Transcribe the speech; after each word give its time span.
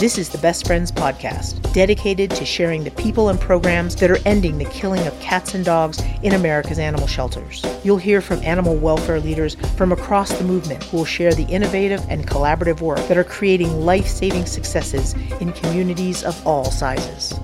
This 0.00 0.16
is 0.16 0.30
the 0.30 0.38
Best 0.38 0.66
Friends 0.66 0.90
Podcast, 0.90 1.74
dedicated 1.74 2.30
to 2.30 2.46
sharing 2.46 2.84
the 2.84 2.90
people 2.92 3.28
and 3.28 3.38
programs 3.38 3.94
that 3.96 4.10
are 4.10 4.16
ending 4.24 4.56
the 4.56 4.64
killing 4.64 5.06
of 5.06 5.20
cats 5.20 5.52
and 5.52 5.62
dogs 5.62 6.02
in 6.22 6.32
America's 6.32 6.78
animal 6.78 7.06
shelters. 7.06 7.62
You'll 7.84 7.98
hear 7.98 8.22
from 8.22 8.42
animal 8.42 8.76
welfare 8.76 9.20
leaders 9.20 9.56
from 9.76 9.92
across 9.92 10.32
the 10.32 10.44
movement 10.44 10.84
who 10.84 10.96
will 10.96 11.04
share 11.04 11.34
the 11.34 11.44
innovative 11.48 12.02
and 12.08 12.26
collaborative 12.26 12.80
work 12.80 13.06
that 13.08 13.18
are 13.18 13.24
creating 13.24 13.84
life 13.84 14.06
saving 14.06 14.46
successes 14.46 15.12
in 15.38 15.52
communities 15.52 16.24
of 16.24 16.46
all 16.46 16.64
sizes. 16.64 17.38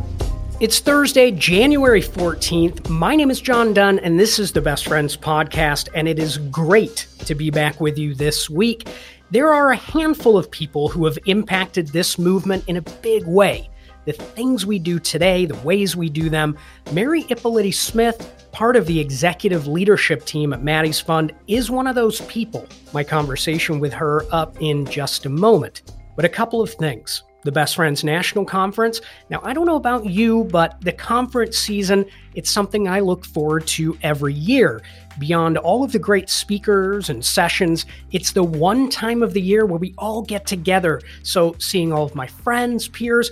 It's 0.59 0.79
Thursday, 0.79 1.33
January 1.33 2.01
14th. 2.01 2.89
My 2.89 3.15
name 3.15 3.31
is 3.31 3.43
John 3.43 3.75
Dunn, 3.75 3.99
and 3.99 4.19
this 4.19 4.39
is 4.39 4.53
the 4.53 4.63
Best 4.63 4.89
Friends 4.89 5.15
Podcast, 5.15 5.91
and 5.95 6.09
it 6.09 6.19
is 6.19 6.39
great 6.39 7.07
to 7.27 7.35
be 7.35 7.51
back 7.51 7.79
with 7.83 7.99
you 7.99 8.15
this 8.15 8.49
week. 8.49 8.89
There 9.33 9.53
are 9.53 9.73
a 9.73 9.77
handful 9.77 10.39
of 10.39 10.53
people 10.53 10.89
who 10.89 11.05
have 11.05 11.19
impacted 11.27 11.89
this 11.89 12.17
movement 12.17 12.63
in 12.69 12.77
a 12.77 12.83
big 12.83 13.27
way. 13.27 13.69
The 14.05 14.13
things 14.13 14.65
we 14.65 14.79
do 14.79 15.01
today, 15.01 15.47
the 15.47 15.57
ways 15.57 15.97
we 15.97 16.09
do 16.09 16.31
them. 16.31 16.57
Mary 16.93 17.25
Ippoliti 17.25 17.75
Smith, 17.75 18.49
part 18.53 18.77
of 18.77 18.87
the 18.87 19.01
executive 19.01 19.67
leadership 19.67 20.25
team 20.27 20.53
at 20.53 20.63
Maddie's 20.63 21.01
Fund, 21.01 21.35
is 21.49 21.73
one 21.73 21.89
of 21.89 21.97
those 21.97 22.21
people. 22.23 22.69
My 22.93 23.03
conversation 23.03 23.81
with 23.81 23.93
her 23.93 24.23
up 24.31 24.57
in 24.61 24.87
just 24.87 25.27
a 25.27 25.29
moment. 25.29 25.83
But 26.15 26.25
a 26.25 26.29
couple 26.29 26.63
of 26.63 26.73
things 26.75 27.25
the 27.47 27.53
Best 27.53 27.77
Friends 27.77 28.05
National 28.05 28.45
Conference. 28.45 29.01
Now, 29.31 29.41
I 29.43 29.55
don't 29.55 29.65
know 29.65 29.77
about 29.77 30.05
you, 30.05 30.45
but 30.45 30.79
the 30.83 30.93
conference 30.93 31.57
season, 31.57 32.05
it's 32.35 32.51
something 32.51 32.89
I 32.89 33.01
look 33.01 33.25
forward 33.25 33.67
to 33.69 33.97
every 34.03 34.35
year. 34.35 34.83
Beyond 35.19 35.57
all 35.57 35.83
of 35.83 35.93
the 35.93 35.99
great 35.99 36.29
speakers 36.29 37.09
and 37.09 37.25
sessions, 37.25 37.87
it's 38.13 38.33
the 38.33 38.43
one 38.43 38.91
time 38.91 39.23
of 39.23 39.33
the 39.33 39.41
year 39.41 39.65
where 39.65 39.79
we 39.79 39.95
all 39.97 40.21
get 40.21 40.45
together. 40.45 41.01
So, 41.23 41.55
seeing 41.59 41.93
all 41.93 42.05
of 42.05 42.15
my 42.15 42.27
friends, 42.27 42.89
peers, 42.89 43.31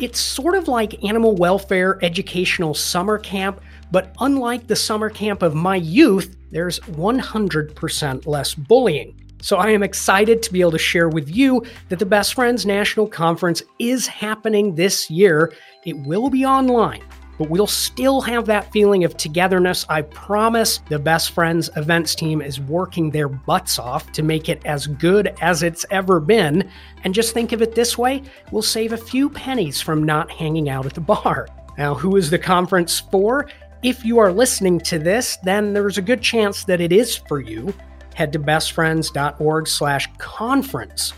it's 0.00 0.18
sort 0.18 0.56
of 0.56 0.66
like 0.66 1.04
animal 1.04 1.36
welfare 1.36 1.98
educational 2.02 2.74
summer 2.74 3.16
camp, 3.16 3.60
but 3.92 4.12
unlike 4.18 4.66
the 4.66 4.76
summer 4.76 5.08
camp 5.08 5.42
of 5.42 5.54
my 5.54 5.76
youth, 5.76 6.36
there's 6.50 6.80
100% 6.80 8.26
less 8.26 8.54
bullying. 8.54 9.23
So 9.44 9.58
I 9.58 9.72
am 9.72 9.82
excited 9.82 10.42
to 10.42 10.52
be 10.54 10.62
able 10.62 10.70
to 10.70 10.78
share 10.78 11.10
with 11.10 11.28
you 11.28 11.62
that 11.90 11.98
the 11.98 12.06
Best 12.06 12.32
Friends 12.32 12.64
National 12.64 13.06
Conference 13.06 13.62
is 13.78 14.06
happening 14.06 14.74
this 14.74 15.10
year. 15.10 15.52
It 15.84 15.98
will 15.98 16.30
be 16.30 16.46
online, 16.46 17.02
but 17.36 17.50
we'll 17.50 17.66
still 17.66 18.22
have 18.22 18.46
that 18.46 18.72
feeling 18.72 19.04
of 19.04 19.18
togetherness. 19.18 19.84
I 19.90 20.00
promise 20.00 20.80
the 20.88 20.98
Best 20.98 21.32
Friends 21.32 21.68
events 21.76 22.14
team 22.14 22.40
is 22.40 22.58
working 22.58 23.10
their 23.10 23.28
butts 23.28 23.78
off 23.78 24.10
to 24.12 24.22
make 24.22 24.48
it 24.48 24.64
as 24.64 24.86
good 24.86 25.34
as 25.42 25.62
it's 25.62 25.84
ever 25.90 26.20
been. 26.20 26.70
And 27.04 27.12
just 27.12 27.34
think 27.34 27.52
of 27.52 27.60
it 27.60 27.74
this 27.74 27.98
way 27.98 28.22
we'll 28.50 28.62
save 28.62 28.94
a 28.94 28.96
few 28.96 29.28
pennies 29.28 29.78
from 29.78 30.04
not 30.04 30.30
hanging 30.30 30.70
out 30.70 30.86
at 30.86 30.94
the 30.94 31.02
bar. 31.02 31.48
Now, 31.76 31.92
who 31.92 32.16
is 32.16 32.30
the 32.30 32.38
conference 32.38 32.98
for? 32.98 33.50
If 33.82 34.06
you 34.06 34.16
are 34.20 34.32
listening 34.32 34.80
to 34.80 34.98
this, 34.98 35.36
then 35.42 35.74
there's 35.74 35.98
a 35.98 36.02
good 36.02 36.22
chance 36.22 36.64
that 36.64 36.80
it 36.80 36.92
is 36.92 37.14
for 37.14 37.40
you 37.40 37.74
head 38.14 38.32
to 38.32 38.38
bestfriends.org 38.38 39.68
slash 39.68 40.08
conference. 40.18 41.12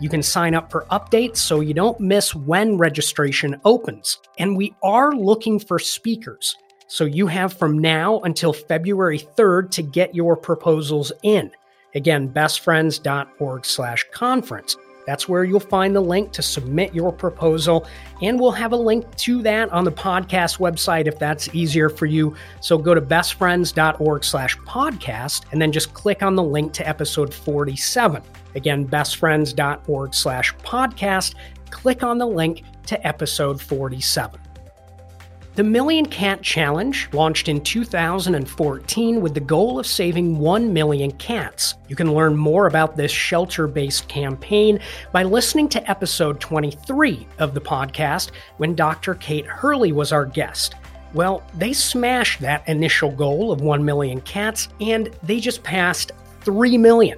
You 0.00 0.08
can 0.08 0.22
sign 0.22 0.54
up 0.54 0.70
for 0.70 0.86
updates 0.90 1.38
so 1.38 1.60
you 1.60 1.74
don't 1.74 1.98
miss 2.00 2.34
when 2.34 2.76
registration 2.76 3.60
opens. 3.64 4.18
And 4.38 4.56
we 4.56 4.74
are 4.82 5.12
looking 5.12 5.58
for 5.58 5.78
speakers. 5.78 6.56
So 6.86 7.04
you 7.04 7.26
have 7.26 7.52
from 7.52 7.78
now 7.78 8.20
until 8.20 8.52
February 8.52 9.18
3rd 9.18 9.70
to 9.72 9.82
get 9.82 10.14
your 10.14 10.36
proposals 10.36 11.12
in. 11.22 11.50
Again, 11.94 12.28
bestfriends.org 12.28 13.64
slash 13.64 14.04
conference. 14.12 14.76
That's 15.06 15.28
where 15.28 15.44
you'll 15.44 15.60
find 15.60 15.94
the 15.94 16.00
link 16.00 16.32
to 16.32 16.42
submit 16.42 16.94
your 16.94 17.12
proposal, 17.12 17.86
and 18.22 18.38
we'll 18.38 18.52
have 18.52 18.72
a 18.72 18.76
link 18.76 19.14
to 19.16 19.42
that 19.42 19.70
on 19.70 19.84
the 19.84 19.92
podcast 19.92 20.58
website 20.58 21.06
if 21.06 21.18
that's 21.18 21.54
easier 21.54 21.88
for 21.88 22.06
you. 22.06 22.34
So 22.60 22.78
go 22.78 22.94
to 22.94 23.00
bestfriends.org 23.00 24.24
slash 24.24 24.56
podcast 24.58 25.44
and 25.52 25.60
then 25.60 25.72
just 25.72 25.94
click 25.94 26.22
on 26.22 26.34
the 26.34 26.42
link 26.42 26.72
to 26.74 26.88
episode 26.88 27.32
47. 27.32 28.22
Again, 28.54 28.86
bestfriends.org 28.86 30.14
slash 30.14 30.54
podcast. 30.56 31.34
Click 31.70 32.02
on 32.02 32.18
the 32.18 32.26
link 32.26 32.62
to 32.86 33.06
episode 33.06 33.60
47. 33.60 34.43
The 35.56 35.62
Million 35.62 36.06
Cat 36.06 36.42
Challenge 36.42 37.08
launched 37.12 37.48
in 37.48 37.60
2014 37.60 39.20
with 39.20 39.34
the 39.34 39.40
goal 39.40 39.78
of 39.78 39.86
saving 39.86 40.36
1 40.40 40.72
million 40.72 41.12
cats. 41.12 41.74
You 41.86 41.94
can 41.94 42.12
learn 42.12 42.36
more 42.36 42.66
about 42.66 42.96
this 42.96 43.12
shelter 43.12 43.68
based 43.68 44.08
campaign 44.08 44.80
by 45.12 45.22
listening 45.22 45.68
to 45.68 45.88
episode 45.88 46.40
23 46.40 47.28
of 47.38 47.54
the 47.54 47.60
podcast 47.60 48.32
when 48.56 48.74
Dr. 48.74 49.14
Kate 49.14 49.46
Hurley 49.46 49.92
was 49.92 50.10
our 50.10 50.26
guest. 50.26 50.74
Well, 51.12 51.44
they 51.56 51.72
smashed 51.72 52.40
that 52.40 52.68
initial 52.68 53.12
goal 53.12 53.52
of 53.52 53.60
1 53.60 53.84
million 53.84 54.22
cats 54.22 54.66
and 54.80 55.08
they 55.22 55.38
just 55.38 55.62
passed 55.62 56.10
3 56.40 56.76
million. 56.78 57.16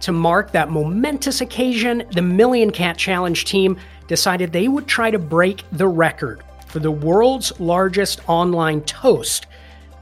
To 0.00 0.12
mark 0.12 0.52
that 0.52 0.70
momentous 0.70 1.42
occasion, 1.42 2.04
the 2.12 2.22
Million 2.22 2.70
Cat 2.70 2.96
Challenge 2.96 3.44
team 3.44 3.76
decided 4.06 4.52
they 4.52 4.68
would 4.68 4.86
try 4.86 5.10
to 5.10 5.18
break 5.18 5.64
the 5.72 5.88
record 5.88 6.42
for 6.78 6.82
the 6.82 6.90
world's 6.92 7.58
largest 7.58 8.20
online 8.28 8.80
toast, 8.82 9.46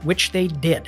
which 0.03 0.31
they 0.31 0.45
did. 0.45 0.87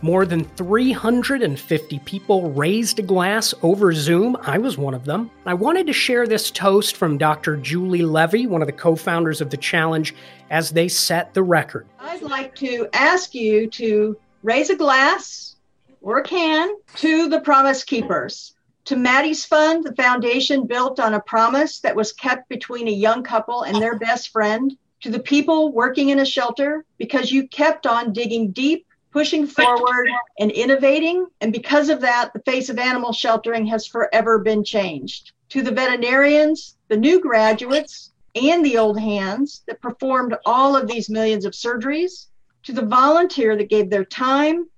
More 0.00 0.24
than 0.24 0.44
350 0.44 1.98
people 2.06 2.50
raised 2.52 2.98
a 2.98 3.02
glass 3.02 3.52
over 3.62 3.92
Zoom. 3.92 4.38
I 4.40 4.56
was 4.56 4.78
one 4.78 4.94
of 4.94 5.04
them. 5.04 5.30
I 5.44 5.52
wanted 5.52 5.86
to 5.88 5.92
share 5.92 6.26
this 6.26 6.50
toast 6.50 6.96
from 6.96 7.18
Dr. 7.18 7.58
Julie 7.58 8.00
Levy, 8.00 8.46
one 8.46 8.62
of 8.62 8.66
the 8.66 8.72
co 8.72 8.96
founders 8.96 9.42
of 9.42 9.50
the 9.50 9.58
challenge, 9.58 10.14
as 10.48 10.70
they 10.70 10.88
set 10.88 11.34
the 11.34 11.42
record. 11.42 11.86
I'd 12.00 12.22
like 12.22 12.54
to 12.54 12.88
ask 12.94 13.34
you 13.34 13.68
to 13.72 14.16
raise 14.42 14.70
a 14.70 14.76
glass 14.76 15.56
or 16.00 16.16
a 16.16 16.22
can 16.22 16.70
to 16.94 17.28
the 17.28 17.40
Promise 17.40 17.84
Keepers. 17.84 18.54
To 18.86 18.96
Maddie's 18.96 19.44
Fund, 19.44 19.84
the 19.84 19.94
foundation 19.96 20.66
built 20.66 20.98
on 20.98 21.12
a 21.12 21.20
promise 21.20 21.80
that 21.80 21.94
was 21.94 22.14
kept 22.14 22.48
between 22.48 22.88
a 22.88 22.92
young 22.92 23.22
couple 23.22 23.64
and 23.64 23.76
their 23.76 23.98
best 23.98 24.30
friend 24.30 24.74
to 25.00 25.10
the 25.10 25.20
people 25.20 25.72
working 25.72 26.08
in 26.08 26.20
a 26.20 26.24
shelter 26.24 26.84
because 26.98 27.30
you 27.30 27.48
kept 27.48 27.86
on 27.86 28.12
digging 28.12 28.50
deep, 28.50 28.86
pushing 29.12 29.46
forward, 29.46 30.08
and 30.38 30.50
innovating. 30.50 31.26
And 31.40 31.52
because 31.52 31.88
of 31.88 32.00
that, 32.00 32.32
the 32.32 32.40
face 32.40 32.68
of 32.68 32.78
animal 32.78 33.12
sheltering 33.12 33.66
has 33.66 33.86
forever 33.86 34.38
been 34.38 34.64
changed. 34.64 35.32
To 35.50 35.62
the 35.62 35.70
veterinarians, 35.70 36.76
the 36.88 36.96
new 36.96 37.20
graduates, 37.20 38.12
and 38.34 38.64
the 38.64 38.76
old 38.78 39.00
hands 39.00 39.62
that 39.66 39.80
performed 39.80 40.36
all 40.44 40.76
of 40.76 40.86
these 40.86 41.08
millions 41.08 41.44
of 41.44 41.54
surgeries, 41.54 42.26
to 42.64 42.72
the 42.72 42.84
volunteer 42.84 43.56
that 43.56 43.70
gave 43.70 43.88
their 43.88 44.04
time, 44.04 44.68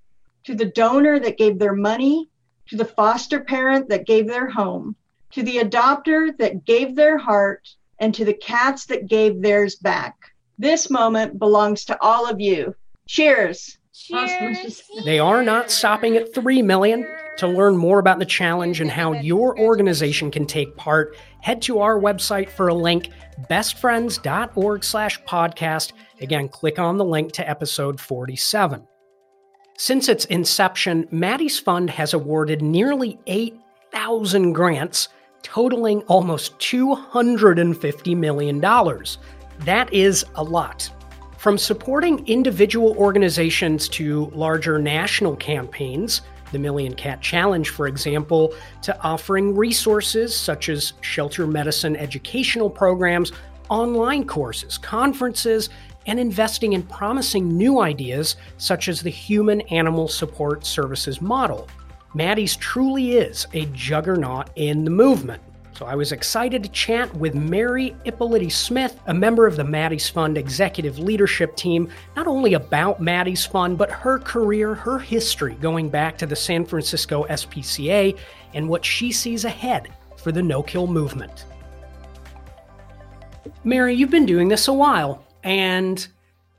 to 0.45 0.55
the 0.55 0.67
donor 0.67 1.19
that 1.19 1.39
gave 1.39 1.59
their 1.59 1.75
money, 1.75 2.29
to 2.69 2.77
the 2.77 2.85
foster 2.85 3.41
parent 3.41 3.89
that 3.89 4.07
gave 4.07 4.27
their 4.29 4.49
home, 4.49 4.95
to 5.33 5.43
the 5.43 5.57
adopter 5.57 6.37
that 6.39 6.65
gave 6.65 6.95
their 6.95 7.19
heart, 7.19 7.69
and 8.01 8.15
to 8.15 8.25
the 8.25 8.35
cats 8.35 8.87
that 8.87 9.09
gave 9.09 9.43
theirs 9.43 9.77
back. 9.77 10.15
This 10.59 10.91
moment 10.91 11.39
belongs 11.39 11.85
to 11.87 12.01
all 12.03 12.29
of 12.29 12.41
you. 12.41 12.75
Cheers. 13.07 13.79
Cheers. 13.93 14.83
They 15.05 15.19
are 15.19 15.43
not 15.43 15.71
stopping 15.71 16.17
at 16.17 16.35
3 16.35 16.63
million. 16.63 17.07
To 17.39 17.47
learn 17.47 17.77
more 17.77 18.01
about 18.01 18.19
the 18.19 18.25
challenge 18.25 18.81
and 18.81 18.91
how 18.91 19.13
your 19.13 19.57
organization 19.61 20.33
can 20.33 20.45
take 20.45 20.77
part, 20.77 21.17
head 21.41 21.63
to 21.63 21.79
our 21.79 22.01
website 22.01 22.49
for 22.49 22.67
a 22.67 22.75
link, 22.75 23.11
bestfriends.org 23.49 24.83
slash 24.83 25.23
podcast. 25.23 25.93
Again, 26.21 26.49
click 26.49 26.81
on 26.81 26.97
the 26.97 27.05
link 27.05 27.31
to 27.33 27.49
episode 27.49 28.01
47. 28.01 28.85
Since 29.77 30.09
its 30.09 30.25
inception, 30.25 31.07
Maddie's 31.13 31.61
Fund 31.61 31.91
has 31.91 32.13
awarded 32.13 32.61
nearly 32.61 33.21
8,000 33.29 34.53
grants 34.53 35.09
totaling 35.43 36.03
almost 36.03 36.59
$250 36.59 38.17
million. 38.17 38.61
That 38.61 39.93
is 39.93 40.25
a 40.35 40.43
lot. 40.43 40.91
From 41.39 41.57
supporting 41.57 42.27
individual 42.27 42.97
organizations 42.99 43.89
to 43.91 44.27
larger 44.35 44.79
national 44.79 45.37
campaigns, 45.37 46.23
the 46.53 46.59
Million 46.59 46.95
Cat 46.95 47.21
Challenge, 47.21 47.69
for 47.69 47.87
example, 47.87 48.55
to 48.83 49.01
offering 49.03 49.55
resources 49.55 50.35
such 50.35 50.69
as 50.69 50.95
shelter 51.01 51.47
medicine 51.47 51.97
educational 51.97 52.71
programs, 52.71 53.33
online 53.69 54.27
courses, 54.27 54.79
conferences, 54.79 55.71
and 56.07 56.19
investing 56.19 56.73
in 56.73 56.83
promising 56.83 57.57
new 57.57 57.81
ideas 57.81 58.37
such 58.57 58.89
as 58.89 59.03
the 59.03 59.11
Human 59.11 59.61
Animal 59.63 60.09
Support 60.09 60.65
Services 60.65 61.21
model. 61.21 61.69
Maddie's 62.15 62.57
truly 62.57 63.13
is 63.13 63.47
a 63.53 63.67
juggernaut 63.67 64.51
in 64.57 64.85
the 64.85 64.91
movement. 64.91 65.43
So 65.75 65.87
I 65.87 65.95
was 65.95 66.11
excited 66.11 66.65
to 66.65 66.69
chat 66.71 67.15
with 67.15 67.37
Mary 67.37 67.95
Ippoliti 68.05 68.51
Smith, 68.51 68.99
a 69.07 69.15
member 69.15 69.47
of 69.47 69.55
the 69.55 69.63
Maddie's 69.63 70.09
Fund 70.09 70.37
executive 70.37 70.99
leadership 70.99 71.55
team, 71.55 71.89
not 72.17 72.27
only 72.27 72.55
about 72.55 73.01
Maddie's 73.01 73.47
Fund, 73.47 73.79
but 73.79 73.91
her 73.91 74.19
career, 74.19 74.75
her 74.75 74.99
history 74.99 75.55
going 75.55 75.89
back 75.89 76.19
to 76.19 76.27
the 76.27 76.35
San 76.35 76.65
Francisco 76.65 77.25
SPCA, 77.29 78.19
and 78.55 78.69
what 78.69 78.85
she 78.85 79.13
sees 79.13 79.45
ahead 79.45 79.89
for 80.17 80.33
the 80.33 80.43
no 80.43 80.65
kill 80.65 80.89
movement. 80.89 81.45
Mary, 83.63 83.95
you've 83.95 84.11
been 84.11 84.27
doing 84.27 84.49
this 84.49 84.67
a 84.67 84.73
while, 84.73 85.25
and 85.45 86.09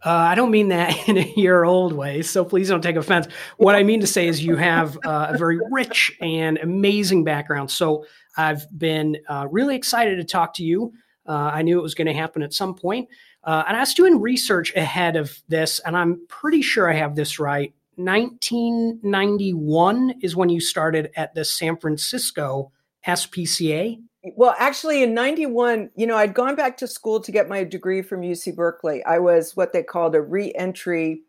uh, 0.06 0.10
I 0.10 0.36
don't 0.36 0.52
mean 0.52 0.68
that 0.70 0.96
in 1.10 1.18
a 1.18 1.34
year 1.36 1.64
old 1.64 1.94
way, 1.94 2.22
so 2.22 2.46
please 2.46 2.70
don't 2.70 2.82
take 2.82 2.96
offense. 2.96 3.28
What 3.58 3.74
I 3.76 3.82
mean 3.84 4.00
to 4.02 4.08
say 4.08 4.28
is 4.28 4.44
you 4.44 4.56
have 4.56 4.98
uh, 5.06 5.28
a 5.30 5.38
very 5.38 5.60
rich 5.72 6.12
and 6.22 6.58
amazing 6.60 7.24
background. 7.24 7.72
So 7.72 8.06
I've 8.38 8.66
been 8.78 9.18
uh, 9.28 9.48
really 9.52 9.76
excited 9.76 10.18
to 10.18 10.24
talk 10.24 10.54
to 10.56 10.64
you. 10.64 10.94
Uh, 11.28 11.52
I 11.54 11.62
knew 11.62 11.78
it 11.78 11.84
was 11.84 11.96
going 11.96 12.08
to 12.08 12.14
happen 12.14 12.42
at 12.42 12.54
some 12.54 12.74
point. 12.74 13.10
Uh, 13.44 13.64
and 13.68 13.78
I 13.78 13.82
was 13.82 13.94
doing 13.94 14.20
research 14.20 14.74
ahead 14.76 15.16
of 15.16 15.38
this, 15.48 15.80
and 15.80 15.96
I'm 15.96 16.26
pretty 16.28 16.62
sure 16.62 16.90
I 16.90 16.96
have 16.96 17.16
this 17.16 17.40
right. 17.40 17.74
1991 17.96 20.16
is 20.22 20.36
when 20.36 20.50
you 20.50 20.60
started 20.62 21.12
at 21.16 21.34
the 21.36 21.46
San 21.46 21.78
Francisco 21.78 22.72
SPCA. 23.06 24.00
Well, 24.24 24.56
actually, 24.58 25.02
in 25.02 25.14
91, 25.14 25.92
you 25.96 26.06
know, 26.06 26.18
I'd 26.18 26.34
gone 26.34 26.56
back 26.56 26.78
to 26.78 26.88
school 26.88 27.22
to 27.22 27.32
get 27.32 27.48
my 27.48 27.64
degree 27.64 28.02
from 28.02 28.22
UC 28.22 28.56
Berkeley. 28.56 29.04
I 29.06 29.20
was 29.20 29.56
what 29.56 29.72
they 29.72 29.82
called 29.82 30.14
a 30.14 30.22
reentry 30.22 31.22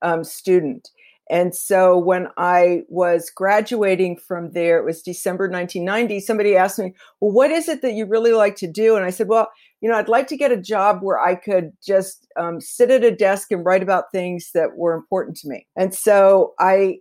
um, 0.00 0.24
student. 0.24 0.88
And 1.30 1.54
so 1.54 1.98
when 1.98 2.28
I 2.38 2.84
was 2.88 3.30
graduating 3.30 4.16
from 4.16 4.52
there, 4.52 4.78
it 4.78 4.84
was 4.84 5.02
December 5.02 5.44
1990, 5.44 6.20
somebody 6.20 6.56
asked 6.56 6.78
me, 6.78 6.94
Well, 7.20 7.32
what 7.32 7.50
is 7.50 7.68
it 7.68 7.82
that 7.82 7.92
you 7.92 8.06
really 8.06 8.32
like 8.32 8.56
to 8.56 8.66
do? 8.66 8.96
And 8.96 9.04
I 9.04 9.10
said, 9.10 9.28
Well, 9.28 9.50
you 9.80 9.90
know, 9.90 9.96
I'd 9.96 10.08
like 10.08 10.26
to 10.28 10.36
get 10.36 10.52
a 10.52 10.56
job 10.56 11.00
where 11.02 11.20
I 11.20 11.34
could 11.34 11.72
just 11.86 12.26
um, 12.38 12.60
sit 12.60 12.90
at 12.90 13.04
a 13.04 13.14
desk 13.14 13.52
and 13.52 13.64
write 13.64 13.82
about 13.82 14.10
things 14.10 14.50
that 14.54 14.76
were 14.76 14.94
important 14.94 15.36
to 15.38 15.48
me. 15.48 15.66
And 15.76 15.94
so 15.94 16.54
I, 16.58 17.00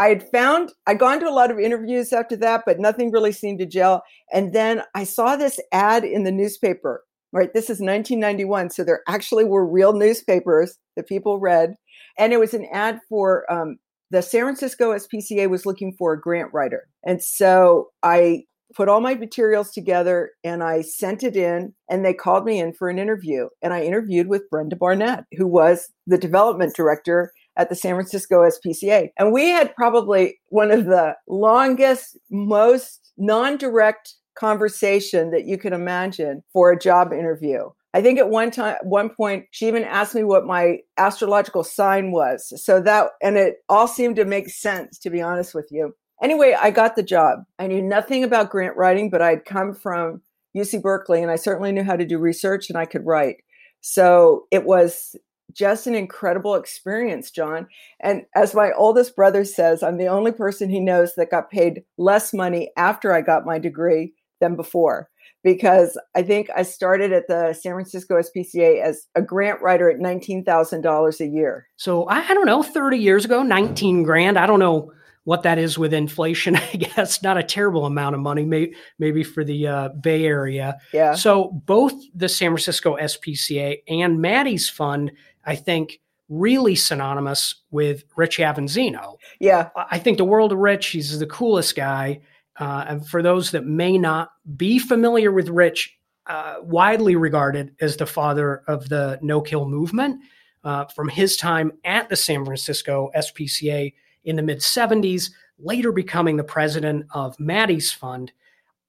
I 0.00 0.08
had 0.08 0.28
found 0.30 0.72
I'd 0.86 0.98
gone 0.98 1.20
to 1.20 1.28
a 1.28 1.30
lot 1.30 1.50
of 1.50 1.58
interviews 1.58 2.10
after 2.10 2.34
that, 2.36 2.62
but 2.64 2.80
nothing 2.80 3.12
really 3.12 3.32
seemed 3.32 3.58
to 3.58 3.66
gel. 3.66 4.02
And 4.32 4.54
then 4.54 4.82
I 4.94 5.04
saw 5.04 5.36
this 5.36 5.60
ad 5.72 6.04
in 6.04 6.24
the 6.24 6.32
newspaper. 6.32 7.04
Right, 7.32 7.52
this 7.54 7.66
is 7.66 7.78
1991, 7.78 8.70
so 8.70 8.82
there 8.82 9.02
actually 9.06 9.44
were 9.44 9.64
real 9.64 9.92
newspapers 9.92 10.76
that 10.96 11.06
people 11.06 11.38
read, 11.38 11.76
and 12.18 12.32
it 12.32 12.40
was 12.40 12.54
an 12.54 12.66
ad 12.72 12.98
for 13.08 13.50
um, 13.52 13.76
the 14.10 14.20
San 14.20 14.42
Francisco 14.42 14.92
SPCA 14.92 15.48
was 15.48 15.64
looking 15.64 15.94
for 15.96 16.12
a 16.12 16.20
grant 16.20 16.52
writer, 16.52 16.88
and 17.04 17.22
so 17.22 17.90
I 18.02 18.46
put 18.74 18.88
all 18.88 19.00
my 19.00 19.14
materials 19.14 19.70
together 19.70 20.32
and 20.44 20.62
I 20.62 20.82
sent 20.82 21.22
it 21.22 21.36
in 21.36 21.74
and 21.88 22.04
they 22.04 22.14
called 22.14 22.44
me 22.44 22.60
in 22.60 22.72
for 22.72 22.88
an 22.88 22.98
interview 22.98 23.48
and 23.62 23.72
I 23.72 23.82
interviewed 23.82 24.28
with 24.28 24.48
Brenda 24.48 24.76
Barnette 24.76 25.24
who 25.36 25.46
was 25.46 25.90
the 26.06 26.18
development 26.18 26.76
director 26.76 27.32
at 27.60 27.68
the 27.68 27.76
San 27.76 27.94
Francisco 27.94 28.42
SPCA 28.42 29.08
and 29.18 29.32
we 29.32 29.48
had 29.48 29.74
probably 29.76 30.38
one 30.48 30.70
of 30.70 30.86
the 30.86 31.14
longest 31.28 32.18
most 32.30 33.12
non-direct 33.18 34.14
conversation 34.34 35.30
that 35.30 35.44
you 35.44 35.58
can 35.58 35.72
imagine 35.72 36.42
for 36.52 36.72
a 36.72 36.78
job 36.78 37.12
interview. 37.12 37.68
I 37.92 38.00
think 38.00 38.18
at 38.18 38.30
one 38.30 38.50
time, 38.50 38.76
one 38.82 39.10
point, 39.10 39.46
she 39.50 39.66
even 39.66 39.84
asked 39.84 40.14
me 40.14 40.24
what 40.24 40.46
my 40.46 40.78
astrological 40.96 41.64
sign 41.64 42.12
was. 42.12 42.52
So 42.64 42.80
that, 42.80 43.10
and 43.20 43.36
it 43.36 43.56
all 43.68 43.88
seemed 43.88 44.16
to 44.16 44.24
make 44.24 44.48
sense, 44.48 44.98
to 45.00 45.10
be 45.10 45.20
honest 45.20 45.54
with 45.54 45.68
you. 45.70 45.94
Anyway, 46.22 46.56
I 46.58 46.70
got 46.70 46.96
the 46.96 47.02
job. 47.02 47.40
I 47.58 47.66
knew 47.66 47.82
nothing 47.82 48.22
about 48.24 48.50
grant 48.50 48.76
writing, 48.76 49.10
but 49.10 49.22
I'd 49.22 49.44
come 49.44 49.74
from 49.74 50.22
UC 50.56 50.82
Berkeley 50.82 51.22
and 51.22 51.30
I 51.30 51.36
certainly 51.36 51.72
knew 51.72 51.84
how 51.84 51.96
to 51.96 52.06
do 52.06 52.18
research 52.18 52.70
and 52.70 52.78
I 52.78 52.84
could 52.84 53.04
write. 53.04 53.36
So 53.80 54.44
it 54.50 54.64
was 54.64 55.16
just 55.52 55.86
an 55.86 55.94
incredible 55.94 56.54
experience, 56.54 57.30
John. 57.30 57.66
And 58.00 58.24
as 58.34 58.54
my 58.54 58.72
oldest 58.72 59.16
brother 59.16 59.44
says, 59.44 59.82
I'm 59.82 59.98
the 59.98 60.08
only 60.08 60.32
person 60.32 60.70
he 60.70 60.80
knows 60.80 61.14
that 61.14 61.30
got 61.30 61.50
paid 61.50 61.82
less 61.98 62.32
money 62.32 62.70
after 62.76 63.12
I 63.12 63.20
got 63.20 63.46
my 63.46 63.58
degree 63.58 64.12
than 64.40 64.56
before. 64.56 65.08
Because 65.42 65.98
I 66.14 66.22
think 66.22 66.50
I 66.54 66.62
started 66.62 67.12
at 67.12 67.26
the 67.26 67.54
San 67.54 67.72
Francisco 67.72 68.20
SPCA 68.20 68.82
as 68.82 69.06
a 69.14 69.22
grant 69.22 69.62
writer 69.62 69.90
at 69.90 69.98
$19,000 69.98 71.20
a 71.20 71.26
year. 71.26 71.66
So 71.76 72.06
I 72.08 72.34
don't 72.34 72.44
know, 72.44 72.62
30 72.62 72.98
years 72.98 73.24
ago, 73.24 73.42
19 73.42 74.02
grand. 74.02 74.38
I 74.38 74.46
don't 74.46 74.58
know 74.58 74.92
what 75.24 75.42
that 75.42 75.58
is 75.58 75.78
with 75.78 75.92
inflation, 75.92 76.56
I 76.72 76.76
guess 76.76 77.22
not 77.22 77.38
a 77.38 77.42
terrible 77.42 77.86
amount 77.86 78.14
of 78.14 78.20
money, 78.20 78.44
maybe, 78.44 78.74
maybe 78.98 79.22
for 79.22 79.44
the 79.44 79.66
uh, 79.66 79.88
Bay 79.90 80.24
Area. 80.24 80.78
Yeah. 80.92 81.14
So 81.14 81.62
both 81.66 81.92
the 82.14 82.28
San 82.28 82.50
Francisco 82.50 82.96
SPCA 82.96 83.78
and 83.88 84.20
Maddie's 84.20 84.68
fund, 84.68 85.12
I 85.44 85.56
think, 85.56 86.00
really 86.28 86.76
synonymous 86.76 87.56
with 87.70 88.04
Rich 88.16 88.38
Avanzino. 88.38 89.16
Yeah. 89.40 89.70
I 89.90 89.98
think 89.98 90.16
the 90.16 90.24
world 90.24 90.52
of 90.52 90.58
Rich. 90.58 90.88
He's 90.88 91.18
the 91.18 91.26
coolest 91.26 91.74
guy. 91.74 92.20
Uh, 92.58 92.84
and 92.86 93.06
for 93.06 93.22
those 93.22 93.50
that 93.50 93.66
may 93.66 93.98
not 93.98 94.30
be 94.56 94.78
familiar 94.78 95.32
with 95.32 95.48
Rich, 95.48 95.96
uh, 96.26 96.56
widely 96.62 97.16
regarded 97.16 97.74
as 97.80 97.96
the 97.96 98.06
father 98.06 98.62
of 98.68 98.88
the 98.88 99.18
no 99.22 99.40
kill 99.40 99.68
movement. 99.68 100.20
Uh, 100.62 100.84
from 100.94 101.08
his 101.08 101.38
time 101.38 101.72
at 101.84 102.10
the 102.10 102.16
San 102.16 102.44
Francisco 102.44 103.10
SPCA, 103.16 103.94
in 104.24 104.36
the 104.36 104.42
mid 104.42 104.58
70s, 104.58 105.30
later 105.58 105.92
becoming 105.92 106.36
the 106.36 106.44
president 106.44 107.06
of 107.12 107.38
Maddie's 107.40 107.92
Fund. 107.92 108.32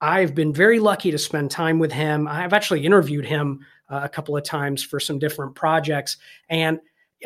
I've 0.01 0.33
been 0.33 0.53
very 0.53 0.79
lucky 0.79 1.11
to 1.11 1.17
spend 1.17 1.51
time 1.51 1.79
with 1.79 1.91
him. 1.91 2.27
I've 2.27 2.53
actually 2.53 2.85
interviewed 2.85 3.25
him 3.25 3.65
a 3.91 4.09
couple 4.09 4.35
of 4.37 4.43
times 4.43 4.83
for 4.83 4.99
some 4.99 5.19
different 5.19 5.55
projects. 5.55 6.17
And 6.49 6.79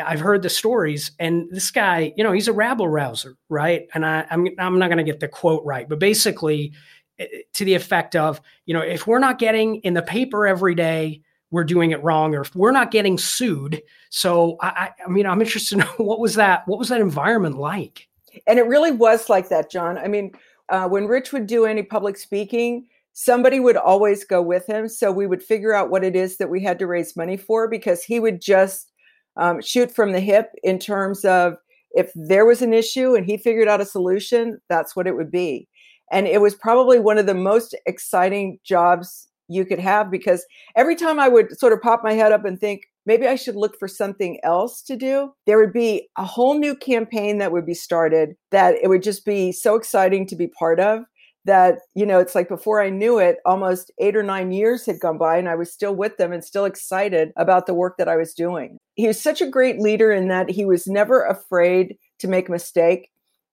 I've 0.04 0.20
heard 0.20 0.42
the 0.42 0.50
stories, 0.50 1.12
and 1.20 1.48
this 1.52 1.72
guy, 1.72 2.14
you 2.18 2.24
know, 2.24 2.32
he's 2.32 2.48
a 2.48 2.54
rabble 2.54 2.88
rouser, 2.88 3.38
right? 3.50 3.88
And 3.94 4.06
I, 4.06 4.26
I'm, 4.30 4.48
I'm 4.60 4.80
not 4.80 4.88
going 4.88 4.98
to 4.98 5.04
get 5.04 5.20
the 5.20 5.28
quote 5.28 5.64
right, 5.64 5.88
but 5.88 6.00
basically, 6.00 6.74
eh, 7.18 7.28
to 7.54 7.66
the 7.66 7.76
effect 7.76 8.16
of, 8.16 8.42
you 8.66 8.74
know, 8.74 8.82
if 8.82 9.08
we're 9.08 9.20
not 9.20 9.40
getting 9.40 9.78
in 9.78 9.94
the 9.94 10.02
paper 10.02 10.48
every 10.48 10.76
day, 10.76 11.22
we're 11.52 11.64
doing 11.64 11.92
it 11.92 12.04
wrong, 12.04 12.36
or 12.36 12.42
if 12.42 12.54
we're 12.56 12.72
not 12.72 12.92
getting 12.92 13.18
sued. 13.18 13.82
So, 14.10 14.58
I, 14.62 14.92
I 15.06 15.10
mean, 15.10 15.26
I'm 15.26 15.42
interested 15.42 15.80
in 15.80 15.86
what 16.06 16.20
was 16.20 16.36
that? 16.36 16.68
What 16.68 16.80
was 16.80 16.90
that 16.90 17.00
environment 17.00 17.58
like? 17.58 18.08
And 18.48 18.60
it 18.60 18.68
really 18.68 18.92
was 18.92 19.30
like 19.30 19.48
that, 19.50 19.72
John. 19.72 19.98
I 19.98 20.10
mean, 20.10 20.34
uh, 20.68 20.90
when 20.90 21.08
Rich 21.08 21.32
would 21.32 21.48
do 21.48 21.66
any 21.66 21.84
public 21.84 22.18
speaking, 22.18 22.88
somebody 23.18 23.62
would 23.62 23.78
always 23.78 24.26
go 24.26 24.42
with 24.42 24.68
him. 24.68 24.90
So 24.90 25.10
we 25.10 25.26
would 25.26 25.42
figure 25.42 25.74
out 25.74 25.90
what 25.90 26.04
it 26.04 26.18
is 26.18 26.36
that 26.38 26.50
we 26.50 26.62
had 26.62 26.78
to 26.80 26.86
raise 26.86 27.16
money 27.16 27.38
for 27.38 27.68
because 27.68 28.04
he 28.04 28.20
would 28.20 28.42
just 28.42 28.92
um, 29.38 29.62
shoot 29.62 29.90
from 29.90 30.12
the 30.12 30.20
hip 30.20 30.52
in 30.64 30.80
terms 30.80 31.24
of 31.24 31.56
if 31.92 32.12
there 32.14 32.46
was 32.46 32.62
an 32.62 32.74
issue 32.74 33.16
and 33.16 33.26
he 33.26 33.38
figured 33.38 33.70
out 33.70 33.80
a 33.80 33.86
solution, 33.86 34.60
that's 34.68 34.98
what 34.98 35.08
it 35.08 35.16
would 35.16 35.32
be. 35.32 35.68
And 36.12 36.28
it 36.28 36.42
was 36.42 36.56
probably 36.56 37.00
one 37.00 37.18
of 37.18 37.25
the 37.25 37.34
most 37.34 37.74
exciting 37.86 38.60
jobs 38.66 39.30
you 39.48 39.63
could 39.63 39.80
have 39.80 40.12
because 40.12 40.46
every 40.75 40.96
time 40.96 41.18
I 41.18 41.30
would 41.30 41.58
sort 41.58 41.72
of 41.72 41.82
pop 41.82 42.04
my 42.04 42.13
head 42.13 42.34
up 42.34 42.44
and 42.44 42.60
think, 42.60 42.82
maybe 43.06 43.28
I 43.28 43.36
should 43.36 43.56
look 43.56 43.80
for 43.80 43.88
something 43.88 44.39
else 44.44 44.82
to 44.82 44.98
do, 44.98 45.32
there 45.46 45.58
would 45.58 45.72
be 45.72 46.10
a 46.18 46.25
whole 46.25 46.60
new 46.60 46.75
campaign 46.75 47.38
that 47.38 47.54
would 47.54 47.66
be 47.66 47.75
started 47.75 48.36
that 48.51 48.75
it 48.82 48.89
would 48.89 49.04
just 49.04 49.24
be 49.25 49.54
so 49.54 49.75
exciting 49.75 50.28
to 50.28 50.36
be 50.36 50.48
part 50.48 50.82
of 50.82 51.04
that 51.46 51.80
you 51.96 52.06
know 52.06 52.20
it's 52.20 52.36
like 52.36 52.50
before 52.50 52.82
i 52.82 52.90
knew 52.90 53.20
it 53.20 53.38
almost 53.46 53.92
eight 54.00 54.16
or 54.16 54.24
nine 54.24 54.52
years 54.52 54.86
had 54.86 55.00
gone 55.00 55.18
by 55.18 55.38
and 55.38 55.48
i 55.48 55.56
was 55.56 55.72
still 55.72 55.96
with 55.96 56.18
them 56.18 56.34
and 56.34 56.44
still 56.44 56.66
excited 56.66 57.32
about 57.38 57.66
the 57.66 57.74
work 57.74 57.98
that 57.98 58.08
i 58.08 58.16
was 58.16 58.34
doing. 58.34 58.78
He 58.96 59.08
was 59.08 59.22
such 59.22 59.42
a 59.42 59.50
great 59.50 59.80
leader 59.80 60.12
in 60.12 60.30
that 60.30 60.50
he 60.50 60.66
was 60.66 60.88
never 60.88 61.25
afraid 61.25 61.98
to 62.20 62.28
make 62.28 62.48
a 62.48 62.52
mistake. 62.52 63.12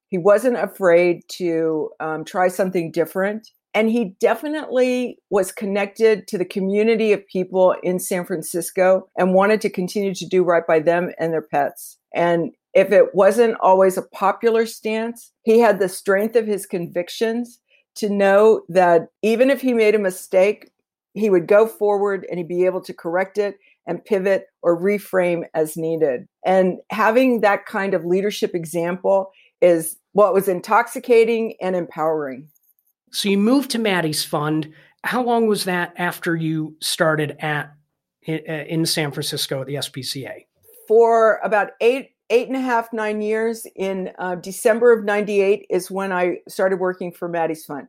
He 0.08 0.18
wasn't 0.18 0.56
afraid 0.56 1.22
to 1.30 1.90
um, 2.00 2.24
try 2.24 2.48
something 2.48 2.92
different. 2.92 3.50
And 3.74 3.90
he 3.90 4.14
definitely 4.20 5.18
was 5.30 5.50
connected 5.50 6.28
to 6.28 6.36
the 6.36 6.44
community 6.44 7.12
of 7.12 7.26
people 7.26 7.74
in 7.82 7.98
San 7.98 8.26
Francisco 8.26 9.08
and 9.16 9.34
wanted 9.34 9.62
to 9.62 9.70
continue 9.70 10.14
to 10.14 10.26
do 10.26 10.44
right 10.44 10.66
by 10.66 10.78
them 10.80 11.10
and 11.18 11.32
their 11.32 11.42
pets. 11.42 11.98
And 12.14 12.52
if 12.74 12.92
it 12.92 13.14
wasn't 13.14 13.56
always 13.60 13.96
a 13.96 14.02
popular 14.02 14.66
stance, 14.66 15.32
he 15.42 15.58
had 15.58 15.80
the 15.80 15.88
strength 15.88 16.36
of 16.36 16.46
his 16.46 16.66
convictions 16.66 17.60
to 17.96 18.08
know 18.08 18.62
that 18.68 19.08
even 19.22 19.50
if 19.50 19.60
he 19.60 19.72
made 19.72 19.94
a 19.94 19.98
mistake, 19.98 20.70
he 21.14 21.30
would 21.30 21.46
go 21.46 21.66
forward 21.66 22.26
and 22.28 22.38
he'd 22.38 22.48
be 22.48 22.64
able 22.64 22.80
to 22.82 22.94
correct 22.94 23.38
it 23.38 23.58
and 23.86 24.04
pivot 24.04 24.46
or 24.62 24.80
reframe 24.80 25.44
as 25.54 25.76
needed. 25.76 26.26
And 26.44 26.78
having 26.90 27.40
that 27.40 27.66
kind 27.66 27.94
of 27.94 28.04
leadership 28.04 28.54
example 28.54 29.30
is 29.60 29.96
what 30.12 30.34
was 30.34 30.48
intoxicating 30.48 31.54
and 31.60 31.76
empowering. 31.76 32.48
So 33.10 33.28
you 33.28 33.38
moved 33.38 33.70
to 33.72 33.78
Maddie's 33.78 34.24
Fund. 34.24 34.72
How 35.04 35.22
long 35.22 35.46
was 35.46 35.64
that 35.64 35.92
after 35.96 36.34
you 36.36 36.76
started 36.80 37.36
at 37.40 37.72
uh, 38.28 38.32
in 38.32 38.86
San 38.86 39.10
Francisco 39.10 39.60
at 39.60 39.66
the 39.66 39.74
SPCA? 39.74 40.46
For 40.88 41.40
about 41.42 41.70
eight 41.80 42.10
eight 42.32 42.48
and 42.48 42.56
a 42.56 42.60
half 42.60 42.92
nine 42.92 43.20
years. 43.20 43.66
In 43.76 44.10
uh, 44.18 44.34
December 44.36 44.92
of 44.92 45.04
'98 45.04 45.66
is 45.70 45.90
when 45.90 46.10
I 46.12 46.38
started 46.48 46.80
working 46.80 47.12
for 47.12 47.28
Maddie's 47.28 47.64
Fund. 47.64 47.86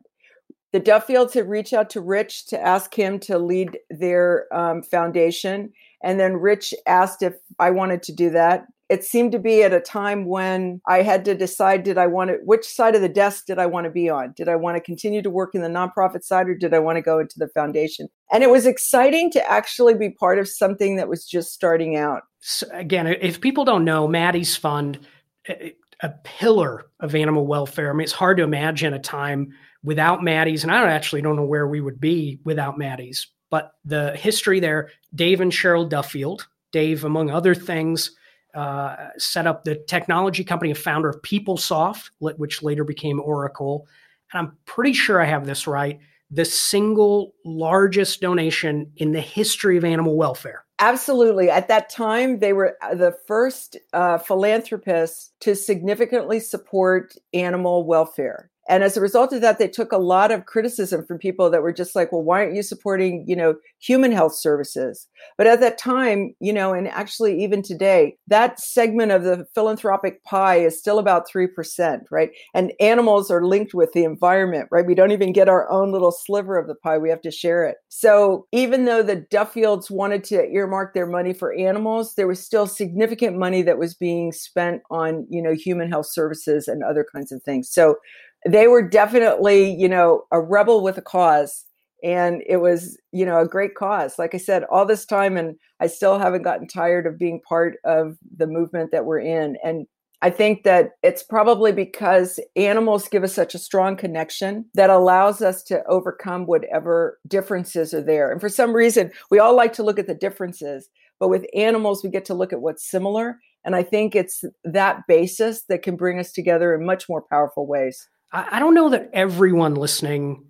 The 0.72 0.80
Duffields 0.80 1.34
had 1.34 1.48
reached 1.48 1.72
out 1.72 1.90
to 1.90 2.00
Rich 2.00 2.46
to 2.46 2.60
ask 2.60 2.94
him 2.94 3.18
to 3.20 3.38
lead 3.38 3.78
their 3.90 4.46
um, 4.54 4.82
foundation, 4.82 5.72
and 6.02 6.20
then 6.20 6.34
Rich 6.36 6.74
asked 6.86 7.22
if 7.22 7.34
I 7.58 7.70
wanted 7.70 8.02
to 8.04 8.12
do 8.12 8.30
that 8.30 8.66
it 8.90 9.02
seemed 9.02 9.32
to 9.32 9.38
be 9.38 9.62
at 9.62 9.72
a 9.72 9.80
time 9.80 10.26
when 10.26 10.80
I 10.86 11.02
had 11.02 11.24
to 11.24 11.34
decide 11.34 11.84
did 11.84 11.96
I 11.96 12.06
want 12.06 12.30
to, 12.30 12.38
which 12.44 12.66
side 12.66 12.94
of 12.94 13.00
the 13.00 13.08
desk 13.08 13.46
did 13.46 13.58
I 13.58 13.66
want 13.66 13.84
to 13.84 13.90
be 13.90 14.10
on? 14.10 14.34
Did 14.36 14.48
I 14.48 14.56
want 14.56 14.76
to 14.76 14.80
continue 14.80 15.22
to 15.22 15.30
work 15.30 15.54
in 15.54 15.62
the 15.62 15.68
nonprofit 15.68 16.22
side 16.22 16.48
or 16.48 16.54
did 16.54 16.74
I 16.74 16.78
want 16.80 16.96
to 16.96 17.02
go 17.02 17.18
into 17.18 17.38
the 17.38 17.48
foundation? 17.48 18.08
And 18.30 18.42
it 18.42 18.50
was 18.50 18.66
exciting 18.66 19.30
to 19.32 19.50
actually 19.50 19.94
be 19.94 20.10
part 20.10 20.38
of 20.38 20.48
something 20.48 20.96
that 20.96 21.08
was 21.08 21.26
just 21.26 21.52
starting 21.52 21.96
out. 21.96 22.22
So 22.46 22.66
again, 22.72 23.06
if 23.06 23.40
people 23.40 23.64
don't 23.64 23.86
know, 23.86 24.06
Maddie's 24.06 24.54
Fund, 24.54 25.00
a 25.48 26.08
pillar 26.24 26.84
of 27.00 27.14
animal 27.14 27.46
welfare. 27.46 27.88
I 27.88 27.94
mean, 27.94 28.04
it's 28.04 28.12
hard 28.12 28.36
to 28.36 28.42
imagine 28.42 28.92
a 28.92 28.98
time 28.98 29.54
without 29.82 30.22
Maddie's, 30.22 30.62
and 30.62 30.70
I 30.70 30.86
actually 30.90 31.22
don't 31.22 31.36
know 31.36 31.46
where 31.46 31.66
we 31.66 31.80
would 31.80 31.98
be 31.98 32.40
without 32.44 32.76
Maddie's. 32.76 33.28
But 33.48 33.72
the 33.86 34.14
history 34.14 34.60
there, 34.60 34.90
Dave 35.14 35.40
and 35.40 35.50
Cheryl 35.50 35.88
Duffield, 35.88 36.46
Dave, 36.70 37.04
among 37.04 37.30
other 37.30 37.54
things, 37.54 38.14
uh, 38.54 39.08
set 39.16 39.46
up 39.46 39.64
the 39.64 39.76
technology 39.76 40.44
company 40.44 40.70
a 40.70 40.74
founder 40.74 41.08
of 41.08 41.22
PeopleSoft, 41.22 42.10
which 42.18 42.62
later 42.62 42.84
became 42.84 43.20
Oracle. 43.20 43.86
And 44.34 44.46
I'm 44.46 44.58
pretty 44.66 44.92
sure 44.92 45.18
I 45.18 45.24
have 45.24 45.46
this 45.46 45.66
right 45.66 45.98
the 46.30 46.44
single 46.44 47.32
largest 47.44 48.20
donation 48.20 48.90
in 48.96 49.12
the 49.12 49.20
history 49.20 49.78
of 49.78 49.84
animal 49.84 50.16
welfare. 50.16 50.63
Absolutely. 50.80 51.50
At 51.50 51.68
that 51.68 51.88
time, 51.88 52.40
they 52.40 52.52
were 52.52 52.76
uh, 52.82 52.94
the 52.94 53.16
first 53.26 53.76
uh, 53.92 54.18
philanthropists 54.18 55.30
to 55.40 55.54
significantly 55.54 56.40
support 56.40 57.14
animal 57.32 57.86
welfare. 57.86 58.50
And 58.68 58.82
as 58.82 58.96
a 58.96 59.00
result 59.00 59.32
of 59.32 59.40
that, 59.42 59.58
they 59.58 59.68
took 59.68 59.92
a 59.92 59.98
lot 59.98 60.30
of 60.30 60.46
criticism 60.46 61.04
from 61.04 61.18
people 61.18 61.50
that 61.50 61.62
were 61.62 61.72
just 61.72 61.94
like, 61.94 62.12
well, 62.12 62.22
why 62.22 62.42
aren't 62.42 62.54
you 62.54 62.62
supporting, 62.62 63.24
you 63.26 63.36
know, 63.36 63.56
human 63.78 64.10
health 64.10 64.34
services? 64.34 65.06
But 65.36 65.46
at 65.46 65.60
that 65.60 65.76
time, 65.76 66.34
you 66.40 66.52
know, 66.52 66.72
and 66.72 66.88
actually 66.88 67.42
even 67.42 67.62
today, 67.62 68.16
that 68.26 68.58
segment 68.58 69.12
of 69.12 69.22
the 69.22 69.46
philanthropic 69.54 70.24
pie 70.24 70.56
is 70.56 70.78
still 70.78 70.98
about 70.98 71.28
3%, 71.28 72.00
right? 72.10 72.30
And 72.54 72.72
animals 72.80 73.30
are 73.30 73.44
linked 73.44 73.74
with 73.74 73.92
the 73.92 74.04
environment, 74.04 74.68
right? 74.70 74.86
We 74.86 74.94
don't 74.94 75.12
even 75.12 75.32
get 75.32 75.48
our 75.48 75.70
own 75.70 75.92
little 75.92 76.12
sliver 76.12 76.58
of 76.58 76.66
the 76.66 76.74
pie. 76.74 76.98
We 76.98 77.10
have 77.10 77.22
to 77.22 77.30
share 77.30 77.66
it. 77.66 77.76
So 77.90 78.46
even 78.52 78.86
though 78.86 79.02
the 79.02 79.26
Duffields 79.30 79.90
wanted 79.90 80.24
to 80.24 80.48
earmark 80.50 80.94
their 80.94 81.06
money 81.06 81.34
for 81.34 81.54
animals, 81.54 82.14
there 82.14 82.26
was 82.26 82.40
still 82.40 82.66
significant 82.66 83.36
money 83.36 83.62
that 83.62 83.78
was 83.78 83.94
being 83.94 84.32
spent 84.32 84.82
on, 84.90 85.26
you 85.28 85.42
know, 85.42 85.52
human 85.52 85.90
health 85.90 86.06
services 86.06 86.66
and 86.66 86.82
other 86.82 87.06
kinds 87.14 87.30
of 87.30 87.42
things. 87.42 87.70
So 87.70 87.96
they 88.46 88.68
were 88.68 88.86
definitely, 88.86 89.74
you 89.74 89.88
know, 89.88 90.24
a 90.30 90.40
rebel 90.40 90.82
with 90.82 90.98
a 90.98 91.02
cause. 91.02 91.64
And 92.02 92.42
it 92.46 92.58
was, 92.58 92.98
you 93.12 93.24
know, 93.24 93.40
a 93.40 93.48
great 93.48 93.74
cause. 93.74 94.18
Like 94.18 94.34
I 94.34 94.38
said, 94.38 94.64
all 94.64 94.84
this 94.84 95.06
time, 95.06 95.38
and 95.38 95.56
I 95.80 95.86
still 95.86 96.18
haven't 96.18 96.42
gotten 96.42 96.68
tired 96.68 97.06
of 97.06 97.18
being 97.18 97.40
part 97.48 97.76
of 97.84 98.18
the 98.36 98.46
movement 98.46 98.92
that 98.92 99.06
we're 99.06 99.20
in. 99.20 99.56
And 99.64 99.86
I 100.20 100.30
think 100.30 100.64
that 100.64 100.92
it's 101.02 101.22
probably 101.22 101.72
because 101.72 102.38
animals 102.56 103.08
give 103.08 103.24
us 103.24 103.34
such 103.34 103.54
a 103.54 103.58
strong 103.58 103.96
connection 103.96 104.66
that 104.74 104.90
allows 104.90 105.42
us 105.42 105.62
to 105.64 105.84
overcome 105.86 106.46
whatever 106.46 107.18
differences 107.26 107.92
are 107.94 108.02
there. 108.02 108.30
And 108.30 108.40
for 108.40 108.48
some 108.48 108.74
reason, 108.74 109.10
we 109.30 109.38
all 109.38 109.54
like 109.54 109.72
to 109.74 109.82
look 109.82 109.98
at 109.98 110.06
the 110.06 110.14
differences, 110.14 110.88
but 111.20 111.28
with 111.28 111.46
animals, 111.54 112.02
we 112.02 112.10
get 112.10 112.24
to 112.26 112.34
look 112.34 112.52
at 112.52 112.60
what's 112.60 112.90
similar. 112.90 113.38
And 113.64 113.74
I 113.76 113.82
think 113.82 114.14
it's 114.14 114.44
that 114.64 115.06
basis 115.06 115.62
that 115.68 115.82
can 115.82 115.96
bring 115.96 116.18
us 116.18 116.32
together 116.32 116.74
in 116.74 116.86
much 116.86 117.08
more 117.08 117.22
powerful 117.30 117.66
ways. 117.66 118.08
I, 118.34 118.58
don't 118.58 118.74
know 118.74 118.88
that 118.88 119.10
everyone 119.12 119.76
listening, 119.76 120.44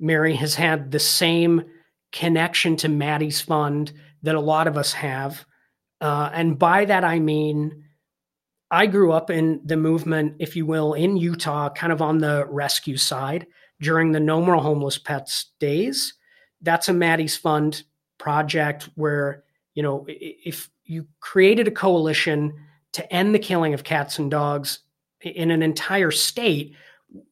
Mary, 0.00 0.34
has 0.34 0.56
had 0.56 0.90
the 0.90 0.98
same 0.98 1.62
connection 2.10 2.76
to 2.78 2.88
Maddie's 2.88 3.40
Fund 3.40 3.92
that 4.24 4.34
a 4.34 4.40
lot 4.40 4.66
of 4.66 4.76
us 4.76 4.92
have. 4.92 5.44
Uh, 6.00 6.30
and 6.32 6.58
by 6.58 6.84
that, 6.84 7.04
I 7.04 7.20
mean, 7.20 7.84
I 8.72 8.86
grew 8.86 9.12
up 9.12 9.30
in 9.30 9.60
the 9.64 9.76
movement, 9.76 10.34
if 10.40 10.56
you 10.56 10.66
will, 10.66 10.94
in 10.94 11.16
Utah, 11.16 11.70
kind 11.70 11.92
of 11.92 12.02
on 12.02 12.18
the 12.18 12.44
rescue 12.50 12.96
side 12.96 13.46
during 13.80 14.10
the 14.10 14.20
No 14.20 14.42
More 14.42 14.56
Homeless 14.56 14.98
Pets 14.98 15.52
days. 15.60 16.14
That's 16.60 16.88
a 16.88 16.92
Maddie's 16.92 17.36
Fund 17.36 17.84
project 18.18 18.88
where, 18.96 19.44
you 19.74 19.84
know, 19.84 20.04
if 20.08 20.68
you 20.84 21.06
created 21.20 21.68
a 21.68 21.72
coalition 21.72 22.52
to 22.94 23.12
end 23.12 23.32
the 23.32 23.38
killing 23.38 23.74
of 23.74 23.84
cats 23.84 24.18
and 24.18 24.28
dogs 24.28 24.80
in 25.20 25.52
an 25.52 25.62
entire 25.62 26.10
state, 26.10 26.74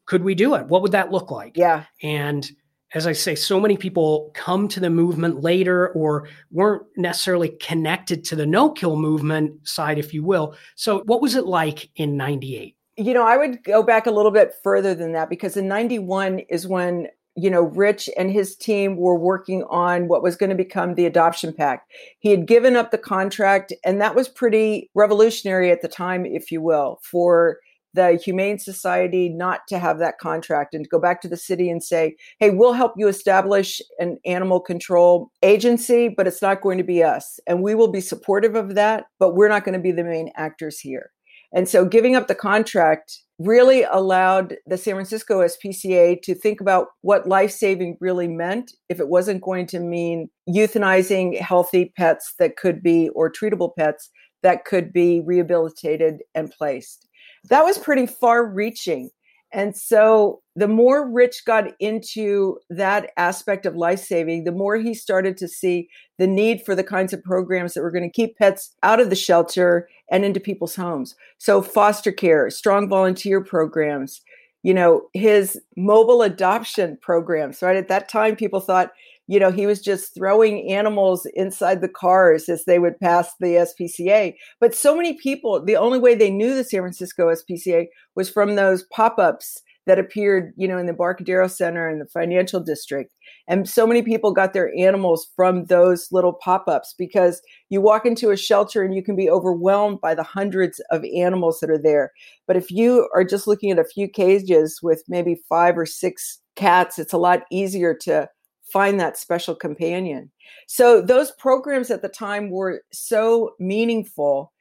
could 0.07 0.23
we 0.23 0.35
do 0.35 0.55
it? 0.55 0.67
What 0.67 0.83
would 0.83 0.93
that 0.93 1.13
look 1.13 1.31
like? 1.31 1.57
Yeah. 1.57 1.85
And 2.03 2.49
as 2.95 3.07
I 3.07 3.13
say, 3.13 3.35
so 3.35 3.61
many 3.61 3.77
people 3.77 4.31
come 4.35 4.69
to 4.69 4.81
the 4.81 4.91
movement 4.91 5.43
later 5.43 5.89
or 5.89 6.29
weren't 6.51 6.85
necessarily 6.97 7.51
connected 7.61 8.25
to 8.25 8.37
the 8.37 8.47
no 8.47 8.71
kill 8.71 8.97
movement 8.97 9.69
side, 9.69 9.99
if 9.99 10.15
you 10.15 10.23
will. 10.23 10.55
So, 10.77 11.03
what 11.05 11.21
was 11.21 11.35
it 11.35 11.47
like 11.47 11.91
in 11.97 12.17
98? 12.17 12.77
You 12.97 13.13
know, 13.13 13.27
I 13.27 13.37
would 13.37 13.63
go 13.65 13.83
back 13.83 14.07
a 14.07 14.11
little 14.11 14.31
bit 14.31 14.55
further 14.63 14.95
than 14.95 15.13
that 15.13 15.29
because 15.29 15.57
in 15.57 15.69
91 15.69 16.39
is 16.49 16.67
when, 16.67 17.09
you 17.35 17.51
know, 17.51 17.63
Rich 17.63 18.09
and 18.17 18.31
his 18.31 18.57
team 18.57 18.97
were 18.97 19.19
working 19.19 19.65
on 19.65 20.09
what 20.09 20.23
was 20.23 20.37
going 20.37 20.51
to 20.51 20.57
become 20.57 20.95
the 20.95 21.05
Adoption 21.05 21.53
Pact. 21.53 21.93
He 22.21 22.31
had 22.31 22.47
given 22.47 22.77
up 22.77 22.93
the 22.93 22.99
contract, 22.99 23.75
and 23.85 24.01
that 24.01 24.15
was 24.15 24.29
pretty 24.29 24.91
revolutionary 24.95 25.71
at 25.71 25.83
the 25.83 25.89
time, 25.89 26.25
if 26.25 26.51
you 26.51 26.63
will, 26.63 27.01
for 27.03 27.59
the 27.97 28.21
Humane 28.25 28.59
Society 28.59 29.29
not 29.29 29.61
to 29.69 29.79
have 29.79 29.99
that 29.99 30.19
contract 30.19 30.75
and 30.75 30.85
to 30.85 30.89
go 30.89 31.01
back 31.01 31.21
to 31.23 31.29
the 31.29 31.37
city 31.37 31.69
and 31.69 31.83
say, 31.83 32.15
hey, 32.39 32.51
we'll 32.51 32.75
help 32.75 32.93
you 32.97 33.09
establish 33.09 33.81
an 33.99 34.19
animal 34.25 34.61
control 34.61 35.33
agency, 35.43 36.09
but 36.09 36.27
it's 36.27 36.43
not 36.43 36.61
going 36.61 36.79
to 36.79 36.85
be 36.85 37.03
us. 37.03 37.41
And 37.47 37.63
we 37.63 37.75
will 37.75 37.91
be 37.91 38.01
supportive 38.01 38.55
of 38.55 38.77
that, 38.77 39.07
but 39.19 39.35
we're 39.35 39.49
not 39.49 39.65
going 39.65 39.73
to 39.73 39.81
be 39.81 39.93
the 39.93 40.05
main 40.05 40.31
actors 40.37 40.79
here. 40.79 41.11
And 41.53 41.69
so 41.69 41.85
giving 41.85 42.17
up 42.17 42.29
the 42.29 42.35
contract 42.35 43.19
really 43.39 43.85
allowed 43.85 44.57
the 44.67 44.77
San 44.77 44.95
Francisco 44.95 45.41
SPCA 45.41 46.21
to 46.23 46.35
think 46.35 46.61
about 46.61 46.89
what 47.03 47.29
life 47.29 47.51
saving 47.51 47.97
really 48.01 48.29
meant 48.29 48.73
if 48.89 48.99
it 49.01 49.09
wasn't 49.09 49.43
going 49.43 49.67
to 49.69 49.81
mean 49.81 50.29
euthanizing 50.49 51.39
healthy 51.41 51.93
pets 51.97 52.35
that 52.39 52.57
could 52.57 52.83
be, 52.83 53.09
or 53.11 53.31
treatable 53.31 53.71
pets 53.77 54.11
that 54.43 54.65
could 54.65 54.93
be 54.93 55.23
rehabilitated 55.25 56.23
and 56.35 56.51
placed 56.51 57.07
that 57.49 57.65
was 57.65 57.79
pretty 57.79 58.07
far 58.07 58.45
reaching. 58.47 59.11
And 59.53 59.77
so 59.77 60.43
the 60.57 60.69
more 60.69 61.09
Rich 61.09 61.45
got 61.47 61.73
into 61.79 62.59
that 62.69 63.11
aspect 63.17 63.65
of 63.65 63.77
life 63.77 64.01
saving, 64.01 64.45
the 64.45 64.53
more 64.53 64.77
he 64.77 64.93
started 64.93 65.37
to 65.39 65.49
see 65.49 65.89
the 66.19 66.27
need 66.27 66.63
for 66.63 66.75
the 66.75 66.85
kinds 66.85 67.13
of 67.13 67.23
programs 67.23 67.75
that 67.75 67.83
were 67.83 67.93
going 67.93 68.03
to 68.05 68.11
keep 68.11 68.37
pets 68.37 68.75
out 68.83 69.01
of 69.01 69.09
the 69.09 69.17
shelter 69.17 69.89
and 70.11 70.25
into 70.25 70.41
people's 70.41 70.75
homes. 70.75 71.15
So 71.39 71.63
foster 71.63 72.13
care, 72.13 72.51
strong 72.51 72.89
volunteer 72.89 73.43
programs, 73.43 74.21
you 74.63 74.75
know, 74.75 75.09
his 75.15 75.61
mobile 75.77 76.23
adoption 76.23 76.99
programs, 77.01 77.63
right? 77.63 77.77
At 77.77 77.89
that 77.89 78.09
time, 78.09 78.35
people 78.35 78.61
thought 78.61 78.91
you 79.27 79.41
know, 79.41 79.51
he 79.51 79.67
was 79.67 79.81
just 79.81 80.15
throwing 80.15 80.71
animals 80.71 81.27
inside 81.35 81.81
the 81.81 81.89
cars 81.89 82.49
as 82.49 82.65
they 82.65 82.79
would 82.79 82.99
pass 83.01 83.33
the 83.41 83.67
SPCA. 83.81 84.35
But 84.61 84.75
so 84.75 84.97
many 84.97 85.15
people, 85.15 85.65
the 85.65 85.77
only 85.77 85.99
way 85.99 86.15
they 86.15 86.31
knew 86.31 86.55
the 86.55 86.65
San 86.65 86.81
Francisco 86.81 87.33
SPCA 87.33 87.87
was 88.15 88.31
from 88.31 88.55
those 88.55 88.85
pop 88.85 89.19
ups 89.19 89.63
that 89.87 89.99
appeared, 90.01 90.53
you 90.57 90.67
know, 90.67 90.79
in 90.79 90.87
the 90.87 90.93
Embarcadero 90.93 91.47
Center 91.47 91.89
and 91.89 92.01
the 92.01 92.07
financial 92.07 92.61
district. 92.61 93.13
And 93.49 93.69
so 93.69 93.87
many 93.87 94.03
people 94.03 94.33
got 94.33 94.53
their 94.53 94.73
animals 94.77 95.29
from 95.37 95.67
those 95.67 96.09
little 96.11 96.33
pop 96.33 96.65
ups 96.67 96.95
because 96.99 97.41
you 97.71 97.81
walk 97.81 98.05
into 98.05 98.31
a 98.31 98.37
shelter 98.37 98.83
and 98.83 98.95
you 98.95 99.03
can 99.03 99.15
be 99.15 99.31
overwhelmed 99.31 100.01
by 100.01 100.15
the 100.15 100.25
hundreds 100.25 100.81
of 100.91 101.05
animals 101.17 101.61
that 101.61 101.71
are 101.71 101.81
there. 101.81 102.13
But 102.49 102.57
if 102.57 102.71
you 102.71 103.09
are 103.15 103.25
just 103.25 103.47
looking 103.47 103.71
at 103.71 103.79
a 103.79 103.85
few 103.85 104.09
cages 104.09 104.81
with 104.83 105.05
maybe 105.09 105.41
five 105.49 105.79
or 105.79 105.87
six 105.87 106.41
cats, 106.57 106.99
it's 106.99 107.13
a 107.13 107.19
lot 107.19 107.43
easier 107.53 107.95
to 108.03 108.29
find 108.73 108.99
that 108.99 109.17
special 109.17 109.55
companion. 109.55 110.31
So 110.67 111.01
those 111.01 111.31
programs 111.33 111.91
at 111.91 112.03
the 112.03 112.09
time 112.09 112.51
were 112.51 112.83
so 112.93 113.55
meaningful 113.59 114.53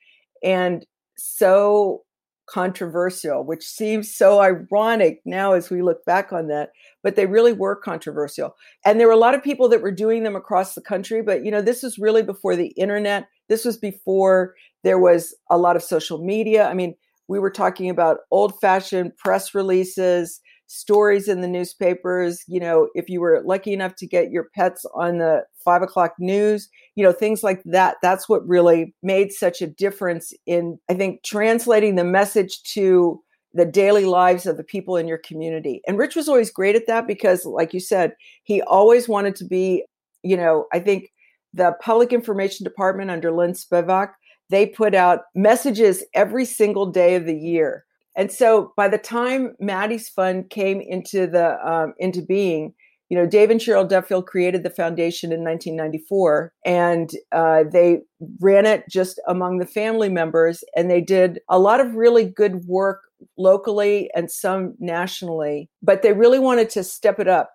and 0.44 0.86
so 1.18 2.04
controversial, 2.48 3.44
which 3.44 3.64
seems 3.64 4.14
so 4.14 4.40
ironic 4.40 5.22
now 5.26 5.54
as 5.54 5.70
we 5.70 5.82
look 5.82 6.06
back 6.06 6.32
on 6.32 6.48
that, 6.48 6.70
but 7.02 7.16
they 7.16 7.26
really 7.26 7.54
were 7.54 7.76
controversial. 7.76 8.56
And 8.86 9.00
there 9.00 9.08
were 9.08 9.14
a 9.14 9.18
lot 9.18 9.34
of 9.34 9.44
people 9.44 9.68
that 9.70 9.82
were 9.82 9.92
doing 9.92 10.24
them 10.24 10.36
across 10.36 10.76
the 10.76 10.82
country, 10.82 11.24
but 11.24 11.44
you 11.44 11.50
know, 11.50 11.62
this 11.62 11.82
was 11.82 11.98
really 11.98 12.22
before 12.22 12.56
the 12.56 12.68
internet. 12.68 13.28
This 13.50 13.66
was 13.66 13.78
before 13.78 14.54
there 14.84 15.00
was 15.00 15.34
a 15.50 15.58
lot 15.58 15.76
of 15.76 15.84
social 15.84 16.24
media. 16.24 16.68
I 16.68 16.76
mean, 16.76 16.96
we 17.28 17.40
were 17.40 17.50
talking 17.50 17.90
about 17.90 18.20
old 18.30 18.60
fashioned 18.60 19.18
press 19.18 19.56
releases 19.56 20.40
stories 20.68 21.28
in 21.28 21.42
the 21.42 21.48
newspapers. 21.48 22.44
You 22.48 22.60
know, 22.60 22.90
if 22.96 23.10
you 23.10 23.22
were 23.22 23.42
lucky 23.46 23.74
enough 23.74 23.96
to 23.96 24.08
get 24.08 24.32
your 24.32 24.50
pets 24.56 24.86
on 24.94 25.18
the 25.18 25.44
five 25.64 25.82
o'clock 25.82 26.14
news, 26.20 26.70
you 26.96 27.04
know, 27.04 27.12
things 27.12 27.44
like 27.44 27.62
that. 27.66 27.98
That's 28.02 28.30
what 28.30 28.48
really 28.48 28.94
made 29.04 29.32
such 29.32 29.62
a 29.62 29.68
difference 29.68 30.34
in, 30.46 30.80
I 30.90 30.94
think, 30.94 31.24
translating 31.24 31.96
the 31.96 32.04
message 32.04 32.62
to 32.74 33.22
the 33.54 33.66
daily 33.66 34.06
lives 34.06 34.46
of 34.46 34.58
the 34.58 34.64
people 34.64 34.98
in 34.98 35.08
your 35.08 35.18
community. 35.20 35.82
And 35.88 35.98
Rich 35.98 36.16
was 36.16 36.28
always 36.28 36.52
great 36.52 36.76
at 36.76 36.88
that 36.88 37.08
because, 37.08 37.46
like 37.46 37.74
you 37.74 37.80
said, 37.80 38.14
he 38.44 38.62
always 38.64 39.08
wanted 39.08 39.36
to 39.38 39.46
be, 39.46 39.86
you 40.24 40.36
know, 40.36 40.66
I 40.74 40.80
think 40.80 41.12
the 41.54 41.74
public 41.82 42.12
information 42.12 42.66
department 42.66 43.12
under 43.12 43.32
Lynn 43.32 43.54
Spivak 43.54 44.10
they 44.50 44.66
put 44.66 44.94
out 44.94 45.22
messages 45.34 46.04
every 46.14 46.46
single 46.46 46.86
day 46.86 47.16
of 47.16 47.26
the 47.26 47.36
year. 47.36 47.86
And 48.16 48.32
so 48.32 48.74
by 48.78 48.88
the 48.88 48.98
time 48.98 49.56
Maddie's 49.60 50.10
Fund 50.10 50.50
came 50.50 50.82
into 50.82 51.28
the 51.28 51.58
um, 51.68 51.94
into 51.98 52.22
being, 52.22 52.74
you 53.10 53.18
know, 53.18 53.26
Dave 53.26 53.50
and 53.50 53.60
Cheryl 53.60 53.88
Duffield 53.88 54.28
created 54.28 54.64
the 54.64 54.70
foundation 54.70 55.32
in 55.32 55.44
1994, 55.44 56.54
and 56.66 57.10
uh, 57.32 57.64
they 57.72 58.00
ran 58.40 58.66
it 58.66 58.84
just 58.90 59.20
among 59.28 59.60
the 59.60 59.66
family 59.66 60.10
members, 60.10 60.64
and 60.76 60.90
they 60.90 61.02
did 61.02 61.40
a 61.50 61.60
lot 61.60 61.80
of 61.80 61.96
really 61.96 62.26
good 62.26 62.66
work 62.66 63.02
locally 63.38 64.10
and 64.16 64.32
some 64.32 64.76
nationally. 64.80 65.70
But 65.82 66.02
they 66.02 66.14
really 66.14 66.40
wanted 66.40 66.70
to 66.72 66.84
step 66.84 67.20
it 67.20 67.28
up 67.28 67.52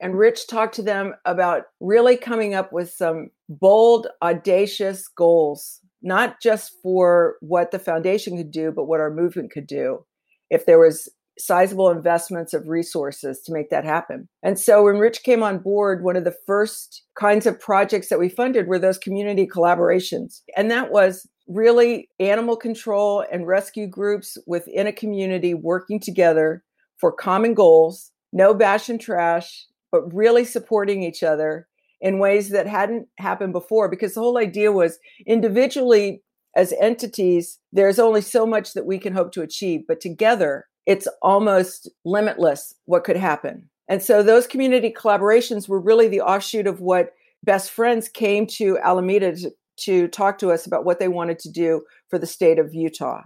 and 0.00 0.18
Rich 0.18 0.46
talked 0.46 0.74
to 0.76 0.82
them 0.82 1.14
about 1.26 1.64
really 1.78 2.16
coming 2.16 2.54
up 2.54 2.72
with 2.72 2.90
some 2.90 3.30
bold, 3.48 4.06
audacious 4.22 5.06
goals, 5.08 5.80
not 6.02 6.40
just 6.40 6.72
for 6.82 7.36
what 7.40 7.70
the 7.70 7.78
foundation 7.78 8.36
could 8.36 8.50
do, 8.50 8.72
but 8.74 8.84
what 8.84 9.00
our 9.00 9.10
movement 9.10 9.50
could 9.50 9.66
do 9.66 10.04
if 10.50 10.66
there 10.66 10.78
was 10.78 11.08
sizable 11.38 11.90
investments 11.90 12.52
of 12.52 12.68
resources 12.68 13.40
to 13.42 13.52
make 13.52 13.70
that 13.70 13.84
happen. 13.84 14.28
And 14.42 14.58
so 14.58 14.84
when 14.84 14.98
Rich 14.98 15.22
came 15.22 15.42
on 15.42 15.58
board, 15.58 16.04
one 16.04 16.16
of 16.16 16.24
the 16.24 16.36
first 16.46 17.02
kinds 17.18 17.46
of 17.46 17.58
projects 17.58 18.08
that 18.08 18.18
we 18.18 18.28
funded 18.28 18.66
were 18.66 18.78
those 18.78 18.98
community 18.98 19.46
collaborations. 19.46 20.42
And 20.56 20.70
that 20.70 20.90
was 20.90 21.26
really 21.48 22.08
animal 22.20 22.56
control 22.56 23.24
and 23.32 23.46
rescue 23.46 23.86
groups 23.86 24.36
within 24.46 24.86
a 24.86 24.92
community 24.92 25.54
working 25.54 25.98
together 25.98 26.62
for 26.98 27.10
common 27.10 27.54
goals, 27.54 28.12
no 28.32 28.54
bash 28.54 28.88
and 28.88 29.00
trash, 29.00 29.66
but 29.90 30.02
really 30.14 30.44
supporting 30.44 31.02
each 31.02 31.22
other 31.22 31.66
in 32.00 32.18
ways 32.18 32.48
that 32.50 32.66
hadn't 32.66 33.06
happened 33.18 33.52
before 33.52 33.88
because 33.88 34.14
the 34.14 34.20
whole 34.20 34.38
idea 34.38 34.72
was 34.72 34.98
individually 35.26 36.22
as 36.56 36.74
entities 36.80 37.58
there's 37.72 37.98
only 37.98 38.20
so 38.20 38.44
much 38.44 38.72
that 38.72 38.86
we 38.86 38.98
can 38.98 39.12
hope 39.12 39.32
to 39.32 39.42
achieve 39.42 39.82
but 39.86 40.00
together 40.00 40.66
it's 40.86 41.06
almost 41.22 41.88
limitless 42.04 42.74
what 42.86 43.04
could 43.04 43.16
happen. 43.16 43.68
And 43.88 44.02
so 44.02 44.22
those 44.22 44.48
community 44.48 44.92
collaborations 44.92 45.68
were 45.68 45.80
really 45.80 46.08
the 46.08 46.20
offshoot 46.20 46.66
of 46.66 46.80
what 46.80 47.10
best 47.44 47.70
friends 47.70 48.08
came 48.08 48.46
to 48.46 48.78
alameda 48.78 49.36
to, 49.36 49.52
to 49.78 50.08
talk 50.08 50.38
to 50.38 50.50
us 50.50 50.66
about 50.66 50.84
what 50.84 50.98
they 50.98 51.08
wanted 51.08 51.38
to 51.40 51.50
do 51.50 51.82
for 52.08 52.18
the 52.18 52.26
state 52.26 52.58
of 52.58 52.74
utah. 52.74 53.22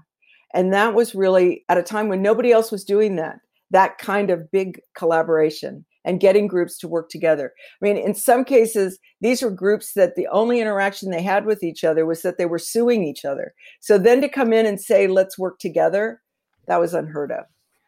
And 0.52 0.72
that 0.72 0.94
was 0.94 1.14
really 1.14 1.64
at 1.70 1.78
a 1.78 1.82
time 1.82 2.08
when 2.08 2.22
nobody 2.22 2.52
else 2.52 2.70
was 2.70 2.84
doing 2.84 3.16
that 3.16 3.38
that 3.70 3.96
kind 3.98 4.30
of 4.30 4.52
big 4.52 4.78
collaboration 4.94 5.84
and 6.04 6.20
getting 6.20 6.46
groups 6.46 6.78
to 6.78 6.88
work 6.88 7.08
together. 7.08 7.52
I 7.80 7.84
mean, 7.84 7.96
in 7.96 8.14
some 8.14 8.44
cases, 8.44 8.98
these 9.20 9.42
were 9.42 9.50
groups 9.50 9.94
that 9.94 10.16
the 10.16 10.26
only 10.28 10.60
interaction 10.60 11.10
they 11.10 11.22
had 11.22 11.46
with 11.46 11.62
each 11.62 11.84
other 11.84 12.06
was 12.06 12.22
that 12.22 12.38
they 12.38 12.46
were 12.46 12.58
suing 12.58 13.04
each 13.04 13.24
other. 13.24 13.54
So 13.80 13.98
then 13.98 14.20
to 14.20 14.28
come 14.28 14.52
in 14.52 14.66
and 14.66 14.80
say, 14.80 15.06
let's 15.06 15.38
work 15.38 15.58
together, 15.58 16.20
that 16.66 16.80
was 16.80 16.94
unheard 16.94 17.32
of. 17.32 17.44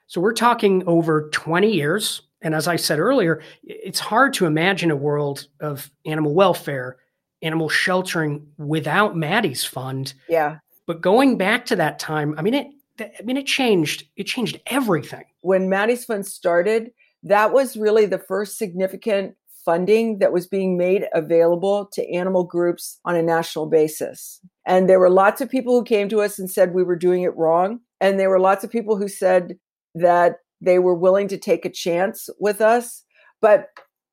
So 0.07 0.21
we're 0.21 0.35
talking 0.35 0.83
over 0.87 1.29
20 1.31 1.71
years. 1.71 2.23
And 2.43 2.55
as 2.55 2.69
I 2.69 2.77
said 2.77 2.99
earlier, 2.99 3.43
it's 3.65 3.99
hard 3.99 4.33
to 4.35 4.47
imagine 4.47 4.91
a 4.91 4.97
world 4.97 5.49
of 5.61 5.91
animal 6.05 6.33
welfare, 6.35 6.99
animal 7.43 7.69
sheltering 7.69 8.47
without 8.57 9.17
Maddie's 9.17 9.65
fund. 9.65 10.15
Yeah. 10.29 10.59
But 10.87 11.01
going 11.01 11.37
back 11.39 11.67
to 11.67 11.77
that 11.77 11.99
time, 11.99 12.35
I 12.39 12.43
mean, 12.43 12.55
it, 12.55 12.69
I 13.01 13.23
mean, 13.25 13.37
it 13.37 13.47
changed. 13.47 14.05
It 14.17 14.25
changed 14.25 14.61
everything. 14.67 15.25
When 15.41 15.69
Maddie's 15.69 16.05
Fund 16.05 16.27
started, 16.27 16.93
that 17.27 17.53
was 17.53 17.77
really 17.77 18.07
the 18.07 18.19
first 18.19 18.57
significant 18.57 19.35
funding 19.65 20.21
that 20.21 20.33
was 20.33 20.47
being 20.47 20.79
made 20.79 21.07
available 21.13 21.89
to 21.93 22.09
animal 22.15 22.45
groups 22.45 23.01
on 23.05 23.17
a 23.17 23.23
national 23.23 23.67
basis. 23.67 24.41
And 24.65 24.89
there 24.89 25.01
were 25.01 25.11
lots 25.11 25.41
of 25.41 25.51
people 25.51 25.77
who 25.77 25.85
came 25.85 26.09
to 26.11 26.21
us 26.21 26.39
and 26.39 26.49
said 26.49 26.73
we 26.73 26.85
were 26.85 26.95
doing 26.97 27.23
it 27.23 27.37
wrong. 27.37 27.81
And 28.01 28.19
there 28.19 28.31
were 28.31 28.39
lots 28.39 28.63
of 28.63 28.71
people 28.71 28.97
who 28.97 29.09
said 29.09 29.59
that 29.97 30.37
they 30.61 30.79
were 30.79 30.95
willing 30.95 31.27
to 31.29 31.37
take 31.37 31.65
a 31.65 31.71
chance 31.71 32.29
with 32.39 32.61
us. 32.61 33.03
But 33.43 33.71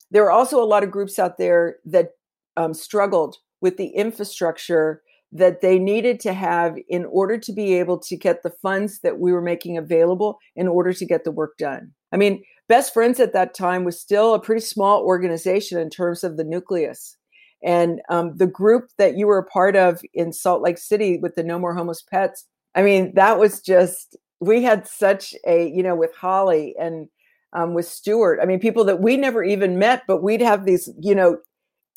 there 0.10 0.24
were 0.24 0.31
also 0.31 0.61
a 0.61 0.66
lot 0.66 0.83
of 0.83 0.90
groups 0.90 1.20
out 1.20 1.38
there 1.38 1.77
that 1.85 2.09
um, 2.57 2.74
struggled 2.74 3.38
with 3.61 3.77
the 3.77 3.90
infrastructure 3.90 5.03
that 5.31 5.61
they 5.61 5.77
needed 5.77 6.20
to 6.22 6.33
have 6.33 6.77
in 6.90 7.05
order 7.05 7.38
to 7.38 7.53
be 7.53 7.75
able 7.75 8.00
to 8.00 8.18
get 8.18 8.42
the 8.42 8.53
funds 8.61 9.01
that 9.01 9.20
we 9.20 9.31
were 9.31 9.42
making 9.42 9.77
available 9.77 10.40
in 10.55 10.68
order 10.68 10.94
to 10.94 11.05
get 11.05 11.24
the 11.24 11.31
work 11.31 11.57
done. 11.57 11.92
I 12.11 12.18
mean, 12.18 12.44
Best 12.74 12.92
Friends 12.92 13.20
at 13.20 13.33
that 13.33 13.53
time 13.53 13.83
was 13.83 14.00
still 14.00 14.33
a 14.33 14.42
pretty 14.42 14.62
small 14.62 15.03
organization 15.03 15.77
in 15.77 15.92
terms 15.92 16.24
of 16.24 16.38
the 16.38 16.44
nucleus. 16.44 17.16
And 17.64 18.01
um, 18.09 18.36
the 18.38 18.48
group 18.48 18.90
that 18.98 19.16
you 19.16 19.27
were 19.27 19.38
a 19.38 19.46
part 19.46 19.75
of 19.75 20.01
in 20.16 20.33
Salt 20.33 20.64
Lake 20.64 20.79
City 20.79 21.20
with 21.20 21.36
the 21.36 21.44
No 21.44 21.59
More 21.59 21.75
Homeless 21.75 22.01
Pets, 22.01 22.48
I 22.74 22.81
mean, 22.81 23.14
that 23.14 23.38
was 23.38 23.62
just, 23.62 24.18
we 24.40 24.64
had 24.64 24.88
such 24.88 25.36
a, 25.46 25.70
you 25.70 25.83
know, 25.83 25.96
with 25.96 26.16
Holly 26.16 26.74
and 26.79 27.09
um, 27.55 27.75
with 27.75 27.86
Stuart, 27.86 28.40
I 28.42 28.48
mean, 28.48 28.59
people 28.59 28.86
that 28.86 29.01
we 29.01 29.18
never 29.18 29.44
even 29.44 29.77
met, 29.77 30.01
but 30.07 30.24
we'd 30.24 30.42
have 30.42 30.66
these, 30.66 30.90
you 31.00 31.14
know, 31.14 31.38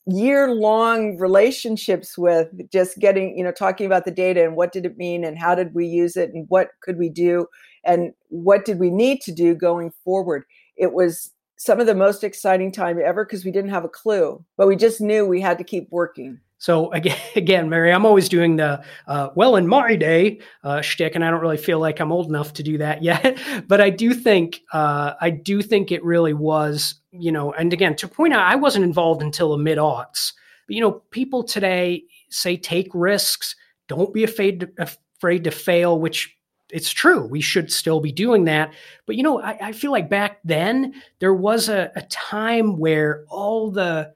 year 0.06 0.52
long 0.52 1.16
relationships 1.18 2.16
with 2.16 2.48
just 2.70 2.96
getting 2.98 3.36
you 3.36 3.42
know 3.42 3.50
talking 3.50 3.86
about 3.86 4.04
the 4.04 4.10
data 4.12 4.44
and 4.44 4.54
what 4.54 4.70
did 4.70 4.86
it 4.86 4.96
mean 4.96 5.24
and 5.24 5.36
how 5.36 5.52
did 5.52 5.74
we 5.74 5.84
use 5.84 6.16
it 6.16 6.30
and 6.32 6.46
what 6.48 6.68
could 6.80 6.96
we 6.96 7.08
do 7.08 7.44
and 7.82 8.12
what 8.28 8.64
did 8.64 8.78
we 8.78 8.88
need 8.88 9.20
to 9.20 9.32
do 9.32 9.52
going 9.52 9.90
forward 10.04 10.44
it 10.76 10.92
was 10.92 11.30
some 11.56 11.80
of 11.80 11.86
the 11.86 11.94
most 11.94 12.22
exciting 12.22 12.70
time 12.70 12.98
ever 13.04 13.24
because 13.24 13.44
we 13.44 13.50
didn't 13.50 13.70
have 13.70 13.84
a 13.84 13.88
clue 13.88 14.44
but 14.56 14.68
we 14.68 14.76
just 14.76 15.00
knew 15.00 15.26
we 15.26 15.40
had 15.40 15.58
to 15.58 15.64
keep 15.64 15.88
working 15.90 16.40
so 16.58 16.90
again, 16.92 17.18
again, 17.36 17.68
Mary, 17.68 17.92
I'm 17.92 18.06
always 18.06 18.28
doing 18.28 18.56
the 18.56 18.82
uh, 19.06 19.28
well 19.34 19.56
in 19.56 19.66
my 19.66 19.96
day 19.96 20.40
uh, 20.64 20.80
shtick, 20.80 21.14
and 21.14 21.24
I 21.24 21.30
don't 21.30 21.40
really 21.40 21.56
feel 21.56 21.78
like 21.78 22.00
I'm 22.00 22.12
old 22.12 22.28
enough 22.28 22.52
to 22.54 22.62
do 22.62 22.78
that 22.78 23.02
yet. 23.02 23.38
but 23.68 23.80
I 23.80 23.90
do 23.90 24.14
think 24.14 24.60
uh, 24.72 25.14
I 25.20 25.30
do 25.30 25.62
think 25.62 25.92
it 25.92 26.04
really 26.04 26.34
was, 26.34 26.94
you 27.10 27.32
know. 27.32 27.52
And 27.52 27.72
again, 27.72 27.96
to 27.96 28.08
point 28.08 28.34
out, 28.34 28.42
I 28.42 28.56
wasn't 28.56 28.84
involved 28.84 29.22
until 29.22 29.52
the 29.52 29.62
mid 29.62 29.78
aughts. 29.78 30.32
But 30.66 30.74
you 30.74 30.80
know, 30.80 31.02
people 31.10 31.44
today 31.44 32.04
say 32.30 32.56
take 32.56 32.88
risks, 32.92 33.54
don't 33.88 34.12
be 34.12 34.24
afraid 34.24 34.60
to, 34.60 34.90
afraid 35.18 35.44
to 35.44 35.50
fail, 35.50 36.00
which 36.00 36.35
it's 36.76 36.90
true. 36.90 37.26
We 37.26 37.40
should 37.40 37.72
still 37.72 38.00
be 38.00 38.12
doing 38.12 38.44
that. 38.44 38.74
But 39.06 39.16
you 39.16 39.22
know, 39.22 39.40
I, 39.40 39.68
I 39.68 39.72
feel 39.72 39.90
like 39.90 40.10
back 40.10 40.40
then 40.44 40.92
there 41.20 41.32
was 41.32 41.70
a, 41.70 41.90
a 41.96 42.02
time 42.02 42.76
where 42.76 43.24
all 43.30 43.70
the 43.70 44.14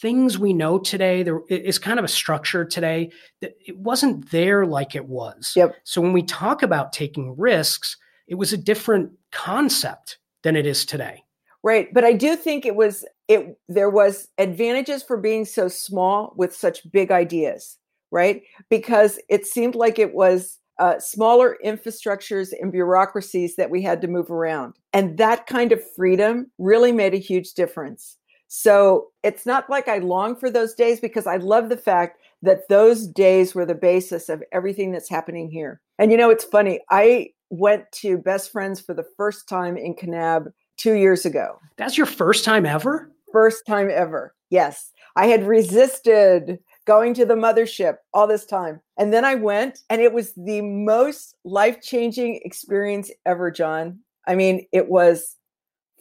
things 0.00 0.38
we 0.38 0.52
know 0.52 0.78
today 0.78 1.22
there 1.22 1.40
is 1.48 1.78
kind 1.78 1.98
of 1.98 2.04
a 2.04 2.08
structure 2.08 2.64
today 2.64 3.10
that 3.40 3.54
it 3.66 3.76
wasn't 3.78 4.30
there 4.30 4.64
like 4.64 4.94
it 4.94 5.06
was 5.06 5.54
yep. 5.56 5.74
so 5.82 6.00
when 6.00 6.12
we 6.12 6.22
talk 6.22 6.62
about 6.62 6.92
taking 6.92 7.36
risks 7.36 7.96
it 8.28 8.36
was 8.36 8.52
a 8.52 8.56
different 8.56 9.10
concept 9.32 10.18
than 10.44 10.54
it 10.54 10.66
is 10.66 10.86
today 10.86 11.20
right 11.64 11.92
but 11.92 12.04
i 12.04 12.12
do 12.12 12.36
think 12.36 12.64
it 12.64 12.76
was 12.76 13.04
it 13.26 13.58
there 13.68 13.90
was 13.90 14.28
advantages 14.38 15.02
for 15.02 15.16
being 15.16 15.44
so 15.44 15.66
small 15.66 16.32
with 16.36 16.54
such 16.54 16.88
big 16.92 17.10
ideas 17.10 17.76
right 18.12 18.42
because 18.70 19.18
it 19.28 19.44
seemed 19.46 19.74
like 19.74 19.98
it 19.98 20.14
was 20.14 20.58
uh, 20.82 20.98
smaller 20.98 21.56
infrastructures 21.64 22.52
and 22.60 22.72
bureaucracies 22.72 23.56
that 23.56 23.70
we 23.70 23.80
had 23.82 24.00
to 24.00 24.08
move 24.08 24.30
around 24.30 24.74
and 24.92 25.16
that 25.16 25.46
kind 25.46 25.70
of 25.72 25.80
freedom 25.94 26.50
really 26.58 26.92
made 26.92 27.14
a 27.14 27.18
huge 27.18 27.54
difference 27.54 28.16
so 28.54 29.06
it's 29.22 29.46
not 29.46 29.70
like 29.70 29.88
I 29.88 29.96
long 29.96 30.36
for 30.36 30.50
those 30.50 30.74
days 30.74 31.00
because 31.00 31.26
I 31.26 31.36
love 31.36 31.70
the 31.70 31.76
fact 31.76 32.20
that 32.42 32.68
those 32.68 33.06
days 33.06 33.54
were 33.54 33.64
the 33.64 33.74
basis 33.74 34.28
of 34.28 34.42
everything 34.52 34.92
that's 34.92 35.08
happening 35.08 35.50
here. 35.50 35.80
And 35.98 36.10
you 36.10 36.18
know, 36.18 36.28
it's 36.28 36.44
funny. 36.44 36.80
I 36.90 37.30
went 37.48 37.90
to 37.92 38.18
Best 38.18 38.52
Friends 38.52 38.78
for 38.78 38.92
the 38.92 39.06
first 39.16 39.48
time 39.48 39.78
in 39.78 39.94
Kanab 39.94 40.52
two 40.76 40.92
years 40.94 41.24
ago. 41.24 41.58
That's 41.78 41.96
your 41.96 42.06
first 42.06 42.44
time 42.44 42.66
ever? 42.66 43.10
First 43.32 43.64
time 43.66 43.88
ever. 43.90 44.34
Yes. 44.50 44.90
I 45.16 45.28
had 45.28 45.46
resisted 45.46 46.58
going 46.84 47.14
to 47.14 47.24
the 47.24 47.34
mothership 47.34 47.98
all 48.12 48.26
this 48.26 48.44
time. 48.44 48.80
And 48.98 49.12
then 49.12 49.24
I 49.24 49.34
went, 49.34 49.80
and 49.90 50.00
it 50.00 50.12
was 50.12 50.32
the 50.34 50.60
most 50.60 51.36
life 51.44 51.80
changing 51.80 52.40
experience 52.44 53.10
ever, 53.26 53.50
John. 53.50 54.00
I 54.26 54.34
mean, 54.34 54.66
it 54.72 54.88
was 54.88 55.36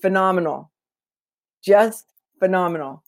phenomenal. 0.02 0.72
Just 1.63 2.06
phenomenal. 2.39 3.04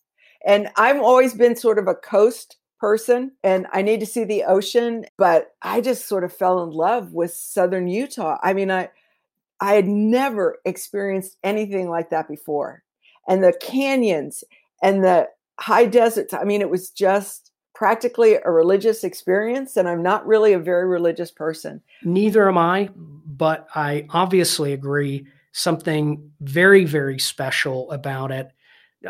And 0.45 0.69
I've 0.75 1.01
always 1.01 1.33
been 1.33 1.55
sort 1.55 1.79
of 1.79 1.87
a 1.87 1.95
coast 1.95 2.57
person 2.79 3.31
and 3.43 3.65
I 3.71 3.81
need 3.81 4.01
to 4.01 4.05
see 4.05 4.25
the 4.25 4.43
ocean, 4.43 5.05
but 5.17 5.55
I 5.61 5.79
just 5.79 6.07
sort 6.07 6.25
of 6.25 6.33
fell 6.33 6.61
in 6.63 6.71
love 6.71 7.13
with 7.13 7.33
southern 7.33 7.87
Utah. 7.87 8.37
I 8.43 8.53
mean, 8.53 8.69
I 8.69 8.89
I 9.61 9.75
had 9.75 9.87
never 9.87 10.59
experienced 10.65 11.37
anything 11.41 11.89
like 11.89 12.09
that 12.09 12.27
before. 12.27 12.83
And 13.29 13.41
the 13.41 13.53
canyons 13.61 14.43
and 14.81 15.01
the 15.01 15.29
high 15.57 15.85
deserts, 15.85 16.33
I 16.33 16.43
mean, 16.43 16.59
it 16.59 16.69
was 16.69 16.89
just 16.89 17.52
practically 17.73 18.35
a 18.35 18.51
religious 18.51 19.03
experience 19.03 19.77
and 19.77 19.87
I'm 19.87 20.03
not 20.03 20.25
really 20.27 20.53
a 20.53 20.59
very 20.59 20.87
religious 20.87 21.31
person. 21.31 21.81
Neither 22.03 22.47
am 22.47 22.57
I, 22.57 22.89
but 22.95 23.67
I 23.75 24.05
obviously 24.09 24.73
agree 24.73 25.27
something 25.51 26.31
very 26.41 26.83
very 26.83 27.19
special 27.19 27.91
about 27.91 28.31
it 28.31 28.51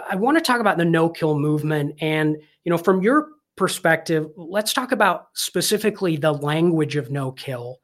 I 0.09 0.15
want 0.15 0.37
to 0.37 0.43
talk 0.43 0.59
about 0.59 0.77
the 0.77 0.83
no 0.83 1.07
kill 1.07 1.39
movement 1.39 1.95
and 2.01 2.35
you 2.65 2.69
know 2.69 2.77
from 2.77 3.01
your 3.01 3.29
perspective, 3.55 4.27
let's 4.35 4.73
talk 4.73 4.91
about 4.91 5.27
specifically 5.33 6.17
the 6.17 6.31
language 6.31 6.95
of 6.95 7.11
no 7.11 7.31
kill. 7.31 7.79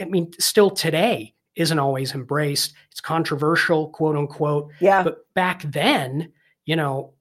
I 0.00 0.06
mean, 0.06 0.32
still 0.38 0.70
today 0.70 1.34
isn't 1.56 1.78
always 1.78 2.14
embraced. 2.14 2.74
It's 2.90 3.00
controversial, 3.00 3.90
quote 3.90 4.16
unquote. 4.16 4.70
Yeah. 4.80 5.02
But 5.02 5.32
back 5.34 5.62
then, 5.62 6.32
you 6.64 6.76
know, 6.76 7.12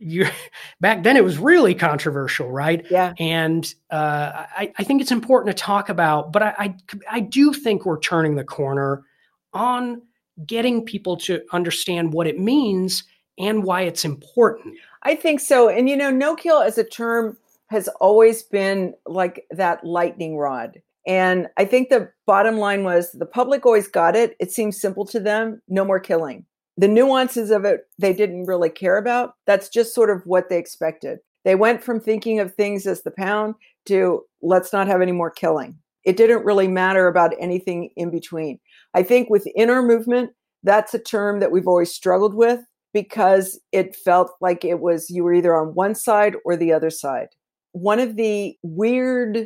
you 0.00 0.26
back 0.80 1.02
then 1.02 1.16
it 1.16 1.24
was 1.24 1.38
really 1.38 1.74
controversial, 1.74 2.50
right? 2.50 2.84
Yeah. 2.90 3.12
And 3.18 3.72
uh, 3.90 4.46
I, 4.56 4.72
I 4.78 4.84
think 4.84 5.00
it's 5.00 5.12
important 5.12 5.56
to 5.56 5.62
talk 5.62 5.88
about, 5.88 6.32
but 6.32 6.42
I, 6.42 6.54
I 6.58 6.74
I 7.10 7.20
do 7.20 7.52
think 7.52 7.86
we're 7.86 8.00
turning 8.00 8.34
the 8.34 8.44
corner 8.44 9.04
on 9.52 10.02
getting 10.46 10.84
people 10.84 11.16
to 11.16 11.42
understand 11.52 12.12
what 12.12 12.26
it 12.26 12.38
means 12.38 13.04
and 13.38 13.64
why 13.64 13.82
it's 13.82 14.04
important. 14.04 14.76
I 15.02 15.14
think 15.14 15.40
so. 15.40 15.68
And 15.68 15.88
you 15.88 15.96
know, 15.96 16.10
no 16.10 16.34
kill 16.34 16.60
as 16.60 16.78
a 16.78 16.84
term 16.84 17.36
has 17.68 17.88
always 18.00 18.42
been 18.42 18.94
like 19.06 19.46
that 19.50 19.84
lightning 19.84 20.36
rod. 20.36 20.80
And 21.06 21.48
I 21.56 21.64
think 21.64 21.88
the 21.88 22.10
bottom 22.26 22.58
line 22.58 22.84
was 22.84 23.12
the 23.12 23.26
public 23.26 23.64
always 23.64 23.88
got 23.88 24.16
it. 24.16 24.36
It 24.38 24.52
seems 24.52 24.80
simple 24.80 25.06
to 25.06 25.20
them 25.20 25.62
no 25.68 25.84
more 25.84 26.00
killing. 26.00 26.44
The 26.80 26.88
nuances 26.88 27.50
of 27.50 27.66
it, 27.66 27.82
they 27.98 28.14
didn't 28.14 28.46
really 28.46 28.70
care 28.70 28.96
about. 28.96 29.34
That's 29.46 29.68
just 29.68 29.94
sort 29.94 30.08
of 30.08 30.22
what 30.24 30.48
they 30.48 30.56
expected. 30.56 31.18
They 31.44 31.54
went 31.54 31.84
from 31.84 32.00
thinking 32.00 32.40
of 32.40 32.54
things 32.54 32.86
as 32.86 33.02
the 33.02 33.10
pound 33.10 33.54
to 33.84 34.22
let's 34.40 34.72
not 34.72 34.86
have 34.86 35.02
any 35.02 35.12
more 35.12 35.30
killing. 35.30 35.76
It 36.06 36.16
didn't 36.16 36.46
really 36.46 36.68
matter 36.68 37.06
about 37.06 37.34
anything 37.38 37.90
in 37.96 38.10
between. 38.10 38.58
I 38.94 39.02
think 39.02 39.28
within 39.28 39.68
our 39.68 39.82
movement, 39.82 40.30
that's 40.62 40.94
a 40.94 40.98
term 40.98 41.40
that 41.40 41.52
we've 41.52 41.68
always 41.68 41.92
struggled 41.92 42.32
with 42.32 42.60
because 42.94 43.60
it 43.72 43.94
felt 43.94 44.30
like 44.40 44.64
it 44.64 44.80
was 44.80 45.10
you 45.10 45.22
were 45.22 45.34
either 45.34 45.54
on 45.54 45.74
one 45.74 45.94
side 45.94 46.34
or 46.46 46.56
the 46.56 46.72
other 46.72 46.88
side. 46.88 47.28
One 47.72 48.00
of 48.00 48.16
the 48.16 48.56
weird 48.62 49.44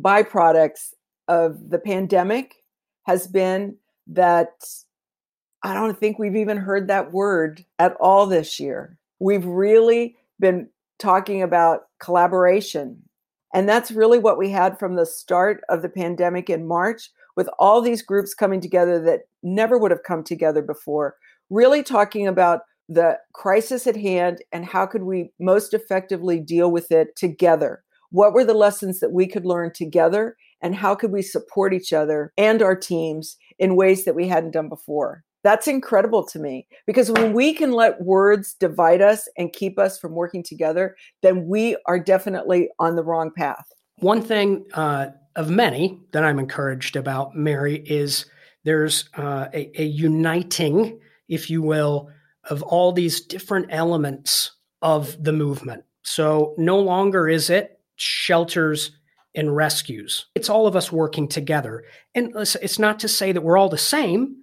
byproducts 0.00 0.92
of 1.26 1.70
the 1.70 1.80
pandemic 1.80 2.54
has 3.08 3.26
been 3.26 3.76
that 4.06 4.52
I 5.64 5.72
don't 5.72 5.98
think 5.98 6.18
we've 6.18 6.36
even 6.36 6.58
heard 6.58 6.88
that 6.88 7.12
word 7.12 7.64
at 7.78 7.96
all 7.98 8.26
this 8.26 8.60
year. 8.60 8.98
We've 9.18 9.46
really 9.46 10.14
been 10.38 10.68
talking 10.98 11.42
about 11.42 11.84
collaboration. 12.00 13.02
And 13.54 13.66
that's 13.66 13.90
really 13.90 14.18
what 14.18 14.36
we 14.36 14.50
had 14.50 14.78
from 14.78 14.94
the 14.94 15.06
start 15.06 15.62
of 15.70 15.80
the 15.80 15.88
pandemic 15.88 16.50
in 16.50 16.68
March, 16.68 17.10
with 17.34 17.48
all 17.58 17.80
these 17.80 18.02
groups 18.02 18.34
coming 18.34 18.60
together 18.60 19.00
that 19.04 19.22
never 19.42 19.78
would 19.78 19.90
have 19.90 20.02
come 20.02 20.22
together 20.22 20.60
before, 20.60 21.16
really 21.48 21.82
talking 21.82 22.28
about 22.28 22.60
the 22.86 23.18
crisis 23.32 23.86
at 23.86 23.96
hand 23.96 24.42
and 24.52 24.66
how 24.66 24.84
could 24.84 25.04
we 25.04 25.30
most 25.40 25.72
effectively 25.72 26.38
deal 26.38 26.70
with 26.70 26.92
it 26.92 27.16
together 27.16 27.82
what 28.10 28.34
were 28.34 28.44
the 28.44 28.54
lessons 28.54 29.00
that 29.00 29.10
we 29.10 29.26
could 29.26 29.46
learn 29.46 29.72
together 29.72 30.36
and 30.60 30.76
how 30.76 30.94
could 30.94 31.10
we 31.10 31.22
support 31.22 31.72
each 31.72 31.94
other 31.94 32.30
and 32.36 32.62
our 32.62 32.76
teams 32.76 33.38
in 33.58 33.74
ways 33.74 34.04
that 34.04 34.14
we 34.14 34.28
hadn't 34.28 34.52
done 34.52 34.68
before 34.68 35.24
that's 35.44 35.68
incredible 35.68 36.26
to 36.26 36.40
me 36.40 36.66
because 36.86 37.10
when 37.10 37.32
we 37.32 37.54
can 37.54 37.70
let 37.70 38.00
words 38.02 38.54
divide 38.54 39.00
us 39.00 39.28
and 39.38 39.52
keep 39.52 39.78
us 39.78 39.98
from 39.98 40.12
working 40.12 40.42
together 40.42 40.96
then 41.22 41.46
we 41.46 41.76
are 41.86 41.98
definitely 41.98 42.68
on 42.80 42.96
the 42.96 43.04
wrong 43.04 43.30
path 43.36 43.66
one 43.98 44.20
thing 44.20 44.64
uh, 44.74 45.06
of 45.36 45.50
many 45.50 46.00
that 46.12 46.24
i'm 46.24 46.40
encouraged 46.40 46.96
about 46.96 47.36
mary 47.36 47.76
is 47.86 48.26
there's 48.64 49.08
uh, 49.16 49.46
a, 49.54 49.70
a 49.80 49.84
uniting 49.84 50.98
if 51.28 51.48
you 51.48 51.62
will 51.62 52.10
of 52.50 52.62
all 52.62 52.90
these 52.92 53.20
different 53.20 53.66
elements 53.70 54.52
of 54.82 55.22
the 55.22 55.32
movement 55.32 55.84
so 56.02 56.54
no 56.58 56.80
longer 56.80 57.28
is 57.28 57.50
it 57.50 57.78
shelters 57.96 58.90
and 59.34 59.54
rescues. 59.54 60.26
It's 60.34 60.48
all 60.48 60.66
of 60.66 60.76
us 60.76 60.92
working 60.92 61.28
together. 61.28 61.84
And 62.14 62.32
it's 62.36 62.78
not 62.78 63.00
to 63.00 63.08
say 63.08 63.32
that 63.32 63.40
we're 63.40 63.58
all 63.58 63.68
the 63.68 63.78
same, 63.78 64.36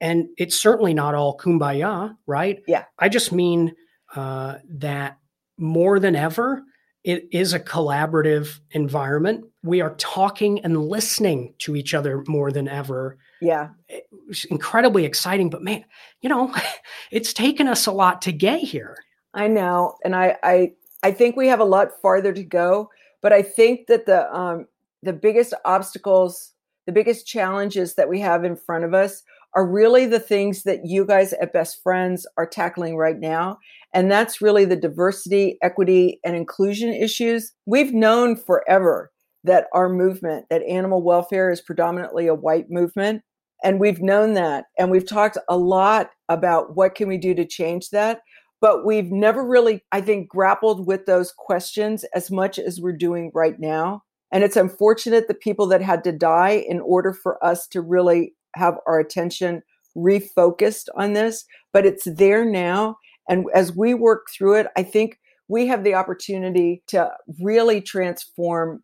and 0.00 0.28
it's 0.38 0.58
certainly 0.58 0.94
not 0.94 1.14
all 1.14 1.36
kumbaya, 1.36 2.16
right? 2.26 2.62
Yeah. 2.66 2.84
I 2.98 3.08
just 3.08 3.32
mean 3.32 3.74
uh, 4.14 4.56
that 4.68 5.18
more 5.58 6.00
than 6.00 6.16
ever, 6.16 6.62
it 7.04 7.28
is 7.32 7.54
a 7.54 7.60
collaborative 7.60 8.60
environment. 8.72 9.44
We 9.62 9.80
are 9.80 9.94
talking 9.96 10.60
and 10.64 10.76
listening 10.76 11.54
to 11.60 11.76
each 11.76 11.94
other 11.94 12.24
more 12.26 12.50
than 12.52 12.68
ever. 12.68 13.18
Yeah. 13.40 13.70
It's 13.88 14.44
incredibly 14.44 15.04
exciting, 15.04 15.50
but 15.50 15.62
man, 15.62 15.84
you 16.20 16.28
know, 16.28 16.54
it's 17.10 17.32
taken 17.32 17.68
us 17.68 17.86
a 17.86 17.92
lot 17.92 18.22
to 18.22 18.32
get 18.32 18.60
here. 18.60 18.96
I 19.32 19.48
know. 19.48 19.96
And 20.04 20.14
I, 20.16 20.36
I 20.42 20.72
I 21.02 21.12
think 21.12 21.36
we 21.36 21.48
have 21.48 21.60
a 21.60 21.64
lot 21.64 22.00
farther 22.02 22.32
to 22.32 22.42
go, 22.42 22.90
but 23.22 23.32
I 23.32 23.42
think 23.42 23.86
that 23.86 24.06
the 24.06 24.32
um, 24.34 24.66
the 25.02 25.12
biggest 25.12 25.54
obstacles, 25.64 26.52
the 26.86 26.92
biggest 26.92 27.26
challenges 27.26 27.94
that 27.94 28.08
we 28.08 28.20
have 28.20 28.44
in 28.44 28.56
front 28.56 28.84
of 28.84 28.92
us 28.92 29.22
are 29.54 29.66
really 29.66 30.06
the 30.06 30.20
things 30.20 30.62
that 30.62 30.80
you 30.84 31.04
guys 31.04 31.32
at 31.34 31.52
Best 31.52 31.82
Friends 31.82 32.26
are 32.36 32.46
tackling 32.46 32.96
right 32.96 33.18
now. 33.18 33.58
And 33.92 34.10
that's 34.10 34.40
really 34.40 34.64
the 34.64 34.76
diversity, 34.76 35.58
equity, 35.62 36.20
and 36.24 36.36
inclusion 36.36 36.92
issues. 36.92 37.52
We've 37.66 37.92
known 37.92 38.36
forever 38.36 39.10
that 39.44 39.66
our 39.72 39.88
movement, 39.88 40.46
that 40.50 40.62
animal 40.62 41.02
welfare 41.02 41.50
is 41.50 41.60
predominantly 41.60 42.26
a 42.26 42.34
white 42.34 42.70
movement. 42.70 43.22
And 43.64 43.80
we've 43.80 44.00
known 44.00 44.34
that. 44.34 44.66
And 44.78 44.90
we've 44.90 45.08
talked 45.08 45.38
a 45.48 45.56
lot 45.56 46.10
about 46.28 46.76
what 46.76 46.94
can 46.94 47.08
we 47.08 47.18
do 47.18 47.34
to 47.34 47.44
change 47.44 47.90
that 47.90 48.20
but 48.60 48.84
we've 48.84 49.10
never 49.10 49.44
really, 49.44 49.82
I 49.90 50.00
think, 50.00 50.28
grappled 50.28 50.86
with 50.86 51.06
those 51.06 51.32
questions 51.32 52.04
as 52.14 52.30
much 52.30 52.58
as 52.58 52.80
we're 52.80 52.96
doing 52.96 53.30
right 53.34 53.58
now. 53.58 54.02
And 54.32 54.44
it's 54.44 54.56
unfortunate 54.56 55.28
the 55.28 55.34
people 55.34 55.66
that 55.68 55.82
had 55.82 56.04
to 56.04 56.12
die 56.12 56.64
in 56.68 56.80
order 56.80 57.12
for 57.12 57.42
us 57.44 57.66
to 57.68 57.80
really 57.80 58.34
have 58.54 58.74
our 58.86 58.98
attention 58.98 59.62
refocused 59.96 60.86
on 60.96 61.12
this, 61.12 61.44
but 61.72 61.86
it's 61.86 62.04
there 62.04 62.44
now. 62.44 62.96
And 63.28 63.46
as 63.54 63.74
we 63.74 63.94
work 63.94 64.26
through 64.36 64.54
it, 64.54 64.66
I 64.76 64.82
think 64.82 65.18
we 65.48 65.66
have 65.66 65.84
the 65.84 65.94
opportunity 65.94 66.82
to 66.88 67.10
really 67.40 67.80
transform, 67.80 68.82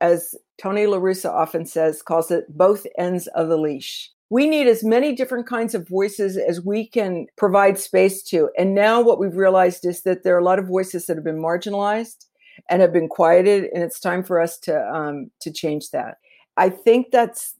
as 0.00 0.34
Tony 0.60 0.84
LaRussa 0.84 1.30
often 1.30 1.66
says, 1.66 2.02
calls 2.02 2.30
it 2.30 2.44
both 2.48 2.86
ends 2.98 3.26
of 3.28 3.48
the 3.48 3.56
leash 3.56 4.10
we 4.30 4.48
need 4.48 4.66
as 4.66 4.82
many 4.82 5.14
different 5.14 5.46
kinds 5.46 5.74
of 5.74 5.88
voices 5.88 6.36
as 6.36 6.60
we 6.60 6.88
can 6.88 7.26
provide 7.36 7.78
space 7.78 8.22
to. 8.24 8.50
And 8.58 8.74
now 8.74 9.00
what 9.00 9.20
we've 9.20 9.36
realized 9.36 9.84
is 9.84 10.02
that 10.02 10.24
there 10.24 10.34
are 10.34 10.40
a 10.40 10.44
lot 10.44 10.58
of 10.58 10.66
voices 10.66 11.06
that 11.06 11.16
have 11.16 11.24
been 11.24 11.40
marginalized 11.40 12.26
and 12.68 12.80
have 12.80 12.92
been 12.92 13.08
quieted, 13.08 13.66
and 13.72 13.82
it's 13.82 14.00
time 14.00 14.24
for 14.24 14.40
us 14.40 14.58
to 14.60 14.76
um, 14.92 15.30
to 15.40 15.52
change 15.52 15.90
that. 15.90 16.16
I 16.56 16.68
think 16.68 17.08
that's. 17.12 17.54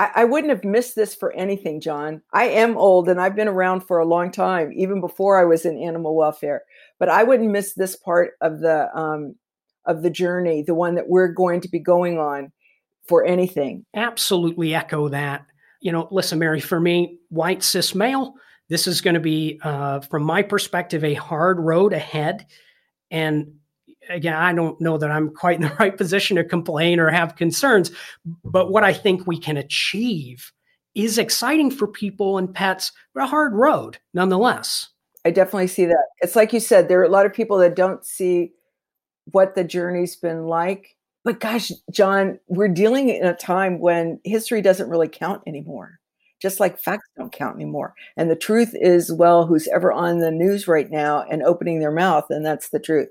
I, 0.00 0.22
I 0.22 0.24
wouldn't 0.24 0.50
have 0.50 0.64
missed 0.64 0.96
this 0.96 1.14
for 1.14 1.32
anything, 1.32 1.80
John. 1.80 2.22
I 2.32 2.44
am 2.44 2.76
old 2.76 3.08
and 3.08 3.20
I've 3.20 3.36
been 3.36 3.48
around 3.48 3.82
for 3.82 3.98
a 3.98 4.06
long 4.06 4.30
time, 4.30 4.72
even 4.74 5.00
before 5.00 5.38
I 5.38 5.44
was 5.44 5.64
in 5.64 5.78
animal 5.78 6.16
welfare. 6.16 6.62
But 6.98 7.08
I 7.08 7.22
wouldn't 7.22 7.50
miss 7.50 7.74
this 7.74 7.96
part 7.96 8.32
of 8.40 8.60
the 8.60 8.88
um, 8.96 9.36
of 9.86 10.02
the 10.02 10.10
journey, 10.10 10.62
the 10.62 10.74
one 10.74 10.94
that 10.96 11.08
we're 11.08 11.28
going 11.28 11.60
to 11.62 11.68
be 11.68 11.78
going 11.78 12.18
on 12.18 12.52
for 13.06 13.24
anything. 13.24 13.84
Absolutely 13.94 14.74
echo 14.74 15.08
that 15.08 15.46
you 15.80 15.92
know, 15.92 16.08
listen, 16.10 16.38
Mary, 16.38 16.60
for 16.60 16.78
me, 16.78 17.18
white 17.30 17.62
cis 17.62 17.94
male, 17.94 18.34
this 18.68 18.86
is 18.86 19.00
going 19.00 19.14
to 19.14 19.20
be, 19.20 19.58
uh, 19.62 20.00
from 20.00 20.22
my 20.22 20.42
perspective, 20.42 21.02
a 21.02 21.14
hard 21.14 21.58
road 21.58 21.92
ahead. 21.92 22.46
And 23.10 23.54
again, 24.10 24.34
I 24.34 24.52
don't 24.52 24.80
know 24.80 24.98
that 24.98 25.10
I'm 25.10 25.30
quite 25.34 25.56
in 25.56 25.62
the 25.62 25.74
right 25.80 25.96
position 25.96 26.36
to 26.36 26.44
complain 26.44 27.00
or 27.00 27.10
have 27.10 27.36
concerns, 27.36 27.90
but 28.44 28.70
what 28.70 28.84
I 28.84 28.92
think 28.92 29.26
we 29.26 29.38
can 29.38 29.56
achieve 29.56 30.52
is 30.94 31.18
exciting 31.18 31.70
for 31.70 31.86
people 31.86 32.36
and 32.36 32.52
pets, 32.52 32.92
but 33.14 33.24
a 33.24 33.26
hard 33.26 33.54
road 33.54 33.98
nonetheless. 34.12 34.88
I 35.24 35.30
definitely 35.30 35.68
see 35.68 35.84
that. 35.84 36.06
It's 36.20 36.36
like 36.36 36.52
you 36.52 36.60
said, 36.60 36.88
there 36.88 37.00
are 37.00 37.04
a 37.04 37.10
lot 37.10 37.26
of 37.26 37.32
people 37.32 37.58
that 37.58 37.76
don't 37.76 38.04
see 38.04 38.52
what 39.32 39.54
the 39.54 39.64
journey's 39.64 40.16
been 40.16 40.46
like 40.46 40.96
but 41.24 41.40
gosh, 41.40 41.70
John, 41.90 42.38
we're 42.48 42.68
dealing 42.68 43.10
in 43.10 43.26
a 43.26 43.34
time 43.34 43.78
when 43.78 44.20
history 44.24 44.62
doesn't 44.62 44.88
really 44.88 45.08
count 45.08 45.42
anymore, 45.46 45.99
just 46.40 46.60
like 46.60 46.78
facts 46.78 47.08
don't 47.16 47.32
count 47.32 47.56
anymore. 47.56 47.94
And 48.16 48.30
the 48.30 48.36
truth 48.36 48.70
is, 48.74 49.12
well, 49.12 49.46
who's 49.46 49.68
ever 49.68 49.92
on 49.92 50.18
the 50.18 50.30
news 50.30 50.66
right 50.66 50.90
now 50.90 51.24
and 51.30 51.42
opening 51.42 51.80
their 51.80 51.92
mouth, 51.92 52.24
and 52.30 52.44
that's 52.44 52.70
the 52.70 52.80
truth. 52.80 53.08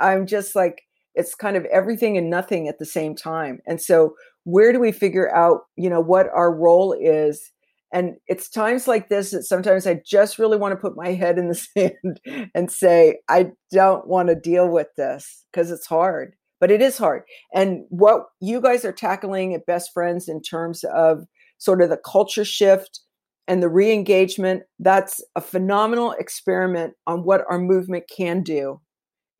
I'm 0.00 0.26
just 0.26 0.54
like, 0.54 0.82
it's 1.14 1.34
kind 1.34 1.56
of 1.56 1.64
everything 1.66 2.16
and 2.16 2.30
nothing 2.30 2.68
at 2.68 2.78
the 2.78 2.86
same 2.86 3.14
time. 3.14 3.60
And 3.66 3.80
so, 3.80 4.14
where 4.44 4.72
do 4.72 4.80
we 4.80 4.90
figure 4.90 5.32
out, 5.34 5.60
you 5.76 5.88
know, 5.88 6.00
what 6.00 6.26
our 6.34 6.52
role 6.52 6.96
is? 6.98 7.52
And 7.92 8.14
it's 8.26 8.48
times 8.48 8.88
like 8.88 9.08
this 9.08 9.30
that 9.30 9.44
sometimes 9.44 9.86
I 9.86 10.00
just 10.04 10.38
really 10.38 10.56
want 10.56 10.72
to 10.72 10.80
put 10.80 10.96
my 10.96 11.12
head 11.12 11.38
in 11.38 11.48
the 11.48 11.54
sand 11.76 12.50
and 12.54 12.70
say, 12.70 13.18
I 13.28 13.52
don't 13.70 14.06
want 14.08 14.30
to 14.30 14.34
deal 14.34 14.68
with 14.68 14.88
this 14.96 15.44
because 15.52 15.70
it's 15.70 15.86
hard 15.86 16.34
but 16.62 16.70
it 16.70 16.80
is 16.80 16.96
hard. 16.96 17.24
And 17.52 17.86
what 17.88 18.26
you 18.40 18.60
guys 18.60 18.84
are 18.84 18.92
tackling 18.92 19.52
at 19.52 19.66
Best 19.66 19.90
Friends 19.92 20.28
in 20.28 20.40
terms 20.40 20.84
of 20.84 21.26
sort 21.62 21.80
of 21.80 21.90
the 21.90 21.96
culture 21.96 22.44
shift 22.44 23.00
and 23.46 23.62
the 23.62 23.68
re 23.68 23.92
engagement, 23.92 24.64
that's 24.80 25.22
a 25.36 25.40
phenomenal 25.40 26.12
experiment 26.18 26.94
on 27.06 27.22
what 27.24 27.44
our 27.48 27.58
movement 27.58 28.04
can 28.14 28.42
do 28.42 28.80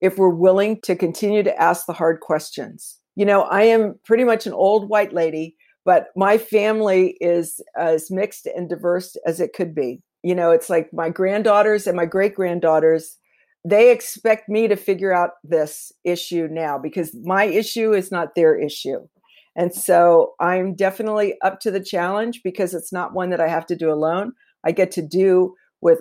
if 0.01 0.19
we're 0.19 0.29
willing 0.29 0.81
to 0.83 0.95
continue 0.95 1.43
to 1.43 1.61
ask 1.61 1.87
the 1.87 1.93
hard 1.93 2.21
questions. 2.21 2.99
You 3.17 3.25
know, 3.25 3.43
I 3.43 3.63
am 3.63 3.99
pretty 4.05 4.23
much 4.23 4.47
an 4.47 4.53
old 4.53 4.89
white 4.89 5.13
lady, 5.13 5.57
but 5.85 6.07
my 6.15 6.39
family 6.39 7.17
is 7.21 7.61
as 7.77 8.11
mixed 8.11 8.47
and 8.47 8.69
diverse 8.69 9.17
as 9.27 9.41
it 9.41 9.53
could 9.53 9.75
be. 9.75 10.01
You 10.23 10.37
know, 10.37 10.53
it's 10.53 10.71
like 10.71 10.91
my 10.93 11.11
granddaughters 11.11 11.89
and 11.89 11.97
my 11.97 12.07
great 12.07 12.37
granddaughters, 12.37 13.17
they 13.65 13.91
expect 13.91 14.49
me 14.49 14.69
to 14.69 14.77
figure 14.77 15.13
out 15.13 15.31
this 15.43 15.91
issue 16.05 16.47
now 16.51 16.79
because 16.79 17.17
my 17.25 17.45
issue 17.45 17.93
is 17.93 18.13
not 18.13 18.37
their 18.37 18.57
issue. 18.57 19.07
And 19.55 19.75
so 19.75 20.35
I'm 20.41 20.75
definitely 20.75 21.35
up 21.43 21.61
to 21.61 21.71
the 21.71 21.83
challenge 21.83 22.41
because 22.43 22.75
it's 22.75 22.93
not 22.93 23.15
one 23.15 23.31
that 23.31 23.41
I 23.41 23.49
have 23.49 23.67
to 23.67 23.77
do 23.77 23.91
alone. 23.91 24.33
I 24.65 24.73
get 24.73 24.91
to 24.93 25.03
do 25.03 25.55
with 25.81 26.01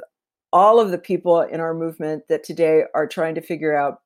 all 0.54 0.80
of 0.80 0.92
the 0.92 0.98
people 0.98 1.42
in 1.42 1.60
our 1.60 1.74
movement 1.74 2.24
that 2.30 2.44
today 2.44 2.84
are 2.94 3.08
trying 3.08 3.36
to 3.36 3.42
figure 3.42 3.76
out 3.76 4.00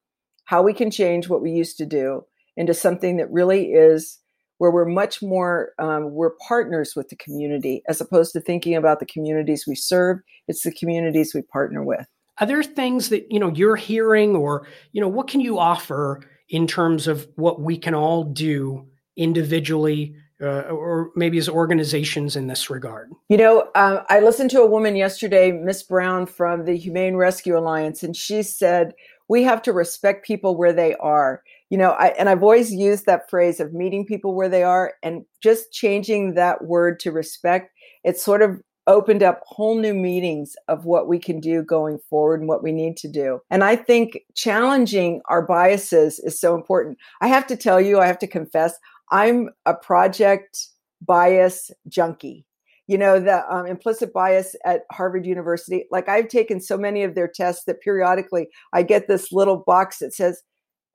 how 0.46 0.62
we 0.62 0.74
can 0.74 0.92
change 0.92 1.28
what 1.28 1.42
we 1.42 1.52
used 1.52 1.78
to 1.78 1.86
do 1.86 2.24
into 2.56 2.74
something 2.74 3.18
that 3.18 3.32
really 3.32 3.74
is 3.74 4.20
where 4.58 4.72
we're 4.72 4.86
much 4.86 5.22
more 5.22 5.74
um, 5.80 6.12
we're 6.12 6.36
partners 6.48 6.94
with 6.96 7.10
the 7.10 7.16
community 7.16 7.84
as 7.90 8.00
opposed 8.00 8.32
to 8.34 8.40
thinking 8.40 8.76
about 8.76 9.00
the 9.00 9.06
communities 9.06 9.66
we 9.68 9.76
serve 9.76 10.20
it's 10.48 10.64
the 10.64 10.72
communities 10.72 11.34
we 11.34 11.42
partner 11.42 11.84
with 11.84 12.08
are 12.40 12.48
there 12.48 12.64
things 12.64 13.10
that 13.10 13.26
you 13.30 13.40
know 13.40 13.52
you're 13.54 13.76
hearing 13.76 14.36
or 14.36 14.68
you 14.94 15.02
know 15.02 15.08
what 15.08 15.28
can 15.28 15.42
you 15.42 15.60
offer 15.60 16.22
in 16.48 16.68
terms 16.68 17.08
of 17.08 17.28
what 17.36 17.60
we 17.60 17.78
can 17.78 17.94
all 17.94 18.24
do 18.24 18.88
individually 19.18 20.16
uh, 20.42 20.62
or 20.64 21.12
maybe 21.16 21.38
as 21.38 21.48
organizations 21.48 22.36
in 22.36 22.48
this 22.48 22.70
regard? 22.70 23.12
You 23.30 23.38
know, 23.38 23.70
uh, 23.76 24.04
I 24.10 24.20
listened 24.20 24.52
to 24.52 24.62
a 24.62 24.70
woman 24.70 24.96
yesterday, 24.96 25.52
Miss 25.52 25.84
Brown 25.84 26.26
from 26.26 26.66
the 26.66 26.78
Humane 26.78 27.16
Rescue 27.16 27.58
Alliance, 27.58 28.04
and 28.04 28.16
she 28.16 28.44
said, 28.44 28.94
We 29.28 29.44
have 29.44 29.62
to 29.64 29.74
respect 29.74 30.26
people 30.26 30.58
where 30.58 30.74
they 30.74 30.96
are. 30.96 31.42
You 31.70 31.78
know, 31.78 31.92
I, 31.92 32.08
and 32.10 32.30
I've 32.30 32.44
always 32.44 32.74
used 32.74 33.06
that 33.06 33.30
phrase 33.30 33.60
of 33.60 33.74
meeting 33.74 34.06
people 34.06 34.36
where 34.36 34.50
they 34.50 34.64
are 34.64 34.94
and 35.02 35.26
just 35.42 35.72
changing 35.72 36.36
that 36.36 36.66
word 36.66 37.00
to 37.02 37.12
respect. 37.12 37.72
It 38.04 38.20
sort 38.20 38.42
of 38.42 38.62
opened 38.88 39.24
up 39.24 39.42
whole 39.46 39.80
new 39.80 39.94
meetings 39.94 40.56
of 40.68 40.86
what 40.86 41.08
we 41.08 41.18
can 41.18 41.40
do 41.40 41.64
going 41.64 41.98
forward 42.10 42.40
and 42.40 42.48
what 42.48 42.64
we 42.64 42.72
need 42.72 42.98
to 42.98 43.08
do. 43.08 43.40
And 43.50 43.64
I 43.64 43.76
think 43.76 44.20
challenging 44.36 45.22
our 45.28 45.42
biases 45.42 46.20
is 46.20 46.40
so 46.40 46.56
important. 46.56 46.98
I 47.22 47.28
have 47.28 47.48
to 47.48 47.56
tell 47.56 47.82
you, 47.82 48.00
I 48.00 48.08
have 48.08 48.20
to 48.20 48.28
confess, 48.28 48.78
I'm 49.12 49.50
a 49.66 49.74
project 49.74 50.68
bias 51.02 51.72
junkie. 51.88 52.46
You 52.88 52.98
know, 53.00 53.20
the 53.20 53.44
um, 53.52 53.66
implicit 53.66 54.14
bias 54.14 54.56
at 54.64 54.82
Harvard 54.92 55.26
University, 55.26 55.86
like 55.90 56.08
I've 56.08 56.28
taken 56.28 56.62
so 56.62 56.78
many 56.78 57.04
of 57.04 57.16
their 57.16 57.28
tests 57.28 57.64
that 57.66 57.82
periodically 57.82 58.48
I 58.74 58.84
get 58.84 59.08
this 59.08 59.32
little 59.32 59.64
box 59.66 60.00
that 60.00 60.14
says, 60.14 60.44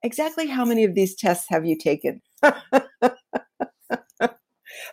exactly 0.03 0.47
how 0.47 0.63
many 0.65 0.83
of 0.83 0.95
these 0.95 1.15
tests 1.15 1.45
have 1.49 1.65
you 1.65 1.77
taken? 1.77 2.21
but 2.41 3.11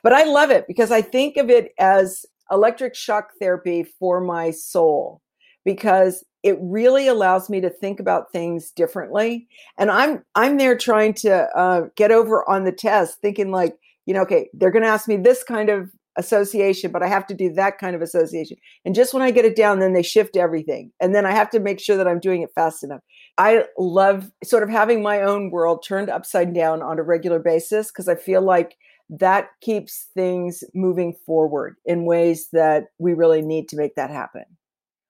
I 0.05 0.25
love 0.25 0.51
it 0.51 0.67
because 0.67 0.91
I 0.91 1.03
think 1.03 1.37
of 1.37 1.51
it 1.51 1.73
as 1.79 2.27
electric 2.51 2.95
shock 2.95 3.31
therapy 3.41 3.85
for 3.99 4.21
my 4.21 4.51
soul 4.51 5.21
because 5.65 6.25
it 6.43 6.57
really 6.61 7.09
allows 7.09 7.51
me 7.51 7.61
to 7.61 7.71
think 7.71 8.01
about 8.01 8.33
things 8.33 8.71
differently. 8.71 9.49
And 9.77 9.91
i'm 9.91 10.25
i'm 10.35 10.57
there 10.57 10.77
trying 10.77 11.15
to 11.15 11.49
uh, 11.57 11.83
get 11.97 12.11
over 12.13 12.49
on 12.49 12.65
the 12.65 12.73
test 12.73 13.21
thinking 13.21 13.51
like 13.51 13.77
you 14.07 14.15
know 14.15 14.23
okay 14.23 14.49
they're 14.55 14.71
going 14.71 14.83
to 14.83 14.89
ask 14.89 15.09
me 15.09 15.17
this 15.17 15.43
kind 15.43 15.69
of 15.69 15.91
association 16.17 16.91
but 16.91 17.03
i 17.03 17.07
have 17.07 17.27
to 17.29 17.35
do 17.35 17.53
that 17.53 17.79
kind 17.79 17.95
of 17.95 18.03
association. 18.03 18.57
And 18.85 18.95
just 18.95 19.15
when 19.15 19.23
i 19.23 19.31
get 19.31 19.45
it 19.45 19.57
down 19.57 19.79
then 19.79 19.93
they 19.93 20.03
shift 20.03 20.37
everything. 20.37 20.93
And 21.01 21.15
then 21.15 21.27
i 21.27 21.33
have 21.33 21.51
to 21.51 21.61
make 21.61 21.81
sure 21.81 21.97
that 21.97 22.09
i'm 22.09 22.21
doing 22.21 22.43
it 22.43 22.51
fast 22.55 22.83
enough. 22.85 23.01
I 23.37 23.67
love 23.79 24.31
sort 24.43 24.65
of 24.65 24.69
having 24.69 25.03
my 25.03 25.23
own 25.23 25.51
world 25.51 25.85
turned 25.87 26.11
upside 26.11 26.53
down 26.55 26.83
on 26.83 26.99
a 26.99 27.03
regular 27.03 27.39
basis 27.39 27.89
because 27.89 28.09
i 28.09 28.15
feel 28.15 28.43
like 28.43 28.77
that 29.11 29.49
keeps 29.63 30.09
things 30.13 30.63
moving 30.75 31.15
forward 31.25 31.77
in 31.87 32.05
ways 32.05 32.49
that 32.53 32.85
we 32.99 33.15
really 33.15 33.41
need 33.41 33.67
to 33.69 33.77
make 33.77 33.95
that 33.95 34.11
happen 34.11 34.45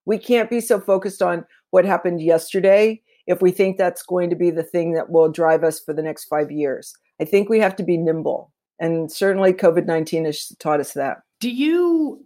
we 0.08 0.18
can't 0.18 0.48
be 0.48 0.62
so 0.62 0.80
focused 0.80 1.20
on 1.20 1.44
what 1.68 1.84
happened 1.84 2.22
yesterday 2.22 3.02
if 3.26 3.42
we 3.42 3.50
think 3.50 3.76
that's 3.76 4.02
going 4.02 4.30
to 4.30 4.36
be 4.36 4.50
the 4.50 4.62
thing 4.62 4.94
that 4.94 5.10
will 5.10 5.30
drive 5.30 5.62
us 5.62 5.78
for 5.78 5.92
the 5.92 6.02
next 6.02 6.24
five 6.24 6.50
years. 6.50 6.94
I 7.20 7.26
think 7.26 7.50
we 7.50 7.60
have 7.60 7.76
to 7.76 7.82
be 7.82 7.98
nimble. 7.98 8.50
And 8.80 9.12
certainly 9.12 9.52
COVID 9.52 9.84
19 9.84 10.24
has 10.24 10.50
taught 10.58 10.80
us 10.80 10.94
that. 10.94 11.18
Do 11.40 11.50
you, 11.50 12.24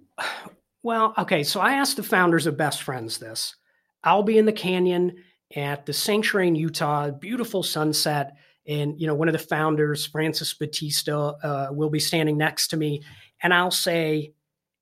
well, 0.85 1.13
okay, 1.19 1.43
so 1.43 1.61
I 1.61 1.73
asked 1.73 1.97
the 1.97 2.05
founders 2.05 2.47
of 2.47 2.57
Best 2.57 2.85
Friends 2.85 3.19
this. 3.19 3.57
I'll 4.05 4.23
be 4.23 4.39
in 4.39 4.47
the 4.47 4.53
canyon 4.53 5.17
at 5.57 5.85
the 5.85 5.93
sanctuary 5.93 6.47
in 6.49 6.55
Utah, 6.55 7.11
beautiful 7.11 7.65
sunset. 7.65 8.37
And, 8.65 9.01
you 9.01 9.09
know, 9.09 9.15
one 9.15 9.29
of 9.29 9.33
the 9.33 9.41
founders, 9.41 10.07
Francis 10.07 10.55
Battista, 10.55 11.17
uh, 11.19 11.69
will 11.73 11.91
be 11.91 11.99
standing 11.99 12.39
next 12.39 12.69
to 12.69 12.77
me. 12.77 13.03
And 13.43 13.53
I'll 13.53 13.73
say, 13.73 14.35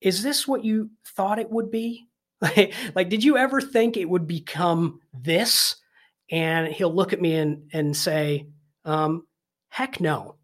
Is 0.03 0.23
this 0.23 0.47
what 0.47 0.67
you 0.67 0.91
thought 1.17 1.39
it 1.39 1.51
would 1.51 1.71
be? 1.71 2.10
Like, 2.41 2.75
like, 2.95 3.09
did 3.09 3.25
you 3.25 3.37
ever 3.37 3.61
think 3.61 3.97
it 3.97 4.09
would 4.09 4.27
become 4.27 5.01
this? 5.13 5.77
And 6.31 6.69
he'll 6.69 6.95
look 6.95 7.13
at 7.13 7.21
me 7.21 7.35
and, 7.35 7.69
and 7.73 7.97
say, 7.97 8.47
um, 8.85 9.27
heck 9.69 10.01
no. 10.01 10.37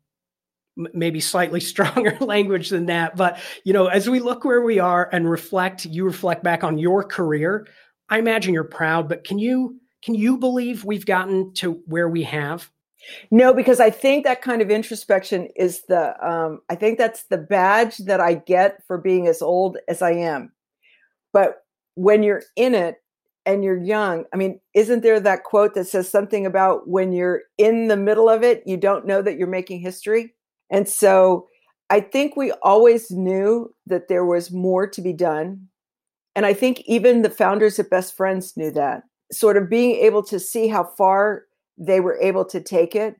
M- 0.78 0.88
maybe 0.92 1.20
slightly 1.20 1.60
stronger 1.72 2.16
language 2.20 2.70
than 2.70 2.86
that. 2.86 3.16
But, 3.16 3.38
you 3.64 3.72
know, 3.72 3.86
as 3.86 4.10
we 4.10 4.20
look 4.20 4.44
where 4.44 4.62
we 4.62 4.78
are 4.78 5.08
and 5.12 5.30
reflect, 5.30 5.84
you 5.84 6.04
reflect 6.04 6.42
back 6.42 6.64
on 6.64 6.78
your 6.78 7.04
career, 7.04 7.66
I 8.08 8.18
imagine 8.18 8.54
you're 8.54 8.64
proud, 8.64 9.08
but 9.08 9.24
can 9.24 9.38
you, 9.38 9.80
can 10.02 10.14
you 10.14 10.38
believe 10.38 10.84
we've 10.84 11.06
gotten 11.06 11.52
to 11.54 11.82
where 11.86 12.08
we 12.08 12.22
have? 12.24 12.70
No, 13.30 13.52
because 13.52 13.80
I 13.80 13.90
think 13.90 14.24
that 14.24 14.42
kind 14.42 14.62
of 14.62 14.70
introspection 14.70 15.48
is 15.56 15.82
the, 15.88 16.14
um, 16.26 16.60
I 16.68 16.74
think 16.74 16.98
that's 16.98 17.24
the 17.24 17.38
badge 17.38 17.98
that 17.98 18.20
I 18.20 18.34
get 18.34 18.84
for 18.86 18.98
being 18.98 19.26
as 19.28 19.42
old 19.42 19.78
as 19.88 20.02
I 20.02 20.12
am. 20.12 20.52
But 21.32 21.65
when 21.96 22.22
you're 22.22 22.42
in 22.54 22.74
it 22.74 22.96
and 23.44 23.64
you're 23.64 23.82
young, 23.82 24.24
I 24.32 24.36
mean, 24.36 24.60
isn't 24.74 25.02
there 25.02 25.18
that 25.20 25.44
quote 25.44 25.74
that 25.74 25.86
says 25.86 26.08
something 26.08 26.46
about 26.46 26.88
when 26.88 27.12
you're 27.12 27.42
in 27.58 27.88
the 27.88 27.96
middle 27.96 28.28
of 28.28 28.42
it, 28.42 28.62
you 28.64 28.76
don't 28.76 29.06
know 29.06 29.20
that 29.22 29.36
you're 29.36 29.48
making 29.48 29.80
history? 29.80 30.34
And 30.70 30.88
so 30.88 31.48
I 31.90 32.00
think 32.00 32.36
we 32.36 32.52
always 32.62 33.10
knew 33.10 33.74
that 33.86 34.08
there 34.08 34.24
was 34.24 34.52
more 34.52 34.86
to 34.88 35.00
be 35.00 35.12
done. 35.12 35.68
And 36.34 36.44
I 36.44 36.52
think 36.52 36.82
even 36.86 37.22
the 37.22 37.30
founders 37.30 37.78
of 37.78 37.90
Best 37.90 38.16
Friends 38.16 38.56
knew 38.56 38.70
that. 38.72 39.02
Sort 39.32 39.56
of 39.56 39.70
being 39.70 39.96
able 39.96 40.22
to 40.24 40.38
see 40.38 40.68
how 40.68 40.84
far 40.84 41.44
they 41.78 42.00
were 42.00 42.18
able 42.20 42.44
to 42.46 42.60
take 42.60 42.94
it 42.94 43.16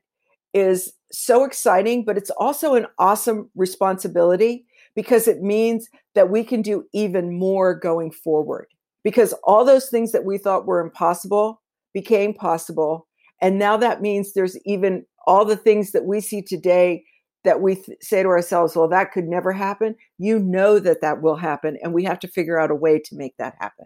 is 0.53 0.93
so 1.11 1.43
exciting, 1.43 2.05
but 2.05 2.17
it's 2.17 2.29
also 2.31 2.75
an 2.75 2.85
awesome 2.99 3.49
responsibility 3.55 4.65
because 4.97 5.27
it 5.27 5.43
means 5.43 5.87
that 6.15 6.31
we 6.31 6.43
can 6.43 6.63
do 6.63 6.83
even 6.91 7.37
more 7.37 7.75
going 7.75 8.09
forward. 8.09 8.65
Because 9.03 9.31
all 9.43 9.63
those 9.63 9.89
things 9.89 10.11
that 10.11 10.25
we 10.25 10.39
thought 10.39 10.65
were 10.65 10.81
impossible 10.81 11.61
became 11.93 12.33
possible. 12.33 13.07
And 13.39 13.59
now 13.59 13.77
that 13.77 14.01
means 14.01 14.33
there's 14.33 14.57
even 14.65 15.05
all 15.27 15.45
the 15.45 15.55
things 15.55 15.91
that 15.91 16.05
we 16.05 16.19
see 16.19 16.41
today 16.41 17.03
that 17.43 17.61
we 17.61 17.75
th- 17.75 17.99
say 18.01 18.23
to 18.23 18.29
ourselves, 18.29 18.75
well, 18.75 18.87
that 18.87 19.11
could 19.11 19.25
never 19.25 19.51
happen. 19.51 19.95
You 20.17 20.39
know 20.39 20.79
that 20.79 21.01
that 21.01 21.21
will 21.21 21.35
happen. 21.35 21.77
And 21.83 21.93
we 21.93 22.03
have 22.03 22.19
to 22.21 22.27
figure 22.27 22.59
out 22.59 22.71
a 22.71 22.75
way 22.75 22.97
to 22.97 23.15
make 23.15 23.37
that 23.37 23.53
happen. 23.59 23.85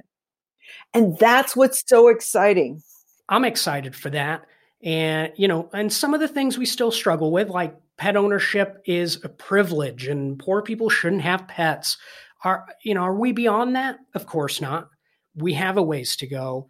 And 0.93 1.19
that's 1.19 1.57
what's 1.57 1.83
so 1.85 2.07
exciting. 2.07 2.81
I'm 3.27 3.43
excited 3.43 3.97
for 3.97 4.09
that. 4.11 4.45
And, 4.81 5.33
you 5.35 5.49
know, 5.49 5.69
and 5.73 5.91
some 5.91 6.13
of 6.13 6.21
the 6.21 6.29
things 6.29 6.57
we 6.57 6.65
still 6.65 6.89
struggle 6.89 7.33
with, 7.33 7.49
like 7.49 7.75
pet 8.01 8.17
ownership 8.17 8.81
is 8.85 9.23
a 9.23 9.29
privilege 9.29 10.07
and 10.07 10.39
poor 10.39 10.63
people 10.63 10.89
shouldn't 10.89 11.21
have 11.21 11.47
pets. 11.47 11.99
Are 12.43 12.65
you 12.83 12.95
know, 12.95 13.01
are 13.01 13.13
we 13.13 13.31
beyond 13.31 13.75
that? 13.75 13.99
Of 14.15 14.25
course 14.25 14.59
not. 14.59 14.89
We 15.35 15.53
have 15.53 15.77
a 15.77 15.83
ways 15.83 16.15
to 16.15 16.25
go. 16.25 16.67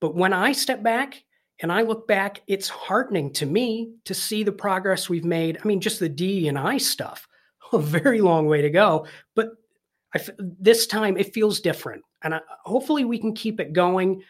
But 0.00 0.16
when 0.16 0.32
I 0.32 0.50
step 0.50 0.82
back 0.82 1.22
and 1.62 1.70
I 1.70 1.82
look 1.82 2.08
back, 2.08 2.42
it's 2.48 2.68
heartening 2.68 3.32
to 3.34 3.46
me 3.46 3.92
to 4.06 4.12
see 4.12 4.42
the 4.42 4.50
progress 4.50 5.08
we've 5.08 5.24
made. 5.24 5.56
I 5.62 5.68
mean, 5.68 5.80
just 5.80 6.00
the 6.00 6.08
D 6.08 6.48
and 6.48 6.58
I 6.58 6.78
stuff, 6.78 7.28
a 7.72 7.78
very 7.78 8.20
long 8.20 8.48
way 8.48 8.60
to 8.62 8.68
go. 8.68 9.06
But 9.36 9.50
I, 10.16 10.20
this 10.40 10.88
time 10.88 11.16
it 11.16 11.32
feels 11.32 11.60
different. 11.60 12.02
And 12.24 12.34
I, 12.34 12.40
hopefully 12.64 13.04
we 13.04 13.20
can 13.20 13.36
keep 13.36 13.60
it 13.60 13.72
going 13.72 14.20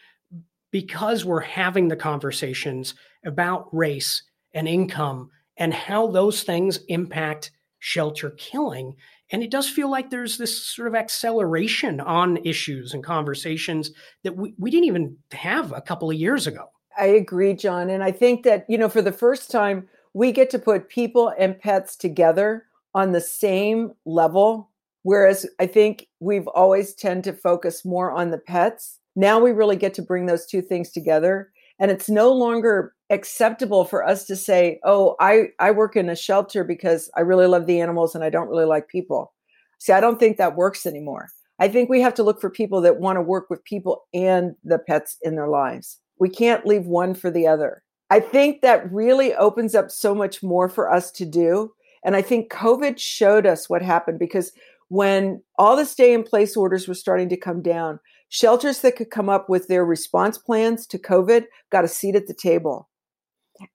because 0.69 1.25
we're 1.25 1.39
having 1.39 1.87
the 1.87 1.95
conversations 1.95 2.93
about 3.25 3.73
race 3.73 4.21
and 4.53 4.67
income 4.67 5.31
and 5.57 5.73
how 5.73 6.07
those 6.07 6.43
things 6.43 6.79
impact 6.87 7.51
shelter 7.79 8.31
killing. 8.31 8.95
And 9.31 9.43
it 9.43 9.51
does 9.51 9.69
feel 9.69 9.89
like 9.89 10.09
there's 10.09 10.37
this 10.37 10.65
sort 10.65 10.87
of 10.87 10.95
acceleration 10.95 11.99
on 11.99 12.37
issues 12.37 12.93
and 12.93 13.03
conversations 13.03 13.91
that 14.23 14.35
we, 14.35 14.53
we 14.57 14.71
didn't 14.71 14.85
even 14.85 15.17
have 15.31 15.71
a 15.73 15.81
couple 15.81 16.09
of 16.09 16.15
years 16.15 16.47
ago. 16.47 16.69
I 16.97 17.07
agree, 17.07 17.53
John. 17.53 17.89
And 17.89 18.03
I 18.03 18.11
think 18.11 18.43
that, 18.43 18.65
you 18.67 18.77
know, 18.77 18.89
for 18.89 19.01
the 19.01 19.11
first 19.11 19.51
time, 19.51 19.87
we 20.13 20.31
get 20.31 20.49
to 20.51 20.59
put 20.59 20.89
people 20.89 21.33
and 21.37 21.59
pets 21.59 21.95
together 21.95 22.65
on 22.95 23.11
the 23.11 23.21
same 23.21 23.91
level. 24.05 24.71
Whereas 25.03 25.45
I 25.59 25.67
think 25.67 26.07
we've 26.19 26.47
always 26.47 26.93
tend 26.93 27.23
to 27.25 27.33
focus 27.33 27.85
more 27.85 28.11
on 28.11 28.31
the 28.31 28.37
pets. 28.37 28.99
Now 29.15 29.39
we 29.39 29.51
really 29.51 29.75
get 29.75 29.93
to 29.95 30.01
bring 30.01 30.25
those 30.25 30.45
two 30.45 30.61
things 30.61 30.91
together 30.91 31.51
And 31.79 31.91
it's 31.91 32.09
no 32.09 32.31
longer 32.33 32.93
acceptable 33.09 33.85
for 33.85 34.05
us 34.05 34.25
to 34.25 34.35
say, 34.35 34.79
oh, 34.83 35.15
I, 35.19 35.49
I 35.59 35.71
work 35.71 35.95
in 35.95 36.09
a 36.09 36.15
shelter 36.15 36.63
because 36.63 37.09
I 37.15 37.21
really 37.21 37.47
love 37.47 37.65
the 37.65 37.79
animals 37.79 38.15
and 38.15 38.23
I 38.23 38.29
don't 38.29 38.49
really 38.49 38.65
like 38.65 38.87
people. 38.87 39.33
See, 39.79 39.93
I 39.93 39.99
don't 39.99 40.19
think 40.19 40.37
that 40.37 40.55
works 40.55 40.85
anymore. 40.85 41.29
I 41.59 41.67
think 41.67 41.89
we 41.89 42.01
have 42.01 42.13
to 42.15 42.23
look 42.23 42.41
for 42.41 42.49
people 42.49 42.81
that 42.81 42.99
want 42.99 43.17
to 43.17 43.21
work 43.21 43.49
with 43.49 43.63
people 43.63 44.05
and 44.13 44.55
the 44.63 44.79
pets 44.79 45.17
in 45.21 45.35
their 45.35 45.47
lives. 45.47 45.99
We 46.19 46.29
can't 46.29 46.65
leave 46.65 46.85
one 46.85 47.13
for 47.13 47.31
the 47.31 47.47
other. 47.47 47.83
I 48.09 48.19
think 48.19 48.61
that 48.61 48.91
really 48.91 49.33
opens 49.35 49.75
up 49.75 49.91
so 49.91 50.15
much 50.15 50.41
more 50.41 50.69
for 50.69 50.91
us 50.91 51.11
to 51.11 51.25
do. 51.25 51.73
And 52.03 52.15
I 52.15 52.21
think 52.21 52.51
COVID 52.51 52.99
showed 52.99 53.45
us 53.45 53.69
what 53.69 53.81
happened 53.81 54.19
because 54.19 54.51
when 54.89 55.41
all 55.57 55.75
the 55.75 55.85
stay 55.85 56.13
in 56.13 56.23
place 56.23 56.55
orders 56.55 56.87
were 56.87 56.93
starting 56.93 57.27
to 57.29 57.37
come 57.37 57.61
down, 57.61 57.99
shelters 58.29 58.81
that 58.81 58.95
could 58.95 59.09
come 59.09 59.29
up 59.29 59.49
with 59.49 59.67
their 59.67 59.85
response 59.85 60.37
plans 60.37 60.85
to 60.87 60.99
COVID 60.99 61.45
got 61.71 61.85
a 61.85 61.87
seat 61.87 62.15
at 62.15 62.27
the 62.27 62.33
table. 62.33 62.89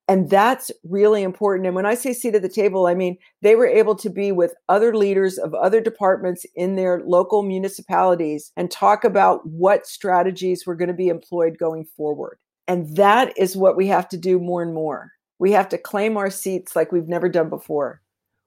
And 0.07 0.29
that's 0.29 0.71
really 0.83 1.23
important. 1.23 1.67
And 1.67 1.75
when 1.75 1.85
I 1.85 1.95
say 1.95 2.13
seat 2.13 2.35
at 2.35 2.41
the 2.41 2.49
table, 2.49 2.87
I 2.87 2.93
mean 2.93 3.17
they 3.41 3.55
were 3.55 3.67
able 3.67 3.95
to 3.95 4.09
be 4.09 4.31
with 4.31 4.53
other 4.69 4.95
leaders 4.95 5.37
of 5.37 5.53
other 5.53 5.81
departments 5.81 6.45
in 6.55 6.75
their 6.75 7.01
local 7.05 7.43
municipalities 7.43 8.51
and 8.55 8.71
talk 8.71 9.03
about 9.03 9.45
what 9.45 9.85
strategies 9.85 10.65
were 10.65 10.75
going 10.75 10.87
to 10.87 10.93
be 10.93 11.09
employed 11.09 11.57
going 11.57 11.85
forward. 11.85 12.37
And 12.67 12.95
that 12.95 13.37
is 13.37 13.57
what 13.57 13.75
we 13.75 13.87
have 13.87 14.07
to 14.09 14.17
do 14.17 14.39
more 14.39 14.61
and 14.61 14.73
more. 14.73 15.11
We 15.39 15.51
have 15.51 15.67
to 15.69 15.77
claim 15.77 16.15
our 16.15 16.29
seats 16.29 16.75
like 16.75 16.91
we've 16.91 17.09
never 17.09 17.27
done 17.27 17.49
before. 17.49 18.01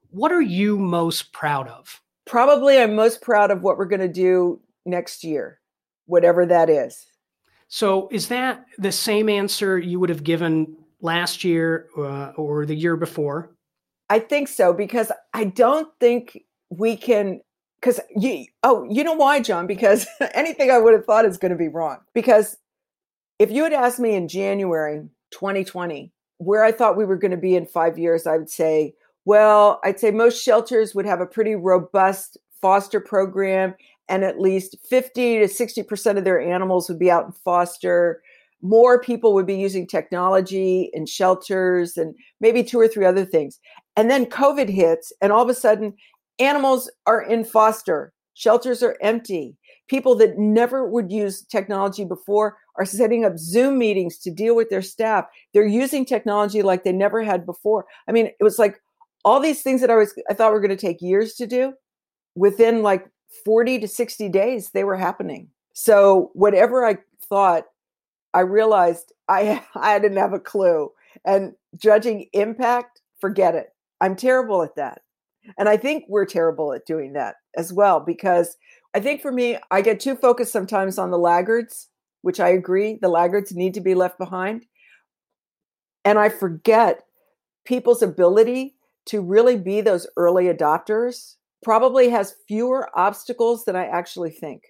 What 0.09 0.31
are 0.31 0.41
you 0.41 0.79
most 0.79 1.33
proud 1.33 1.67
of? 1.67 2.01
Probably 2.25 2.79
I'm 2.79 2.95
most 2.95 3.21
proud 3.21 3.51
of 3.51 3.61
what 3.61 3.77
we're 3.77 3.85
going 3.85 3.99
to 3.99 4.07
do 4.07 4.59
next 4.85 5.23
year, 5.23 5.59
whatever 6.07 6.45
that 6.45 6.69
is. 6.69 7.05
So, 7.67 8.07
is 8.11 8.29
that 8.29 8.65
the 8.77 8.91
same 8.91 9.29
answer 9.29 9.77
you 9.77 9.99
would 9.99 10.09
have 10.09 10.23
given 10.23 10.75
last 11.01 11.43
year 11.43 11.87
uh, 11.97 12.31
or 12.35 12.65
the 12.65 12.75
year 12.75 12.95
before? 12.95 13.51
I 14.09 14.19
think 14.19 14.47
so 14.47 14.73
because 14.73 15.11
I 15.33 15.45
don't 15.45 15.89
think 15.99 16.43
we 16.69 16.95
can. 16.95 17.41
Because 17.79 17.99
you, 18.15 18.45
oh, 18.63 18.87
you 18.89 19.03
know 19.03 19.13
why, 19.13 19.39
John? 19.39 19.67
Because 19.67 20.07
anything 20.33 20.71
I 20.71 20.79
would 20.79 20.93
have 20.93 21.05
thought 21.05 21.25
is 21.25 21.37
going 21.37 21.51
to 21.51 21.57
be 21.57 21.67
wrong. 21.67 21.99
Because 22.13 22.57
if 23.37 23.51
you 23.51 23.63
had 23.63 23.73
asked 23.73 23.99
me 23.99 24.15
in 24.15 24.27
January 24.27 25.07
2020 25.31 26.11
where 26.39 26.63
I 26.63 26.71
thought 26.71 26.97
we 26.97 27.05
were 27.05 27.17
going 27.17 27.31
to 27.31 27.37
be 27.37 27.55
in 27.55 27.67
five 27.67 27.99
years, 27.99 28.25
I 28.25 28.37
would 28.37 28.49
say, 28.49 28.93
well, 29.25 29.79
I'd 29.83 29.99
say 29.99 30.09
most 30.09 30.43
shelters 30.43 30.95
would 30.95 31.05
have 31.05 31.21
a 31.21 31.25
pretty 31.25 31.55
robust 31.55 32.37
foster 32.61 32.99
program, 32.99 33.75
and 34.09 34.23
at 34.23 34.39
least 34.39 34.77
50 34.89 35.39
to 35.39 35.45
60% 35.45 36.17
of 36.17 36.23
their 36.23 36.39
animals 36.39 36.89
would 36.89 36.99
be 36.99 37.11
out 37.11 37.25
in 37.25 37.31
foster 37.31 38.21
more 38.61 38.99
people 38.99 39.33
would 39.33 39.45
be 39.45 39.55
using 39.55 39.85
technology 39.85 40.89
in 40.93 41.05
shelters 41.05 41.97
and 41.97 42.15
maybe 42.39 42.63
two 42.63 42.79
or 42.79 42.87
three 42.87 43.05
other 43.05 43.25
things. 43.25 43.59
And 43.95 44.09
then 44.09 44.25
COVID 44.25 44.69
hits, 44.69 45.11
and 45.21 45.31
all 45.31 45.43
of 45.43 45.49
a 45.49 45.53
sudden, 45.53 45.93
animals 46.39 46.89
are 47.05 47.21
in 47.21 47.43
foster, 47.43 48.13
shelters 48.33 48.81
are 48.81 48.97
empty. 49.01 49.55
People 49.87 50.15
that 50.15 50.37
never 50.37 50.87
would 50.87 51.11
use 51.11 51.43
technology 51.43 52.03
before 52.03 52.57
are 52.75 52.85
setting 52.85 53.25
up 53.25 53.37
Zoom 53.37 53.77
meetings 53.77 54.17
to 54.19 54.31
deal 54.31 54.55
with 54.55 54.69
their 54.69 54.81
staff. 54.81 55.25
They're 55.53 55.65
using 55.65 56.05
technology 56.05 56.61
like 56.61 56.83
they 56.83 56.91
never 56.91 57.23
had 57.23 57.45
before. 57.45 57.85
I 58.07 58.11
mean, 58.11 58.27
it 58.27 58.43
was 58.43 58.59
like 58.59 58.81
all 59.23 59.39
these 59.39 59.61
things 59.61 59.81
that 59.81 59.89
I 59.89 59.95
was 59.95 60.13
I 60.29 60.33
thought 60.33 60.51
were 60.51 60.59
going 60.59 60.69
to 60.69 60.75
take 60.75 61.01
years 61.01 61.33
to 61.35 61.47
do 61.47 61.73
within 62.35 62.83
like 62.83 63.09
40 63.45 63.79
to 63.79 63.87
60 63.87 64.29
days 64.29 64.69
they 64.69 64.83
were 64.83 64.95
happening. 64.95 65.49
So 65.73 66.31
whatever 66.33 66.85
I 66.85 66.97
thought 67.21 67.65
I 68.33 68.41
realized 68.41 69.13
I 69.27 69.63
I 69.75 69.99
didn't 69.99 70.17
have 70.17 70.33
a 70.33 70.39
clue. 70.39 70.91
And 71.25 71.53
judging 71.75 72.27
impact, 72.33 73.01
forget 73.19 73.55
it. 73.55 73.69
I'm 74.01 74.15
terrible 74.15 74.63
at 74.63 74.75
that. 74.75 75.01
And 75.57 75.69
I 75.69 75.77
think 75.77 76.05
we're 76.07 76.25
terrible 76.25 76.73
at 76.73 76.85
doing 76.85 77.13
that 77.13 77.35
as 77.55 77.71
well 77.71 77.99
because 77.99 78.57
I 78.93 78.99
think 78.99 79.21
for 79.21 79.31
me, 79.31 79.57
I 79.71 79.81
get 79.81 79.99
too 79.99 80.15
focused 80.15 80.51
sometimes 80.51 80.97
on 80.97 81.11
the 81.11 81.17
laggards, 81.17 81.87
which 82.21 82.39
I 82.39 82.49
agree, 82.49 82.97
the 83.01 83.09
laggards 83.09 83.55
need 83.55 83.73
to 83.75 83.81
be 83.81 83.95
left 83.95 84.17
behind. 84.17 84.65
And 86.03 86.19
I 86.19 86.29
forget 86.29 87.03
people's 87.65 88.01
ability 88.01 88.75
to 89.05 89.21
really 89.21 89.57
be 89.57 89.81
those 89.81 90.07
early 90.17 90.45
adopters 90.45 91.35
probably 91.63 92.09
has 92.09 92.35
fewer 92.47 92.89
obstacles 92.95 93.65
than 93.65 93.75
I 93.75 93.85
actually 93.85 94.31
think. 94.31 94.63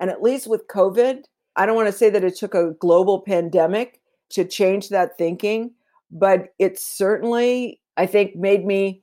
And 0.00 0.10
at 0.10 0.22
least 0.22 0.46
with 0.46 0.66
COVID, 0.68 1.24
I 1.56 1.66
don't 1.66 1.76
want 1.76 1.88
to 1.88 1.92
say 1.92 2.10
that 2.10 2.24
it 2.24 2.36
took 2.36 2.54
a 2.54 2.72
global 2.80 3.20
pandemic 3.20 4.00
to 4.30 4.44
change 4.44 4.88
that 4.88 5.16
thinking, 5.16 5.72
but 6.10 6.48
it 6.58 6.78
certainly, 6.78 7.80
I 7.96 8.06
think, 8.06 8.36
made 8.36 8.64
me 8.66 9.02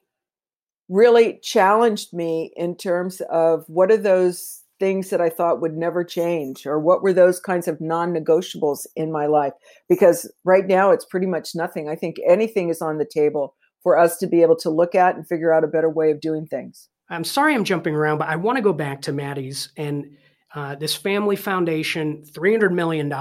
really 0.89 1.39
challenged 1.41 2.13
me 2.13 2.51
in 2.55 2.75
terms 2.75 3.21
of 3.29 3.63
what 3.67 3.91
are 3.91 3.97
those 3.97 4.61
things 4.79 5.09
that 5.11 5.21
I 5.21 5.29
thought 5.29 5.61
would 5.61 5.77
never 5.77 6.03
change, 6.03 6.65
or 6.65 6.79
what 6.79 7.03
were 7.03 7.13
those 7.13 7.39
kinds 7.39 7.67
of 7.67 7.79
non 7.79 8.13
negotiables 8.13 8.85
in 8.95 9.11
my 9.11 9.27
life? 9.27 9.53
Because 9.87 10.29
right 10.43 10.65
now 10.65 10.91
it's 10.91 11.05
pretty 11.05 11.27
much 11.27 11.55
nothing. 11.55 11.87
I 11.87 11.95
think 11.95 12.17
anything 12.27 12.69
is 12.69 12.81
on 12.81 12.97
the 12.97 13.05
table 13.05 13.55
for 13.83 13.97
us 13.97 14.17
to 14.17 14.27
be 14.27 14.41
able 14.41 14.57
to 14.57 14.69
look 14.69 14.95
at 14.95 15.15
and 15.15 15.27
figure 15.27 15.53
out 15.53 15.63
a 15.63 15.67
better 15.67 15.89
way 15.89 16.11
of 16.11 16.19
doing 16.19 16.45
things. 16.45 16.89
I'm 17.11 17.23
sorry 17.23 17.53
I'm 17.53 17.65
jumping 17.65 17.93
around, 17.93 18.17
but 18.17 18.29
I 18.29 18.37
want 18.37 18.55
to 18.55 18.61
go 18.61 18.73
back 18.73 19.01
to 19.03 19.13
Maddie's 19.13 19.69
and 19.77 20.17
uh, 20.55 20.75
this 20.75 20.95
family 20.95 21.35
foundation, 21.35 22.23
$300 22.31 22.71
million, 22.71 23.11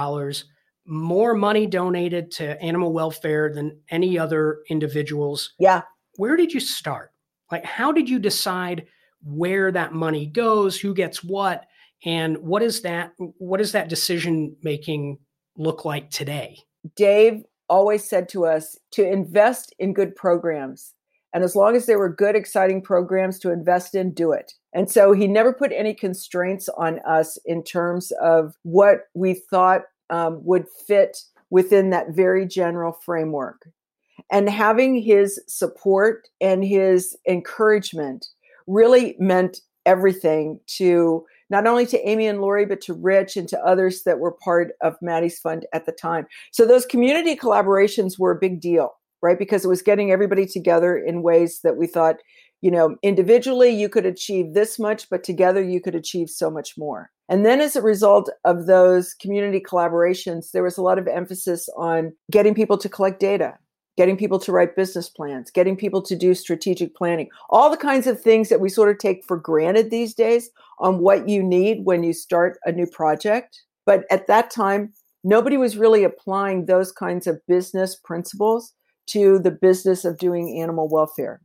more 0.85 1.33
money 1.33 1.67
donated 1.67 2.31
to 2.31 2.61
animal 2.61 2.91
welfare 2.91 3.53
than 3.53 3.79
any 3.89 4.17
other 4.17 4.59
individuals. 4.69 5.53
Yeah. 5.59 5.81
Where 6.15 6.35
did 6.35 6.53
you 6.53 6.59
start? 6.59 7.11
Like, 7.51 7.65
how 7.65 7.91
did 7.91 8.09
you 8.09 8.19
decide 8.19 8.87
where 9.23 9.71
that 9.71 9.93
money 9.93 10.25
goes, 10.25 10.79
who 10.79 10.93
gets 10.93 11.23
what, 11.23 11.65
and 12.03 12.37
what 12.37 12.63
is 12.63 12.81
that? 12.81 13.11
What 13.17 13.57
does 13.57 13.73
that 13.73 13.89
decision 13.89 14.55
making 14.63 15.19
look 15.57 15.85
like 15.85 16.09
today? 16.09 16.57
Dave 16.95 17.43
always 17.69 18.03
said 18.03 18.27
to 18.29 18.45
us 18.45 18.77
to 18.91 19.07
invest 19.07 19.73
in 19.77 19.93
good 19.93 20.15
programs. 20.15 20.93
And 21.33 21.43
as 21.43 21.55
long 21.55 21.75
as 21.75 21.85
there 21.85 21.99
were 21.99 22.13
good, 22.13 22.35
exciting 22.35 22.81
programs 22.81 23.39
to 23.39 23.51
invest 23.51 23.95
in, 23.95 24.13
do 24.13 24.31
it. 24.31 24.53
And 24.73 24.89
so 24.89 25.13
he 25.13 25.27
never 25.27 25.53
put 25.53 25.71
any 25.71 25.93
constraints 25.93 26.67
on 26.69 26.99
us 26.99 27.37
in 27.45 27.63
terms 27.63 28.11
of 28.21 28.53
what 28.63 29.07
we 29.13 29.33
thought 29.33 29.83
um, 30.09 30.41
would 30.43 30.65
fit 30.87 31.17
within 31.49 31.89
that 31.91 32.11
very 32.11 32.45
general 32.45 32.93
framework. 32.93 33.67
And 34.31 34.49
having 34.49 35.01
his 35.01 35.41
support 35.47 36.27
and 36.39 36.63
his 36.63 37.17
encouragement 37.27 38.27
really 38.67 39.15
meant 39.19 39.59
everything 39.85 40.59
to 40.67 41.25
not 41.49 41.67
only 41.67 41.85
to 41.85 42.09
Amy 42.09 42.27
and 42.27 42.39
Lori, 42.39 42.65
but 42.65 42.79
to 42.81 42.93
Rich 42.93 43.35
and 43.35 43.47
to 43.49 43.59
others 43.59 44.03
that 44.03 44.19
were 44.19 44.31
part 44.31 44.71
of 44.81 44.95
Maddie's 45.01 45.37
Fund 45.37 45.65
at 45.73 45.85
the 45.85 45.91
time. 45.91 46.25
So 46.51 46.65
those 46.65 46.85
community 46.85 47.35
collaborations 47.35 48.17
were 48.17 48.31
a 48.31 48.39
big 48.39 48.61
deal, 48.61 48.93
right? 49.21 49.39
Because 49.39 49.65
it 49.65 49.69
was 49.69 49.81
getting 49.81 50.11
everybody 50.11 50.45
together 50.45 50.97
in 50.97 51.21
ways 51.21 51.61
that 51.63 51.77
we 51.77 51.87
thought 51.87 52.17
you 52.61 52.69
know, 52.69 52.95
individually 53.01 53.69
you 53.69 53.89
could 53.89 54.05
achieve 54.05 54.53
this 54.53 54.77
much, 54.77 55.09
but 55.09 55.23
together 55.23 55.61
you 55.61 55.81
could 55.81 55.95
achieve 55.95 56.29
so 56.29 56.49
much 56.49 56.77
more. 56.77 57.09
And 57.27 57.45
then 57.45 57.59
as 57.59 57.75
a 57.75 57.81
result 57.81 58.29
of 58.45 58.67
those 58.67 59.13
community 59.15 59.59
collaborations, 59.59 60.51
there 60.51 60.63
was 60.63 60.77
a 60.77 60.81
lot 60.81 60.99
of 60.99 61.07
emphasis 61.07 61.67
on 61.75 62.13
getting 62.29 62.53
people 62.53 62.77
to 62.77 62.89
collect 62.89 63.19
data, 63.19 63.57
getting 63.97 64.15
people 64.15 64.37
to 64.39 64.51
write 64.51 64.75
business 64.75 65.09
plans, 65.09 65.49
getting 65.49 65.75
people 65.75 66.01
to 66.03 66.15
do 66.15 66.35
strategic 66.35 66.95
planning, 66.95 67.29
all 67.49 67.69
the 67.69 67.77
kinds 67.77 68.05
of 68.05 68.21
things 68.21 68.49
that 68.49 68.61
we 68.61 68.69
sort 68.69 68.89
of 68.89 68.99
take 68.99 69.25
for 69.25 69.37
granted 69.37 69.89
these 69.89 70.13
days 70.13 70.49
on 70.79 70.99
what 70.99 71.27
you 71.27 71.41
need 71.41 71.83
when 71.83 72.03
you 72.03 72.13
start 72.13 72.59
a 72.65 72.71
new 72.71 72.85
project. 72.85 73.63
But 73.85 74.03
at 74.11 74.27
that 74.27 74.51
time, 74.51 74.93
nobody 75.23 75.57
was 75.57 75.77
really 75.77 76.03
applying 76.03 76.65
those 76.65 76.91
kinds 76.91 77.25
of 77.25 77.41
business 77.47 77.95
principles 77.95 78.73
to 79.07 79.39
the 79.39 79.51
business 79.51 80.05
of 80.05 80.17
doing 80.17 80.59
animal 80.61 80.87
welfare. 80.89 81.41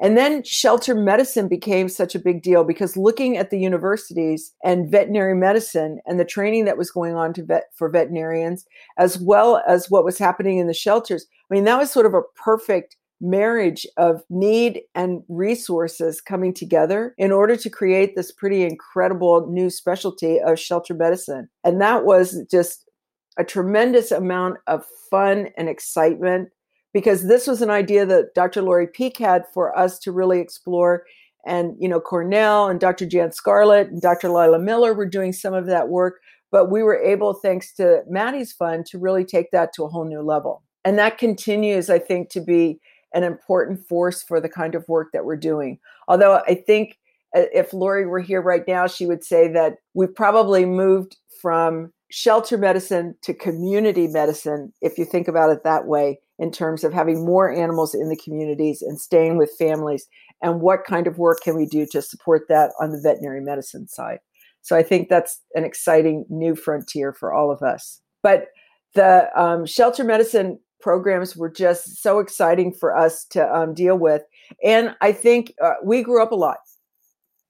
And 0.00 0.16
then 0.16 0.44
shelter 0.44 0.94
medicine 0.94 1.48
became 1.48 1.88
such 1.88 2.14
a 2.14 2.20
big 2.20 2.42
deal 2.42 2.62
because 2.62 2.96
looking 2.96 3.36
at 3.36 3.50
the 3.50 3.58
universities 3.58 4.54
and 4.62 4.90
veterinary 4.90 5.34
medicine 5.34 5.98
and 6.06 6.20
the 6.20 6.24
training 6.24 6.66
that 6.66 6.78
was 6.78 6.90
going 6.90 7.16
on 7.16 7.32
to 7.34 7.44
vet 7.44 7.64
for 7.74 7.90
veterinarians, 7.90 8.64
as 8.96 9.18
well 9.18 9.60
as 9.66 9.90
what 9.90 10.04
was 10.04 10.18
happening 10.18 10.58
in 10.58 10.68
the 10.68 10.74
shelters, 10.74 11.26
I 11.50 11.54
mean, 11.54 11.64
that 11.64 11.78
was 11.78 11.90
sort 11.90 12.06
of 12.06 12.14
a 12.14 12.22
perfect 12.36 12.96
marriage 13.20 13.84
of 13.96 14.22
need 14.30 14.82
and 14.94 15.22
resources 15.28 16.20
coming 16.20 16.54
together 16.54 17.14
in 17.18 17.32
order 17.32 17.56
to 17.56 17.68
create 17.68 18.14
this 18.14 18.30
pretty 18.30 18.62
incredible 18.62 19.48
new 19.50 19.68
specialty 19.68 20.38
of 20.40 20.60
shelter 20.60 20.94
medicine. 20.94 21.48
And 21.64 21.80
that 21.80 22.04
was 22.04 22.40
just 22.48 22.88
a 23.36 23.44
tremendous 23.44 24.12
amount 24.12 24.58
of 24.68 24.84
fun 25.10 25.48
and 25.56 25.68
excitement 25.68 26.50
because 26.92 27.26
this 27.26 27.46
was 27.46 27.62
an 27.62 27.70
idea 27.70 28.06
that 28.06 28.34
Dr. 28.34 28.62
Laurie 28.62 28.86
Peek 28.86 29.18
had 29.18 29.44
for 29.52 29.76
us 29.78 29.98
to 30.00 30.12
really 30.12 30.40
explore 30.40 31.04
And, 31.46 31.76
you 31.80 31.88
know, 31.88 32.00
Cornell 32.00 32.68
and 32.68 32.78
Dr. 32.78 33.06
Jan 33.06 33.32
Scarlett 33.32 33.88
and 33.88 34.02
Dr. 34.02 34.28
Lila 34.28 34.58
Miller 34.58 34.92
were 34.92 35.06
doing 35.06 35.32
some 35.32 35.54
of 35.54 35.66
that 35.66 35.88
work. 35.88 36.20
But 36.50 36.70
we 36.70 36.82
were 36.82 36.98
able, 36.98 37.34
thanks 37.34 37.72
to 37.74 38.02
Maddie's 38.08 38.52
fund, 38.52 38.86
to 38.86 38.98
really 38.98 39.24
take 39.24 39.50
that 39.52 39.72
to 39.74 39.84
a 39.84 39.88
whole 39.88 40.04
new 40.04 40.20
level. 40.22 40.62
And 40.84 40.98
that 40.98 41.18
continues, 41.18 41.90
I 41.90 41.98
think, 41.98 42.30
to 42.30 42.40
be 42.40 42.80
an 43.14 43.22
important 43.22 43.86
force 43.86 44.22
for 44.22 44.40
the 44.40 44.48
kind 44.48 44.74
of 44.74 44.86
work 44.88 45.08
that 45.12 45.24
we're 45.24 45.36
doing. 45.36 45.78
Although 46.06 46.42
I 46.46 46.54
think 46.54 46.98
uh, 47.36 47.42
if 47.52 47.72
Lori 47.72 48.06
were 48.06 48.20
here 48.20 48.42
right 48.42 48.66
now, 48.66 48.86
she 48.86 49.06
would 49.06 49.24
say 49.24 49.48
that 49.52 49.76
we've 49.94 50.14
probably 50.14 50.64
moved 50.64 51.16
from 51.40 51.92
shelter 52.10 52.56
medicine 52.56 53.14
to 53.22 53.34
community 53.34 54.06
medicine, 54.06 54.72
if 54.80 54.98
you 54.98 55.04
think 55.04 55.28
about 55.28 55.50
it 55.50 55.64
that 55.64 55.86
way, 55.86 56.20
in 56.38 56.50
terms 56.50 56.84
of 56.84 56.92
having 56.92 57.24
more 57.24 57.52
animals 57.52 57.94
in 57.94 58.08
the 58.08 58.16
communities 58.16 58.82
and 58.82 59.00
staying 59.00 59.36
with 59.36 59.54
families. 59.58 60.06
And 60.40 60.60
what 60.60 60.84
kind 60.84 61.06
of 61.06 61.18
work 61.18 61.40
can 61.42 61.56
we 61.56 61.66
do 61.66 61.86
to 61.90 62.00
support 62.00 62.42
that 62.48 62.70
on 62.80 62.90
the 62.90 63.00
veterinary 63.00 63.40
medicine 63.40 63.88
side? 63.88 64.20
So 64.62 64.76
I 64.76 64.82
think 64.82 65.08
that's 65.08 65.40
an 65.54 65.64
exciting 65.64 66.24
new 66.28 66.54
frontier 66.54 67.12
for 67.12 67.32
all 67.32 67.50
of 67.50 67.62
us. 67.62 68.00
But 68.22 68.48
the 68.94 69.28
um, 69.40 69.66
shelter 69.66 70.04
medicine 70.04 70.58
programs 70.80 71.36
were 71.36 71.50
just 71.50 72.02
so 72.02 72.20
exciting 72.20 72.72
for 72.72 72.96
us 72.96 73.24
to 73.30 73.44
um, 73.54 73.74
deal 73.74 73.98
with. 73.98 74.22
And 74.64 74.94
I 75.00 75.12
think 75.12 75.52
uh, 75.62 75.74
we 75.84 76.02
grew 76.02 76.22
up 76.22 76.32
a 76.32 76.36
lot 76.36 76.58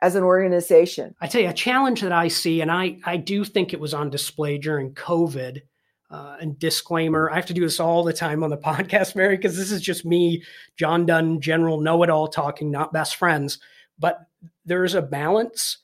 as 0.00 0.14
an 0.14 0.22
organization. 0.22 1.14
I 1.20 1.26
tell 1.26 1.40
you, 1.40 1.48
a 1.48 1.54
challenge 1.54 2.00
that 2.02 2.12
I 2.12 2.28
see, 2.28 2.60
and 2.60 2.70
I, 2.70 2.98
I 3.04 3.16
do 3.16 3.44
think 3.44 3.72
it 3.72 3.80
was 3.80 3.94
on 3.94 4.10
display 4.10 4.58
during 4.58 4.94
COVID. 4.94 5.62
Uh, 6.10 6.38
and 6.40 6.58
disclaimer, 6.58 7.30
I 7.30 7.34
have 7.34 7.44
to 7.46 7.52
do 7.52 7.60
this 7.60 7.80
all 7.80 8.02
the 8.02 8.14
time 8.14 8.42
on 8.42 8.48
the 8.48 8.56
podcast, 8.64 9.14
Mary, 9.14 9.36
because 9.36 9.58
this 9.58 9.70
is 9.70 9.82
just 9.82 10.06
me, 10.06 10.42
John 10.74 11.04
Dunn, 11.04 11.38
general 11.38 11.82
know 11.82 12.02
it 12.02 12.08
all 12.08 12.28
talking, 12.28 12.70
not 12.70 12.94
best 12.94 13.16
friends. 13.16 13.58
But 13.98 14.26
there's 14.64 14.94
a 14.94 15.02
balance 15.02 15.78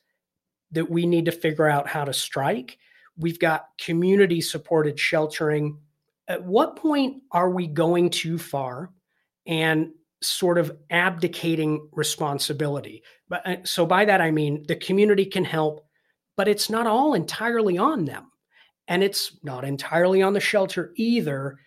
that 0.71 0.89
we 0.89 1.05
need 1.05 1.25
to 1.25 1.31
figure 1.31 1.67
out 1.67 1.87
how 1.87 2.05
to 2.05 2.13
strike. 2.13 2.79
We've 3.17 3.39
got 3.39 3.67
community 3.77 4.41
supported 4.41 4.99
sheltering. 4.99 5.77
At 6.27 6.43
what 6.43 6.75
point 6.75 7.21
are 7.31 7.49
we 7.49 7.67
going 7.67 8.09
too 8.09 8.39
far 8.39 8.91
and 9.45 9.91
sort 10.21 10.57
of 10.57 10.75
abdicating 10.89 11.87
responsibility? 11.91 13.03
But 13.29 13.47
uh, 13.47 13.55
so 13.63 13.85
by 13.85 14.05
that 14.05 14.21
I 14.21 14.31
mean 14.31 14.63
the 14.67 14.75
community 14.75 15.25
can 15.25 15.45
help, 15.45 15.85
but 16.37 16.47
it's 16.47 16.69
not 16.69 16.87
all 16.87 17.13
entirely 17.13 17.77
on 17.77 18.05
them. 18.05 18.31
And 18.87 19.03
it's 19.03 19.37
not 19.43 19.65
entirely 19.65 20.21
on 20.21 20.33
the 20.33 20.39
shelter 20.39 20.91
either. 20.95 21.57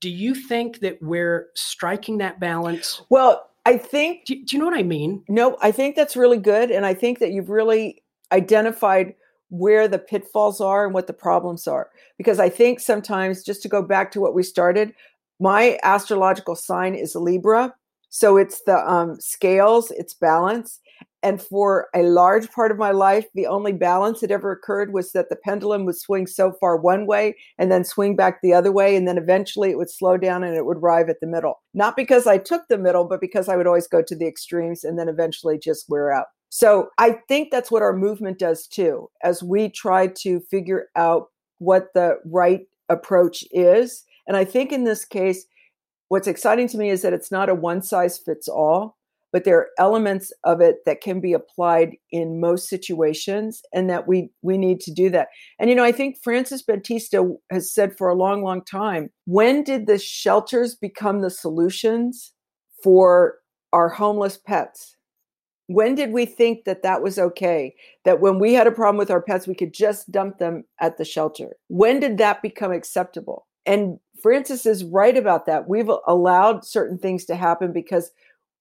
Do 0.00 0.10
you 0.10 0.34
think 0.34 0.80
that 0.80 0.98
we're 1.00 1.48
striking 1.54 2.18
that 2.18 2.40
balance? 2.40 3.00
Well, 3.10 3.48
I 3.66 3.78
think. 3.78 4.24
Do, 4.26 4.34
do 4.34 4.56
you 4.56 4.58
know 4.58 4.68
what 4.68 4.78
I 4.78 4.82
mean? 4.82 5.22
No, 5.28 5.56
I 5.62 5.70
think 5.70 5.96
that's 5.96 6.16
really 6.16 6.38
good. 6.38 6.70
And 6.70 6.84
I 6.84 6.94
think 6.94 7.18
that 7.20 7.30
you've 7.30 7.50
really 7.50 8.02
identified 8.32 9.14
where 9.50 9.86
the 9.86 9.98
pitfalls 9.98 10.60
are 10.60 10.84
and 10.84 10.92
what 10.92 11.06
the 11.06 11.12
problems 11.12 11.68
are. 11.68 11.90
Because 12.18 12.40
I 12.40 12.48
think 12.48 12.80
sometimes, 12.80 13.44
just 13.44 13.62
to 13.62 13.68
go 13.68 13.82
back 13.82 14.10
to 14.12 14.20
what 14.20 14.34
we 14.34 14.42
started, 14.42 14.94
my 15.40 15.78
astrological 15.82 16.56
sign 16.56 16.94
is 16.94 17.14
Libra. 17.14 17.74
So 18.14 18.36
it's 18.36 18.62
the 18.62 18.78
um, 18.88 19.20
scales, 19.20 19.90
it's 19.90 20.14
balance. 20.14 20.78
And 21.24 21.42
for 21.42 21.88
a 21.96 22.04
large 22.04 22.48
part 22.52 22.70
of 22.70 22.78
my 22.78 22.92
life, 22.92 23.26
the 23.34 23.48
only 23.48 23.72
balance 23.72 24.20
that 24.20 24.30
ever 24.30 24.52
occurred 24.52 24.92
was 24.92 25.10
that 25.12 25.30
the 25.30 25.36
pendulum 25.36 25.84
would 25.84 25.98
swing 25.98 26.28
so 26.28 26.52
far 26.60 26.76
one 26.76 27.06
way 27.08 27.34
and 27.58 27.72
then 27.72 27.82
swing 27.82 28.14
back 28.14 28.40
the 28.40 28.54
other 28.54 28.70
way. 28.70 28.94
And 28.94 29.08
then 29.08 29.18
eventually 29.18 29.70
it 29.70 29.78
would 29.78 29.90
slow 29.90 30.16
down 30.16 30.44
and 30.44 30.56
it 30.56 30.64
would 30.64 30.76
arrive 30.76 31.08
at 31.08 31.18
the 31.18 31.26
middle. 31.26 31.60
Not 31.74 31.96
because 31.96 32.28
I 32.28 32.38
took 32.38 32.62
the 32.68 32.78
middle, 32.78 33.04
but 33.04 33.20
because 33.20 33.48
I 33.48 33.56
would 33.56 33.66
always 33.66 33.88
go 33.88 34.00
to 34.00 34.14
the 34.14 34.28
extremes 34.28 34.84
and 34.84 34.96
then 34.96 35.08
eventually 35.08 35.58
just 35.58 35.88
wear 35.88 36.12
out. 36.12 36.26
So 36.50 36.90
I 36.98 37.18
think 37.26 37.50
that's 37.50 37.72
what 37.72 37.82
our 37.82 37.96
movement 37.96 38.38
does 38.38 38.68
too, 38.68 39.10
as 39.24 39.42
we 39.42 39.70
try 39.70 40.06
to 40.18 40.38
figure 40.52 40.86
out 40.94 41.30
what 41.58 41.88
the 41.94 42.18
right 42.26 42.60
approach 42.88 43.42
is. 43.50 44.04
And 44.28 44.36
I 44.36 44.44
think 44.44 44.70
in 44.70 44.84
this 44.84 45.04
case, 45.04 45.46
what's 46.14 46.28
exciting 46.28 46.68
to 46.68 46.78
me 46.78 46.90
is 46.90 47.02
that 47.02 47.12
it's 47.12 47.32
not 47.32 47.48
a 47.48 47.56
one 47.56 47.82
size 47.82 48.18
fits 48.18 48.46
all, 48.46 48.96
but 49.32 49.42
there 49.42 49.58
are 49.58 49.70
elements 49.80 50.32
of 50.44 50.60
it 50.60 50.76
that 50.86 51.00
can 51.00 51.18
be 51.18 51.32
applied 51.32 51.96
in 52.12 52.38
most 52.38 52.68
situations 52.68 53.62
and 53.72 53.90
that 53.90 54.06
we 54.06 54.30
we 54.40 54.56
need 54.56 54.78
to 54.78 54.92
do 54.92 55.10
that. 55.10 55.26
And 55.58 55.68
you 55.68 55.74
know, 55.74 55.82
I 55.82 55.90
think 55.90 56.22
Francis 56.22 56.62
Battista 56.62 57.34
has 57.50 57.74
said 57.74 57.98
for 57.98 58.08
a 58.08 58.14
long 58.14 58.44
long 58.44 58.64
time, 58.64 59.10
when 59.24 59.64
did 59.64 59.88
the 59.88 59.98
shelters 59.98 60.76
become 60.76 61.20
the 61.20 61.30
solutions 61.30 62.32
for 62.80 63.38
our 63.72 63.88
homeless 63.88 64.38
pets? 64.38 64.96
when 65.66 65.94
did 65.94 66.12
we 66.12 66.26
think 66.26 66.66
that 66.66 66.82
that 66.82 67.00
was 67.00 67.18
okay 67.18 67.74
that 68.04 68.20
when 68.20 68.38
we 68.38 68.52
had 68.52 68.66
a 68.66 68.70
problem 68.70 68.98
with 68.98 69.10
our 69.10 69.22
pets 69.22 69.46
we 69.46 69.54
could 69.54 69.72
just 69.72 70.12
dump 70.12 70.36
them 70.36 70.62
at 70.78 70.98
the 70.98 71.06
shelter 71.06 71.56
when 71.68 71.98
did 71.98 72.18
that 72.18 72.42
become 72.42 72.70
acceptable 72.70 73.46
and 73.64 73.98
francis 74.24 74.64
is 74.64 74.84
right 74.84 75.18
about 75.18 75.44
that. 75.44 75.68
We've 75.68 75.90
allowed 76.06 76.64
certain 76.64 76.96
things 76.96 77.26
to 77.26 77.36
happen 77.36 77.74
because 77.74 78.10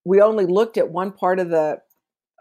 we 0.04 0.20
only 0.20 0.46
looked 0.46 0.78
at 0.78 0.92
one 0.92 1.14
part 1.14 1.40
of 1.40 1.52
the 1.52 1.78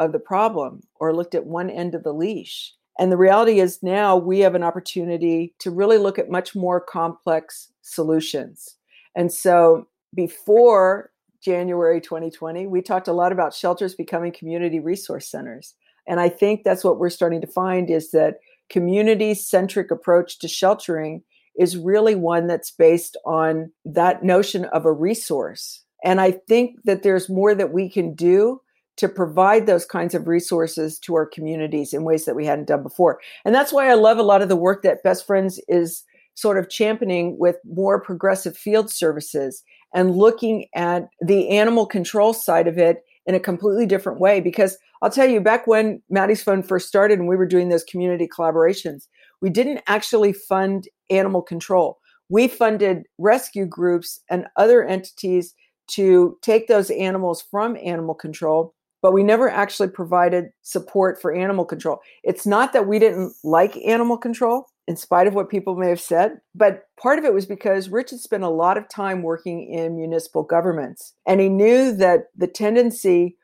of 0.00 0.10
the 0.10 0.18
problem 0.18 0.80
or 0.98 1.14
looked 1.14 1.36
at 1.36 1.46
one 1.46 1.70
end 1.70 1.94
of 1.94 2.02
the 2.02 2.12
leash. 2.12 2.74
And 2.98 3.12
the 3.12 3.16
reality 3.16 3.60
is 3.60 3.80
now 3.80 4.16
we 4.16 4.40
have 4.40 4.56
an 4.56 4.64
opportunity 4.64 5.54
to 5.60 5.70
really 5.70 5.98
look 5.98 6.18
at 6.18 6.32
much 6.32 6.56
more 6.56 6.80
complex 6.80 7.70
solutions. 7.82 8.74
And 9.14 9.32
so 9.32 9.86
before 10.12 11.12
January 11.40 12.00
2020, 12.00 12.66
we 12.66 12.82
talked 12.82 13.06
a 13.06 13.12
lot 13.12 13.30
about 13.30 13.54
shelters 13.54 13.94
becoming 13.94 14.32
community 14.32 14.80
resource 14.80 15.28
centers. 15.28 15.74
And 16.08 16.18
I 16.18 16.28
think 16.28 16.64
that's 16.64 16.82
what 16.82 16.98
we're 16.98 17.08
starting 17.08 17.40
to 17.42 17.46
find 17.46 17.88
is 17.88 18.10
that 18.10 18.38
community 18.68 19.34
centric 19.34 19.92
approach 19.92 20.40
to 20.40 20.48
sheltering 20.48 21.22
is 21.58 21.76
really 21.76 22.14
one 22.14 22.46
that's 22.46 22.70
based 22.70 23.16
on 23.26 23.70
that 23.84 24.22
notion 24.22 24.64
of 24.66 24.84
a 24.84 24.92
resource. 24.92 25.84
And 26.04 26.20
I 26.20 26.32
think 26.32 26.76
that 26.84 27.02
there's 27.02 27.28
more 27.28 27.54
that 27.54 27.72
we 27.72 27.88
can 27.88 28.14
do 28.14 28.60
to 28.96 29.08
provide 29.08 29.66
those 29.66 29.86
kinds 29.86 30.14
of 30.14 30.28
resources 30.28 30.98
to 31.00 31.14
our 31.14 31.26
communities 31.26 31.92
in 31.92 32.04
ways 32.04 32.24
that 32.24 32.36
we 32.36 32.46
hadn't 32.46 32.68
done 32.68 32.82
before. 32.82 33.20
And 33.44 33.54
that's 33.54 33.72
why 33.72 33.88
I 33.88 33.94
love 33.94 34.18
a 34.18 34.22
lot 34.22 34.42
of 34.42 34.48
the 34.48 34.56
work 34.56 34.82
that 34.82 35.02
Best 35.02 35.26
Friends 35.26 35.60
is 35.68 36.04
sort 36.34 36.58
of 36.58 36.68
championing 36.68 37.36
with 37.38 37.56
more 37.64 38.00
progressive 38.00 38.56
field 38.56 38.90
services 38.90 39.62
and 39.94 40.16
looking 40.16 40.66
at 40.74 41.08
the 41.20 41.50
animal 41.50 41.86
control 41.86 42.32
side 42.32 42.66
of 42.66 42.78
it 42.78 43.02
in 43.26 43.34
a 43.34 43.40
completely 43.40 43.86
different 43.86 44.20
way. 44.20 44.40
Because 44.40 44.78
I'll 45.00 45.10
tell 45.10 45.28
you, 45.28 45.40
back 45.40 45.66
when 45.66 46.02
Maddie's 46.10 46.42
Fund 46.42 46.66
first 46.66 46.88
started 46.88 47.18
and 47.18 47.28
we 47.28 47.36
were 47.36 47.46
doing 47.46 47.68
those 47.68 47.84
community 47.84 48.28
collaborations, 48.28 49.08
we 49.42 49.50
didn't 49.50 49.82
actually 49.86 50.32
fund 50.32 50.88
animal 51.10 51.42
control. 51.42 51.98
We 52.30 52.48
funded 52.48 53.04
rescue 53.18 53.66
groups 53.66 54.20
and 54.30 54.46
other 54.56 54.82
entities 54.84 55.54
to 55.88 56.38
take 56.40 56.68
those 56.68 56.90
animals 56.90 57.44
from 57.50 57.76
animal 57.84 58.14
control, 58.14 58.74
but 59.02 59.12
we 59.12 59.22
never 59.22 59.50
actually 59.50 59.88
provided 59.88 60.46
support 60.62 61.20
for 61.20 61.34
animal 61.34 61.66
control. 61.66 61.98
It's 62.22 62.46
not 62.46 62.72
that 62.72 62.86
we 62.86 62.98
didn't 62.98 63.34
like 63.44 63.76
animal 63.78 64.16
control, 64.16 64.68
in 64.88 64.96
spite 64.96 65.26
of 65.26 65.34
what 65.34 65.50
people 65.50 65.76
may 65.76 65.88
have 65.88 66.00
said. 66.00 66.40
But 66.54 66.84
part 66.98 67.18
of 67.18 67.24
it 67.24 67.34
was 67.34 67.46
because 67.46 67.88
Rich 67.88 68.10
had 68.10 68.20
spent 68.20 68.42
a 68.42 68.48
lot 68.48 68.78
of 68.78 68.88
time 68.88 69.22
working 69.22 69.68
in 69.68 69.96
municipal 69.96 70.42
governments. 70.42 71.14
And 71.26 71.40
he 71.40 71.48
knew 71.48 71.92
that 71.96 72.26
the 72.36 72.46
tendency 72.46 73.36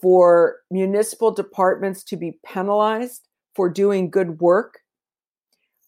for 0.00 0.56
municipal 0.70 1.32
departments 1.32 2.04
to 2.04 2.16
be 2.16 2.38
penalized 2.44 3.26
for 3.54 3.68
doing 3.68 4.10
good 4.10 4.40
work 4.40 4.80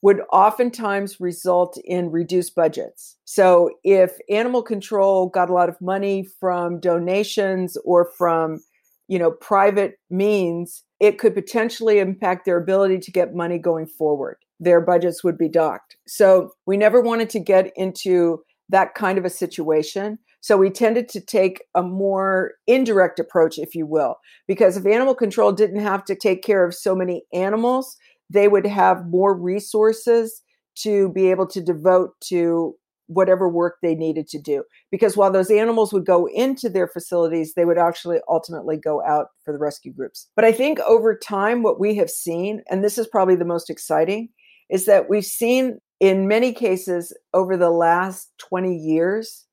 would 0.02 0.20
oftentimes 0.32 1.20
result 1.20 1.76
in 1.84 2.10
reduced 2.10 2.54
budgets. 2.54 3.16
So 3.24 3.70
if 3.82 4.12
animal 4.30 4.62
control 4.62 5.28
got 5.28 5.50
a 5.50 5.54
lot 5.54 5.68
of 5.68 5.80
money 5.80 6.26
from 6.38 6.78
donations 6.80 7.76
or 7.84 8.08
from 8.16 8.60
you 9.08 9.18
know 9.18 9.32
private 9.32 9.98
means 10.10 10.84
it 11.00 11.18
could 11.18 11.34
potentially 11.34 11.98
impact 11.98 12.44
their 12.44 12.58
ability 12.58 12.98
to 12.98 13.10
get 13.10 13.34
money 13.34 13.58
going 13.58 13.86
forward 13.86 14.36
their 14.60 14.80
budgets 14.80 15.22
would 15.22 15.38
be 15.38 15.48
docked. 15.48 15.96
So 16.06 16.50
we 16.66 16.76
never 16.76 17.00
wanted 17.00 17.30
to 17.30 17.40
get 17.40 17.72
into 17.76 18.42
that 18.68 18.94
kind 18.94 19.18
of 19.18 19.24
a 19.24 19.30
situation. 19.30 20.18
So 20.40 20.56
we 20.56 20.70
tended 20.70 21.08
to 21.10 21.20
take 21.20 21.64
a 21.74 21.82
more 21.82 22.52
indirect 22.66 23.18
approach, 23.18 23.58
if 23.58 23.74
you 23.74 23.86
will, 23.86 24.16
because 24.46 24.76
if 24.76 24.86
animal 24.86 25.14
control 25.14 25.52
didn't 25.52 25.80
have 25.80 26.04
to 26.04 26.14
take 26.14 26.42
care 26.42 26.64
of 26.64 26.74
so 26.74 26.94
many 26.94 27.24
animals, 27.32 27.96
they 28.30 28.48
would 28.48 28.66
have 28.66 29.06
more 29.06 29.34
resources 29.34 30.42
to 30.76 31.10
be 31.12 31.30
able 31.30 31.46
to 31.46 31.60
devote 31.60 32.10
to 32.20 32.74
whatever 33.08 33.48
work 33.48 33.76
they 33.82 33.94
needed 33.94 34.28
to 34.28 34.38
do. 34.38 34.62
Because 34.90 35.16
while 35.16 35.32
those 35.32 35.50
animals 35.50 35.92
would 35.92 36.06
go 36.06 36.26
into 36.26 36.68
their 36.68 36.86
facilities, 36.86 37.54
they 37.54 37.64
would 37.64 37.78
actually 37.78 38.18
ultimately 38.28 38.76
go 38.76 39.02
out 39.04 39.28
for 39.44 39.52
the 39.52 39.58
rescue 39.58 39.92
groups. 39.92 40.28
But 40.36 40.44
I 40.44 40.52
think 40.52 40.78
over 40.80 41.16
time, 41.16 41.62
what 41.62 41.80
we 41.80 41.94
have 41.96 42.10
seen, 42.10 42.62
and 42.70 42.84
this 42.84 42.98
is 42.98 43.06
probably 43.06 43.34
the 43.34 43.44
most 43.44 43.70
exciting, 43.70 44.28
is 44.70 44.84
that 44.84 45.08
we've 45.08 45.24
seen 45.24 45.78
in 46.00 46.28
many 46.28 46.52
cases 46.52 47.16
over 47.34 47.56
the 47.56 47.70
last 47.70 48.30
20 48.38 48.76
years, 48.76 49.46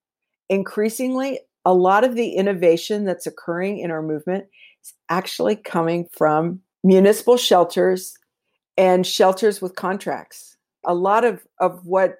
increasingly, 0.49 1.39
a 1.63 1.73
lot 1.73 2.03
of 2.03 2.15
the 2.15 2.35
innovation 2.35 3.05
that's 3.05 3.25
occurring 3.25 3.79
in 3.79 3.89
our 3.89 4.03
movement 4.03 4.45
is 4.83 4.93
actually 5.09 5.55
coming 5.55 6.07
from 6.15 6.59
municipal 6.83 7.37
shelters 7.37 8.13
and 8.77 9.05
shelters 9.05 9.61
with 9.61 9.75
contracts. 9.75 10.57
A 10.85 10.93
lot 10.93 11.25
of, 11.25 11.45
of 11.59 11.85
what 11.85 12.17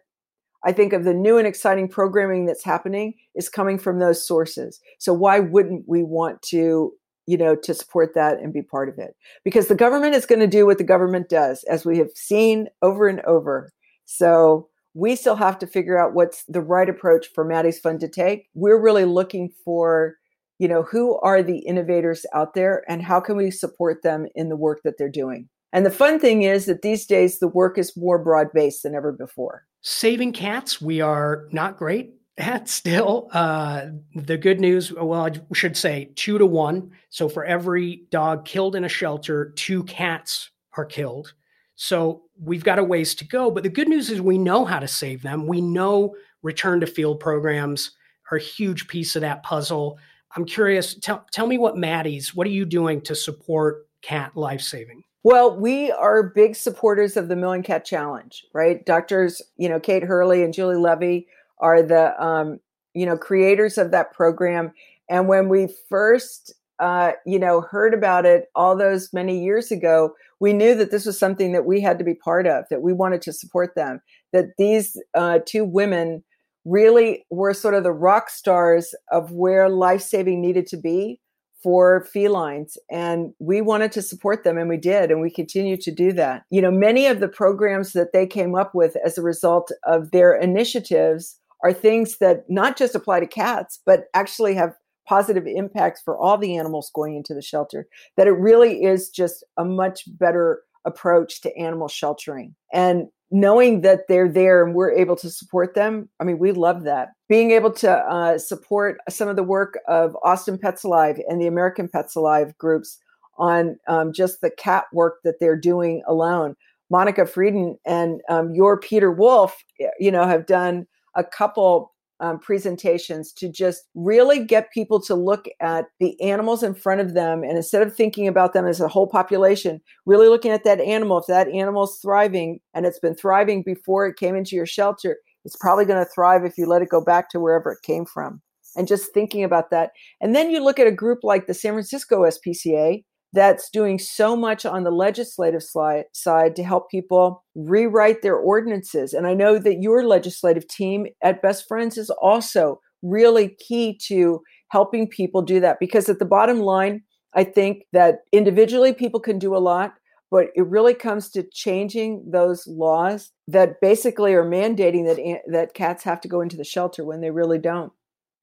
I 0.64 0.72
think 0.72 0.94
of 0.94 1.04
the 1.04 1.14
new 1.14 1.38
and 1.38 1.48
exciting 1.48 1.88
programming 1.88 2.46
that's 2.46 2.64
happening 2.64 3.14
is 3.36 3.50
coming 3.50 3.78
from 3.78 4.00
those 4.00 4.26
sources. 4.26 4.80
So 4.98 5.14
why 5.14 5.40
wouldn't 5.40 5.84
we 5.88 6.04
want 6.04 6.42
to, 6.44 6.92
you 7.28 7.38
know, 7.38 7.56
to 7.56 7.74
support 7.74 8.16
that 8.16 8.40
and 8.40 8.52
be 8.52 8.64
part 8.64 8.90
of 8.90 8.98
it? 8.98 9.16
Because 9.44 9.68
the 9.68 9.76
government 9.76 10.16
is 10.16 10.26
going 10.26 10.40
to 10.40 10.48
do 10.48 10.66
what 10.66 10.80
the 10.80 10.84
government 10.84 11.30
does, 11.30 11.64
as 11.66 11.86
we 11.86 12.00
have 12.00 12.10
seen 12.16 12.68
over 12.82 13.08
and 13.08 13.22
over. 13.22 13.72
So 14.06 14.70
we 14.96 15.16
still 15.16 15.36
have 15.36 15.60
to 15.60 15.68
figure 15.68 16.00
out 16.00 16.14
what's 16.14 16.44
the 16.46 16.62
right 16.62 16.90
approach 16.90 17.28
for 17.36 17.44
Maddie's 17.44 17.80
Fund 17.80 18.00
to 18.00 18.08
take. 18.08 18.48
We're 18.56 18.82
really 18.82 19.06
looking 19.06 19.52
for, 19.64 20.16
you 20.58 20.68
know, 20.68 20.84
who 20.84 21.20
are 21.20 21.44
the 21.44 21.60
innovators 21.60 22.26
out 22.34 22.54
there 22.56 22.84
and 22.88 23.04
how 23.04 23.20
can 23.20 23.36
we 23.36 23.52
support 23.52 24.02
them 24.02 24.26
in 24.34 24.50
the 24.50 24.56
work 24.56 24.82
that 24.84 24.98
they're 24.98 25.10
doing. 25.10 25.50
And 25.76 25.86
the 25.86 25.92
fun 25.92 26.22
thing 26.22 26.44
is 26.44 26.68
that 26.68 26.84
these 26.84 27.06
days 27.06 27.40
the 27.40 27.50
work 27.50 27.78
is 27.78 27.98
more 27.98 28.18
broad 28.18 28.48
based 28.54 28.84
than 28.84 28.96
ever 28.96 29.12
before. 29.12 29.66
Saving 29.82 30.32
cats, 30.32 30.82
we 30.82 31.02
are 31.02 31.50
not 31.52 31.76
great 31.76 32.14
at 32.38 32.70
still. 32.70 33.28
Uh, 33.34 33.88
the 34.16 34.38
good 34.38 34.62
news, 34.62 34.94
well, 34.94 35.26
I 35.26 35.32
should 35.54 35.76
say 35.76 36.12
two 36.16 36.38
to 36.38 36.46
one. 36.46 36.92
So 37.10 37.28
for 37.28 37.44
every 37.44 38.06
dog 38.10 38.46
killed 38.46 38.78
in 38.78 38.86
a 38.86 38.90
shelter, 38.90 39.52
two 39.58 39.84
cats 39.84 40.50
are 40.78 40.86
killed. 40.86 41.34
So 41.76 42.22
we've 42.40 42.64
got 42.64 42.80
a 42.80 42.84
ways 42.84 43.14
to 43.16 43.28
go. 43.28 43.52
But 43.52 43.64
the 43.64 43.70
good 43.70 43.90
news 43.90 44.10
is 44.10 44.22
we 44.22 44.38
know 44.38 44.64
how 44.64 44.80
to 44.80 44.88
save 44.88 45.24
them. 45.24 45.46
We 45.46 45.60
know 45.60 46.16
return 46.42 46.80
to 46.80 46.88
field 46.88 47.20
programs 47.20 47.92
are 48.32 48.38
a 48.38 48.42
huge 48.42 48.88
piece 48.88 49.18
of 49.18 49.24
that 49.24 49.44
puzzle. 49.44 50.00
I'm 50.38 50.46
curious, 50.46 50.96
tell, 50.96 51.26
tell 51.34 51.48
me 51.48 51.58
what 51.58 51.76
Maddie's, 51.76 52.34
what 52.34 52.48
are 52.48 52.52
you 52.52 52.64
doing 52.64 53.02
to 53.02 53.14
support 53.14 53.88
cat 54.02 54.38
life 54.38 54.62
saving? 54.62 55.04
Well, 55.26 55.58
we 55.60 55.90
are 55.90 56.22
big 56.22 56.56
supporters 56.56 57.18
of 57.18 57.30
the 57.30 57.36
Million 57.36 57.64
Cat 57.64 57.84
Challenge, 57.84 58.46
right? 58.54 58.86
Doctors, 58.86 59.42
you 59.58 59.68
know, 59.68 59.80
Kate 59.80 60.04
Hurley 60.04 60.44
and 60.44 60.54
Julie 60.54 60.76
Levy 60.76 61.26
are 61.58 61.82
the, 61.82 62.24
um, 62.24 62.60
you 62.94 63.08
know, 63.08 63.18
creators 63.18 63.80
of 63.80 63.90
that 63.90 64.14
program. 64.14 64.72
And 65.10 65.28
when 65.28 65.50
we 65.50 65.68
first, 65.90 66.54
uh, 66.78 67.14
you 67.26 67.40
know, 67.40 67.62
heard 67.62 67.96
about 67.96 68.28
it 68.28 68.50
all 68.54 68.78
those 68.78 69.12
many 69.14 69.44
years 69.44 69.72
ago, 69.72 70.14
we 70.40 70.54
knew 70.54 70.76
that 70.76 70.92
this 70.92 71.08
was 71.08 71.18
something 71.18 71.54
that 71.54 71.66
we 71.66 71.82
had 71.82 71.98
to 71.98 72.06
be 72.06 72.14
part 72.14 72.46
of, 72.46 72.66
that 72.70 72.84
we 72.84 72.94
wanted 72.94 73.24
to 73.24 73.34
support 73.34 73.74
them, 73.74 74.02
that 74.32 74.50
these 74.60 74.96
uh, 75.16 75.40
two 75.44 75.66
women 75.66 76.24
really 76.66 77.26
were 77.32 77.56
sort 77.56 77.74
of 77.74 77.82
the 77.82 77.92
rock 77.92 78.30
stars 78.30 78.94
of 79.12 79.32
where 79.32 79.70
life 79.70 80.04
saving 80.04 80.40
needed 80.40 80.68
to 80.68 80.78
be 80.78 81.20
for 81.66 82.06
felines 82.14 82.78
and 82.92 83.34
we 83.40 83.60
wanted 83.60 83.92
to 83.92 84.00
support 84.00 84.44
them 84.44 84.56
and 84.56 84.70
we 84.70 84.78
did 84.78 85.10
and 85.10 85.20
we 85.20 85.32
continue 85.32 85.76
to 85.76 85.90
do 85.90 86.14
that. 86.14 86.44
You 86.52 86.62
know 86.62 86.70
many 86.70 87.08
of 87.08 87.20
the 87.22 87.28
programs 87.28 87.94
that 87.94 88.14
they 88.14 88.28
came 88.28 88.54
up 88.54 88.76
with 88.76 88.96
as 89.04 89.18
a 89.18 89.24
result 89.24 89.72
of 89.84 90.12
their 90.12 90.36
initiatives 90.36 91.40
are 91.64 91.74
things 91.74 92.20
that 92.20 92.44
not 92.48 92.78
just 92.78 92.94
apply 92.94 93.22
to 93.22 93.26
cats 93.26 93.80
but 93.84 94.04
actually 94.14 94.54
have 94.54 94.76
positive 95.08 95.48
impacts 95.48 96.04
for 96.06 96.16
all 96.16 96.38
the 96.38 96.56
animals 96.56 96.92
going 96.94 97.16
into 97.16 97.34
the 97.34 97.42
shelter 97.42 97.88
that 98.16 98.28
it 98.28 98.38
really 98.38 98.84
is 98.84 99.10
just 99.10 99.44
a 99.58 99.66
much 99.66 100.04
better 100.20 100.62
approach 100.86 101.42
to 101.42 101.58
animal 101.58 101.88
sheltering. 101.88 102.54
And 102.72 103.08
knowing 103.32 103.82
that 103.82 104.08
they're 104.08 104.30
there 104.30 104.64
and 104.64 104.76
we're 104.76 104.92
able 104.92 105.16
to 105.16 105.30
support 105.30 105.74
them 105.74 106.08
i 106.20 106.24
mean 106.24 106.40
we 106.40 106.52
love 106.52 106.84
that. 106.84 107.10
Being 107.28 107.52
able 107.52 107.72
to 107.72 107.92
uh, 107.92 108.38
support 108.38 109.00
some 109.10 109.28
of 109.28 109.36
the 109.36 109.44
work 109.44 109.80
of 109.88 110.16
austin 110.24 110.58
pets 110.58 110.84
alive 110.84 111.20
and 111.28 111.42
the 111.42 111.48
american 111.48 111.88
pets 111.88 112.16
alive 112.16 112.58
groups 112.58 113.00
on 113.38 113.78
um, 113.88 114.14
just 114.14 114.42
the 114.42 114.50
cat 114.52 114.86
work 114.94 115.16
that 115.24 115.40
they're 115.40 115.60
doing 115.60 116.02
alone. 116.08 116.56
Monica 116.90 117.22
Frenden 117.24 117.78
and 117.86 118.22
um, 118.30 118.54
your 118.54 118.80
peter 118.80 119.12
wolf 119.12 119.56
you 120.00 120.12
know 120.12 120.26
have 120.28 120.46
done 120.46 120.86
a 121.16 121.24
couple 121.24 121.95
um, 122.20 122.40
presentations 122.40 123.32
to 123.34 123.50
just 123.50 123.84
really 123.94 124.44
get 124.44 124.72
people 124.72 125.02
to 125.02 125.16
look 125.16 125.46
at 125.60 125.86
the 126.00 126.20
animals 126.22 126.64
in 126.64 126.74
front 126.74 127.02
of 127.02 127.14
them 127.14 127.44
and 127.44 127.58
instead 127.58 127.82
of 127.82 127.96
thinking 127.96 128.28
about 128.28 128.54
them 128.54 128.66
as 128.66 128.80
a 128.80 128.88
whole 128.88 129.08
population 129.08 129.82
really 130.06 130.28
looking 130.28 130.52
at 130.52 130.64
that 130.64 130.80
animal. 130.80 131.18
If 131.18 131.28
that 131.28 131.50
animal's 131.50 132.00
thriving 132.00 132.60
and 132.74 132.86
it's 132.86 133.00
been 133.00 133.16
thriving 133.16 133.64
before 133.64 134.08
it 134.08 134.18
came 134.18 134.36
into 134.36 134.56
your 134.56 134.66
shelter 134.66 135.18
it's 135.46 135.56
probably 135.56 135.86
going 135.86 136.04
to 136.04 136.12
thrive 136.12 136.44
if 136.44 136.58
you 136.58 136.66
let 136.66 136.82
it 136.82 136.90
go 136.90 137.00
back 137.00 137.30
to 137.30 137.40
wherever 137.40 137.72
it 137.72 137.84
came 137.84 138.06
from. 138.06 138.42
And 138.76 138.88
just 138.88 139.14
thinking 139.14 139.44
about 139.44 139.70
that. 139.70 139.92
And 140.20 140.36
then 140.36 140.50
you 140.50 140.62
look 140.62 140.80
at 140.80 140.88
a 140.88 140.92
group 140.92 141.20
like 141.24 141.48
the 141.48 141.54
san 141.54 141.74
francisco 141.74 142.24
spca 142.24 143.06
that's 143.36 143.70
doing 143.70 144.00
so 144.00 144.36
much 144.36 144.66
on 144.66 144.84
the 144.84 144.92
legislative 144.92 145.62
side 145.62 146.56
to 146.56 146.64
help 146.64 146.90
people 146.90 147.44
rewrite 147.54 148.22
their 148.22 148.38
ordinances. 148.38 149.14
And 149.14 149.28
I 149.28 149.34
know 149.34 149.60
that 149.60 149.82
your 149.82 150.04
legislative 150.06 150.68
team 150.68 151.06
at 151.22 151.42
Best 151.42 151.68
Friends 151.68 151.98
is 151.98 152.10
also 152.10 152.80
really 153.04 153.50
key 153.60 154.00
to 154.08 154.42
helping 154.70 155.08
people 155.08 155.42
do 155.42 155.60
that 155.60 155.80
because 155.80 156.10
at 156.10 156.20
the 156.20 156.26
bottom 156.26 156.60
line, 156.60 157.04
I 157.36 157.44
think 157.44 157.84
that 157.92 158.20
individually 158.32 158.94
people 158.94 159.20
can 159.20 159.38
do 159.38 159.56
a 159.56 159.60
lot, 159.60 159.94
but 160.32 160.48
it 160.56 160.66
really 160.66 160.94
comes 160.94 161.30
to 161.32 161.44
changing 161.52 162.32
those 162.32 162.66
laws 162.66 163.32
that 163.50 163.82
basically 163.82 164.34
are 164.34 164.46
mandating 164.46 165.06
that 165.06 165.42
that 165.52 165.74
cats 165.74 166.04
have 166.06 166.22
to 166.22 166.30
go 166.30 166.42
into 166.42 166.58
the 166.58 166.64
shelter 166.64 167.04
when 167.04 167.22
they 167.22 167.32
really 167.32 167.60
don't 167.60 167.92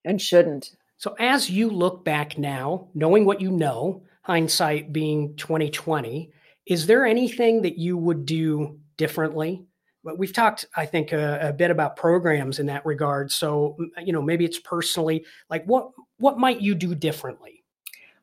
and 0.04 0.20
shouldn't. 0.20 0.70
So 0.98 1.16
as 1.18 1.50
you 1.50 1.70
look 1.70 2.04
back 2.04 2.38
now, 2.38 2.88
knowing 2.94 3.24
what 3.24 3.40
you 3.40 3.50
know, 3.50 4.02
hindsight 4.22 4.92
being 4.92 5.36
2020, 5.36 6.30
is 6.66 6.86
there 6.86 7.04
anything 7.04 7.62
that 7.62 7.78
you 7.78 7.96
would 7.96 8.24
do 8.24 8.78
differently? 8.96 9.64
But 10.04 10.18
we've 10.18 10.32
talked, 10.32 10.64
I 10.76 10.86
think, 10.86 11.12
a, 11.12 11.48
a, 11.48 11.52
bit 11.52 11.70
about 11.70 11.96
programs 11.96 12.58
in 12.58 12.66
that 12.66 12.84
regard. 12.84 13.30
So, 13.30 13.76
you 14.02 14.12
know, 14.12 14.22
maybe 14.22 14.44
it's 14.44 14.58
personally 14.58 15.24
like 15.48 15.64
what 15.64 15.90
what 16.18 16.38
might 16.38 16.60
you 16.60 16.74
do 16.74 16.94
differently? 16.94 17.62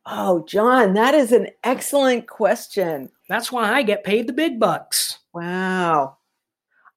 Oh, 0.05 0.43
John, 0.45 0.93
that 0.95 1.13
is 1.13 1.31
an 1.31 1.47
excellent 1.63 2.27
question. 2.27 3.09
That's 3.29 3.51
why 3.51 3.71
I 3.71 3.83
get 3.83 4.03
paid 4.03 4.27
the 4.27 4.33
big 4.33 4.59
bucks. 4.59 5.19
Wow. 5.33 6.17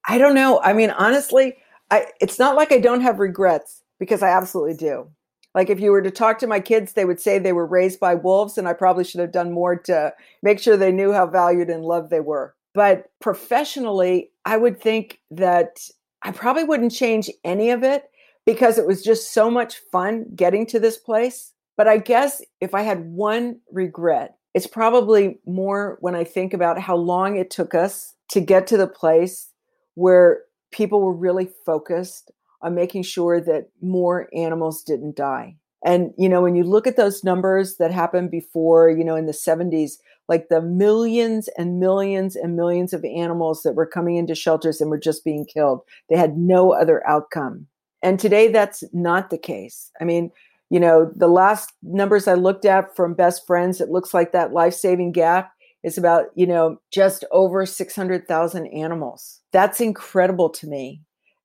I 0.09 0.19
don't 0.19 0.35
know. 0.35 0.61
I 0.61 0.73
mean, 0.73 0.91
honestly, 0.91 1.57
I 1.91 2.07
it's 2.21 2.39
not 2.39 2.57
like 2.57 2.73
I 2.73 2.79
don't 2.79 3.03
have 3.03 3.21
regrets 3.21 3.83
because 3.99 4.23
I 4.23 4.31
absolutely 4.31 4.75
do. 4.75 5.09
Like 5.55 5.69
if 5.69 5.81
you 5.81 5.91
were 5.91 6.03
to 6.03 6.11
talk 6.11 6.39
to 6.39 6.47
my 6.47 6.61
kids, 6.61 6.93
they 6.93 7.05
would 7.05 7.21
say 7.21 7.39
they 7.39 7.53
were 7.53 7.67
raised 7.67 8.01
by 8.01 8.15
wolves, 8.15 8.57
and 8.57 8.67
I 8.67 8.73
probably 8.73 9.05
should 9.05 9.21
have 9.21 9.33
done 9.33 9.53
more 9.53 9.77
to 9.77 10.15
make 10.43 10.59
sure 10.59 10.77
they 10.77 10.93
knew 10.93 11.13
how 11.13 11.27
valued 11.27 11.69
and 11.69 11.85
loved 11.85 12.11
they 12.11 12.21
were. 12.21 12.55
But 12.75 13.11
professionally, 13.21 14.31
I 14.45 14.57
would 14.57 14.81
think 14.81 15.21
that 15.31 15.81
I 16.23 16.33
probably 16.33 16.65
wouldn't 16.65 16.93
change 16.93 17.31
any 17.45 17.71
of 17.71 17.83
it 17.83 18.11
because 18.47 18.79
it 18.79 18.87
was 18.87 19.03
just 19.03 19.33
so 19.33 19.51
much 19.51 19.77
fun 19.91 20.27
getting 20.35 20.67
to 20.67 20.81
this 20.81 20.97
place. 20.97 21.53
But 21.77 21.89
I 21.89 21.99
guess 21.99 22.43
if 22.61 22.75
I 22.75 22.83
had 22.83 23.07
one 23.11 23.61
regret, 23.71 24.37
it's 24.55 24.67
probably 24.67 25.39
more 25.47 25.99
when 26.01 26.15
I 26.15 26.25
think 26.25 26.55
about 26.55 26.81
how 26.81 26.97
long 26.97 27.37
it 27.37 27.51
took 27.51 27.75
us 27.75 28.15
to 28.31 28.41
get 28.41 28.67
to 28.69 28.77
the 28.77 28.87
place 28.87 29.51
where 29.95 30.43
people 30.71 31.03
were 31.03 31.13
really 31.13 31.49
focused 31.67 32.31
on 32.63 32.75
making 32.75 33.03
sure 33.03 33.41
that 33.41 33.69
more 33.81 34.29
animals 34.35 34.83
didn't 34.83 35.17
die. 35.17 35.57
And, 35.85 36.13
you 36.17 36.29
know, 36.29 36.43
when 36.43 36.55
you 36.55 36.63
look 36.63 36.87
at 36.87 36.97
those 36.97 37.25
numbers 37.25 37.77
that 37.77 37.91
happened 37.91 38.31
before, 38.31 38.89
you 38.89 39.05
know, 39.05 39.17
in 39.17 39.27
the 39.27 39.33
70s, 39.33 39.95
like 40.29 40.49
the 40.49 40.63
millions 40.63 41.49
and 41.59 41.81
millions 41.81 42.37
and 42.37 42.57
millions 42.57 42.93
of 42.93 43.05
animals 43.05 43.63
that 43.63 43.75
were 43.75 43.87
coming 43.87 44.17
into 44.17 44.35
shelters 44.35 44.81
and 44.81 44.91
were 44.91 44.99
just 44.99 45.25
being 45.25 45.45
killed, 45.45 45.81
they 46.09 46.17
had 46.17 46.39
no 46.39 46.73
other 46.73 47.07
outcome. 47.07 47.67
And 48.01 48.19
today, 48.19 48.49
that's 48.49 48.85
not 48.93 49.31
the 49.31 49.39
case. 49.39 49.91
I 50.01 50.05
mean, 50.05 50.31
you 50.71 50.81
know, 50.81 51.11
the 51.15 51.29
last 51.29 51.73
numbers 51.83 52.27
I 52.27 52.35
looked 52.35 52.65
at 52.65 52.95
from 52.97 53.15
Best 53.15 53.47
Friends, 53.47 53.81
it 53.81 53.91
looks 53.91 54.15
like 54.15 54.33
that 54.33 54.53
life 54.53 54.75
saving 54.75 55.13
gap 55.13 55.53
is 55.83 55.99
about, 55.99 56.27
you 56.35 56.47
know, 56.47 56.81
just 56.93 57.25
over 57.33 57.67
600,000 57.67 58.67
animals. 58.69 59.41
That's 59.53 59.81
incredible 59.81 60.49
to 60.51 60.67
me. 60.69 61.03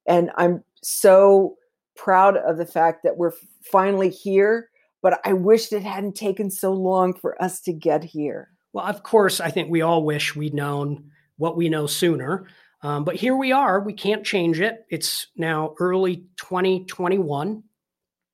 And 0.07 0.31
I'm 0.37 0.63
so 0.87 1.55
proud 1.95 2.37
of 2.37 2.57
the 2.57 2.65
fact 2.65 3.03
that 3.03 3.17
we're 3.17 3.33
finally 3.71 4.09
here, 4.09 4.69
but 5.01 5.19
I 5.25 5.33
wished 5.33 5.73
it 5.73 5.83
hadn't 5.83 6.15
taken 6.15 6.49
so 6.49 6.71
long 6.71 7.13
for 7.13 7.41
us 7.41 7.59
to 7.61 7.73
get 7.73 8.03
here. 8.03 8.49
Well, 8.73 8.85
of 8.85 9.03
course, 9.03 9.39
I 9.39 9.49
think 9.49 9.69
we 9.69 9.81
all 9.81 10.03
wish 10.03 10.35
we'd 10.35 10.53
known 10.53 11.11
what 11.37 11.57
we 11.57 11.69
know 11.69 11.87
sooner. 11.87 12.47
Um, 12.83 13.03
but 13.03 13.15
here 13.15 13.35
we 13.35 13.51
are. 13.51 13.79
We 13.79 13.93
can't 13.93 14.23
change 14.23 14.59
it. 14.59 14.85
It's 14.89 15.27
now 15.35 15.75
early 15.79 16.27
2021. 16.37 17.63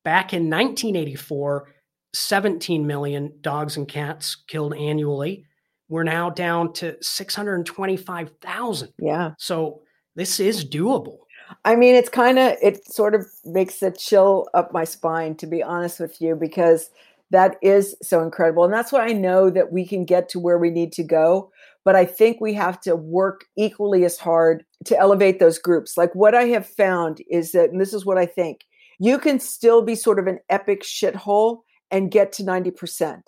Back 0.03 0.33
in 0.33 0.49
1984, 0.49 1.69
17 2.13 2.85
million 2.85 3.31
dogs 3.41 3.77
and 3.77 3.87
cats 3.87 4.35
killed 4.47 4.75
annually. 4.75 5.45
We're 5.87 6.03
now 6.03 6.29
down 6.29 6.73
to 6.73 7.01
625,000. 7.01 8.93
Yeah. 8.99 9.31
So 9.37 9.81
this 10.15 10.39
is 10.39 10.65
doable. 10.65 11.19
I 11.65 11.75
mean, 11.75 11.95
it's 11.95 12.09
kind 12.09 12.39
of, 12.39 12.57
it 12.61 12.85
sort 12.91 13.15
of 13.15 13.25
makes 13.45 13.81
a 13.81 13.91
chill 13.91 14.47
up 14.53 14.73
my 14.73 14.83
spine, 14.83 15.35
to 15.35 15.47
be 15.47 15.63
honest 15.63 15.99
with 15.99 16.21
you, 16.21 16.35
because 16.35 16.89
that 17.31 17.57
is 17.61 17.95
so 18.01 18.21
incredible. 18.21 18.63
And 18.63 18.73
that's 18.73 18.91
why 18.91 19.07
I 19.07 19.13
know 19.13 19.49
that 19.49 19.71
we 19.71 19.85
can 19.85 20.05
get 20.05 20.29
to 20.29 20.39
where 20.39 20.57
we 20.57 20.69
need 20.69 20.91
to 20.93 21.03
go. 21.03 21.51
But 21.85 21.95
I 21.95 22.05
think 22.05 22.39
we 22.39 22.53
have 22.53 22.79
to 22.81 22.95
work 22.95 23.45
equally 23.57 24.05
as 24.05 24.17
hard 24.17 24.63
to 24.85 24.97
elevate 24.97 25.39
those 25.39 25.59
groups. 25.59 25.97
Like 25.97 26.13
what 26.13 26.35
I 26.35 26.43
have 26.45 26.65
found 26.65 27.21
is 27.29 27.51
that, 27.51 27.71
and 27.71 27.81
this 27.81 27.93
is 27.93 28.05
what 28.05 28.17
I 28.17 28.25
think, 28.25 28.61
you 28.99 29.17
can 29.17 29.39
still 29.39 29.81
be 29.81 29.95
sort 29.95 30.19
of 30.19 30.27
an 30.27 30.39
epic 30.49 30.83
shithole 30.83 31.61
and 31.91 32.11
get 32.11 32.31
to 32.33 32.43
90%. 32.43 33.21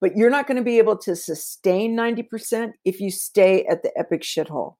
But 0.00 0.16
you're 0.16 0.30
not 0.30 0.46
going 0.46 0.56
to 0.56 0.64
be 0.64 0.78
able 0.78 0.98
to 0.98 1.14
sustain 1.14 1.96
90% 1.96 2.72
if 2.84 3.00
you 3.00 3.10
stay 3.10 3.64
at 3.66 3.82
the 3.82 3.92
epic 3.96 4.22
shithole. 4.22 4.74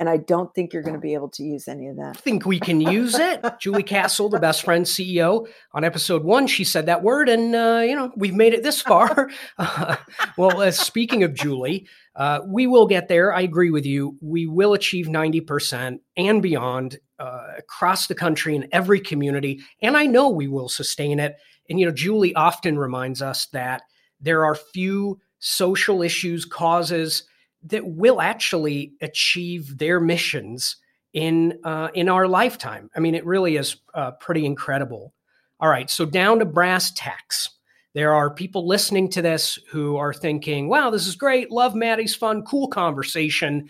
And 0.00 0.08
I 0.08 0.16
don't 0.16 0.52
think 0.54 0.72
you're 0.72 0.82
going 0.82 0.94
to 0.94 1.00
be 1.00 1.12
able 1.12 1.28
to 1.28 1.42
use 1.42 1.68
any 1.68 1.86
of 1.86 1.96
that. 1.96 2.16
I 2.16 2.20
think 2.20 2.46
we 2.46 2.58
can 2.58 2.80
use 2.80 3.18
it. 3.18 3.44
Julie 3.60 3.82
Castle, 3.82 4.30
the 4.30 4.40
best 4.40 4.62
friend 4.62 4.86
CEO, 4.86 5.46
on 5.74 5.84
episode 5.84 6.24
one, 6.24 6.46
she 6.46 6.64
said 6.64 6.86
that 6.86 7.02
word, 7.02 7.28
and 7.28 7.54
uh, 7.54 7.82
you 7.84 7.94
know 7.94 8.10
we've 8.16 8.34
made 8.34 8.54
it 8.54 8.62
this 8.62 8.80
far. 8.90 9.28
Uh, 9.58 9.96
well, 10.38 10.62
uh, 10.62 10.70
speaking 10.70 11.22
of 11.22 11.34
Julie, 11.34 11.86
uh, 12.16 12.40
we 12.46 12.66
will 12.66 12.86
get 12.86 13.08
there. 13.08 13.34
I 13.34 13.42
agree 13.42 13.70
with 13.70 13.84
you. 13.84 14.16
We 14.22 14.46
will 14.46 14.72
achieve 14.72 15.06
ninety 15.06 15.42
percent 15.42 16.00
and 16.16 16.40
beyond 16.40 16.98
uh, 17.18 17.48
across 17.58 18.06
the 18.06 18.14
country 18.14 18.56
in 18.56 18.68
every 18.72 19.00
community, 19.00 19.60
and 19.82 19.98
I 19.98 20.06
know 20.06 20.30
we 20.30 20.48
will 20.48 20.70
sustain 20.70 21.20
it. 21.20 21.36
And 21.68 21.78
you 21.78 21.84
know, 21.84 21.92
Julie 21.92 22.34
often 22.34 22.78
reminds 22.78 23.20
us 23.20 23.48
that 23.52 23.82
there 24.18 24.46
are 24.46 24.54
few 24.54 25.20
social 25.40 26.00
issues, 26.00 26.46
causes 26.46 27.24
that 27.64 27.86
will 27.86 28.20
actually 28.20 28.94
achieve 29.00 29.78
their 29.78 30.00
missions 30.00 30.76
in 31.12 31.58
uh, 31.64 31.88
in 31.94 32.08
our 32.08 32.26
lifetime. 32.26 32.90
I 32.94 33.00
mean, 33.00 33.14
it 33.14 33.26
really 33.26 33.56
is 33.56 33.76
uh, 33.94 34.12
pretty 34.12 34.46
incredible. 34.46 35.12
All 35.58 35.68
right, 35.68 35.90
so 35.90 36.04
down 36.06 36.38
to 36.38 36.44
brass 36.44 36.92
tacks. 36.92 37.50
There 37.92 38.14
are 38.14 38.32
people 38.32 38.66
listening 38.66 39.10
to 39.10 39.22
this 39.22 39.58
who 39.70 39.96
are 39.96 40.14
thinking, 40.14 40.68
"Wow, 40.68 40.90
this 40.90 41.06
is 41.06 41.16
great! 41.16 41.50
Love 41.50 41.74
Maddie's 41.74 42.14
Fund, 42.14 42.46
cool 42.46 42.68
conversation." 42.68 43.68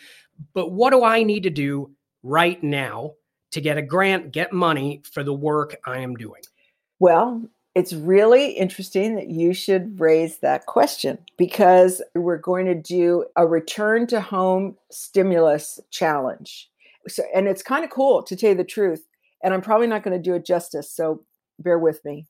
But 0.54 0.72
what 0.72 0.90
do 0.90 1.04
I 1.04 1.22
need 1.22 1.42
to 1.42 1.50
do 1.50 1.90
right 2.22 2.62
now 2.62 3.14
to 3.50 3.60
get 3.60 3.76
a 3.76 3.82
grant, 3.82 4.32
get 4.32 4.52
money 4.52 5.02
for 5.10 5.22
the 5.22 5.34
work 5.34 5.76
I 5.84 5.98
am 5.98 6.14
doing? 6.14 6.42
Well, 6.98 7.42
it's 7.74 7.92
really 7.92 8.50
interesting 8.50 9.14
that 9.14 9.28
you 9.28 9.54
should 9.54 10.00
raise 10.00 10.38
that 10.38 10.66
question 10.66 11.18
because 11.36 12.02
we're 12.14 12.38
going 12.38 12.66
to 12.66 12.74
do 12.74 13.26
a 13.36 13.46
return 13.46 14.06
to 14.08 14.20
home 14.20 14.76
stimulus 14.90 15.78
challenge. 15.90 16.68
So, 17.06 17.22
and 17.34 17.46
it's 17.46 17.62
kind 17.62 17.84
of 17.84 17.90
cool 17.90 18.22
to 18.24 18.36
tell 18.36 18.50
you 18.50 18.56
the 18.56 18.64
truth. 18.64 19.06
And 19.42 19.54
I'm 19.54 19.62
probably 19.62 19.86
not 19.86 20.02
going 20.02 20.16
to 20.16 20.22
do 20.22 20.34
it 20.34 20.44
justice. 20.44 20.90
So 20.90 21.22
bear 21.58 21.78
with 21.78 22.04
me. 22.04 22.26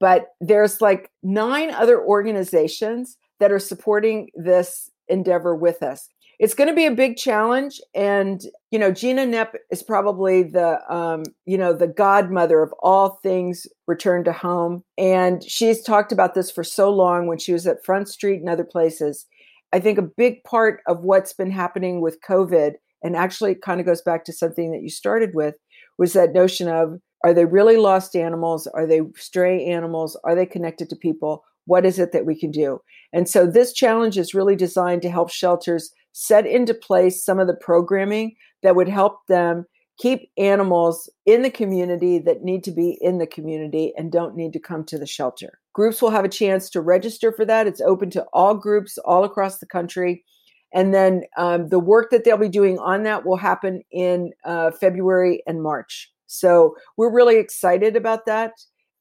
But 0.00 0.28
there's 0.40 0.80
like 0.80 1.10
nine 1.22 1.70
other 1.70 2.02
organizations 2.02 3.18
that 3.38 3.52
are 3.52 3.58
supporting 3.58 4.30
this 4.34 4.90
endeavor 5.08 5.54
with 5.54 5.82
us 5.82 6.08
it's 6.40 6.54
going 6.54 6.68
to 6.70 6.74
be 6.74 6.86
a 6.86 6.90
big 6.90 7.18
challenge 7.18 7.82
and 7.94 8.40
you 8.70 8.78
know 8.78 8.90
Gina 8.90 9.26
Knepp 9.26 9.52
is 9.70 9.82
probably 9.82 10.42
the 10.42 10.80
um, 10.92 11.22
you 11.44 11.58
know 11.58 11.74
the 11.74 11.86
godmother 11.86 12.62
of 12.62 12.72
all 12.82 13.20
things 13.22 13.66
return 13.86 14.24
to 14.24 14.32
home 14.32 14.82
and 14.96 15.44
she's 15.44 15.82
talked 15.82 16.12
about 16.12 16.34
this 16.34 16.50
for 16.50 16.64
so 16.64 16.90
long 16.90 17.26
when 17.26 17.38
she 17.38 17.52
was 17.52 17.66
at 17.66 17.84
front 17.84 18.08
street 18.08 18.40
and 18.40 18.48
other 18.48 18.64
places. 18.64 19.26
I 19.72 19.78
think 19.78 19.98
a 19.98 20.02
big 20.02 20.42
part 20.42 20.80
of 20.88 21.04
what's 21.04 21.34
been 21.34 21.50
happening 21.50 22.00
with 22.00 22.22
covid 22.26 22.72
and 23.04 23.16
actually 23.16 23.52
it 23.52 23.62
kind 23.62 23.78
of 23.78 23.86
goes 23.86 24.00
back 24.02 24.24
to 24.24 24.32
something 24.32 24.72
that 24.72 24.82
you 24.82 24.88
started 24.88 25.30
with 25.34 25.56
was 25.98 26.14
that 26.14 26.32
notion 26.32 26.68
of 26.68 26.98
are 27.22 27.34
they 27.34 27.44
really 27.44 27.76
lost 27.76 28.16
animals? 28.16 28.66
Are 28.68 28.86
they 28.86 29.02
stray 29.14 29.66
animals? 29.66 30.18
Are 30.24 30.34
they 30.34 30.46
connected 30.46 30.88
to 30.88 30.96
people? 30.96 31.44
What 31.66 31.84
is 31.84 31.98
it 31.98 32.12
that 32.12 32.24
we 32.24 32.34
can 32.34 32.50
do? 32.50 32.80
And 33.12 33.28
so 33.28 33.46
this 33.46 33.74
challenge 33.74 34.16
is 34.16 34.32
really 34.32 34.56
designed 34.56 35.02
to 35.02 35.10
help 35.10 35.30
shelters 35.30 35.92
set 36.12 36.46
into 36.46 36.74
place 36.74 37.24
some 37.24 37.38
of 37.38 37.46
the 37.46 37.54
programming 37.54 38.34
that 38.62 38.76
would 38.76 38.88
help 38.88 39.26
them 39.28 39.64
keep 39.98 40.30
animals 40.38 41.10
in 41.26 41.42
the 41.42 41.50
community 41.50 42.18
that 42.18 42.42
need 42.42 42.64
to 42.64 42.72
be 42.72 42.96
in 43.02 43.18
the 43.18 43.26
community 43.26 43.92
and 43.98 44.10
don't 44.10 44.34
need 44.34 44.52
to 44.52 44.58
come 44.58 44.82
to 44.82 44.98
the 44.98 45.06
shelter. 45.06 45.58
Groups 45.74 46.00
will 46.00 46.10
have 46.10 46.24
a 46.24 46.28
chance 46.28 46.70
to 46.70 46.80
register 46.80 47.32
for 47.32 47.44
that. 47.44 47.66
It's 47.66 47.82
open 47.82 48.08
to 48.10 48.24
all 48.32 48.54
groups 48.54 48.96
all 48.98 49.24
across 49.24 49.58
the 49.58 49.66
country. 49.66 50.24
And 50.72 50.94
then 50.94 51.24
um, 51.36 51.68
the 51.68 51.78
work 51.78 52.10
that 52.10 52.24
they'll 52.24 52.38
be 52.38 52.48
doing 52.48 52.78
on 52.78 53.02
that 53.02 53.26
will 53.26 53.36
happen 53.36 53.82
in 53.90 54.32
uh, 54.44 54.70
February 54.70 55.42
and 55.46 55.62
March. 55.62 56.10
So 56.26 56.76
we're 56.96 57.12
really 57.12 57.36
excited 57.36 57.94
about 57.94 58.24
that. 58.26 58.52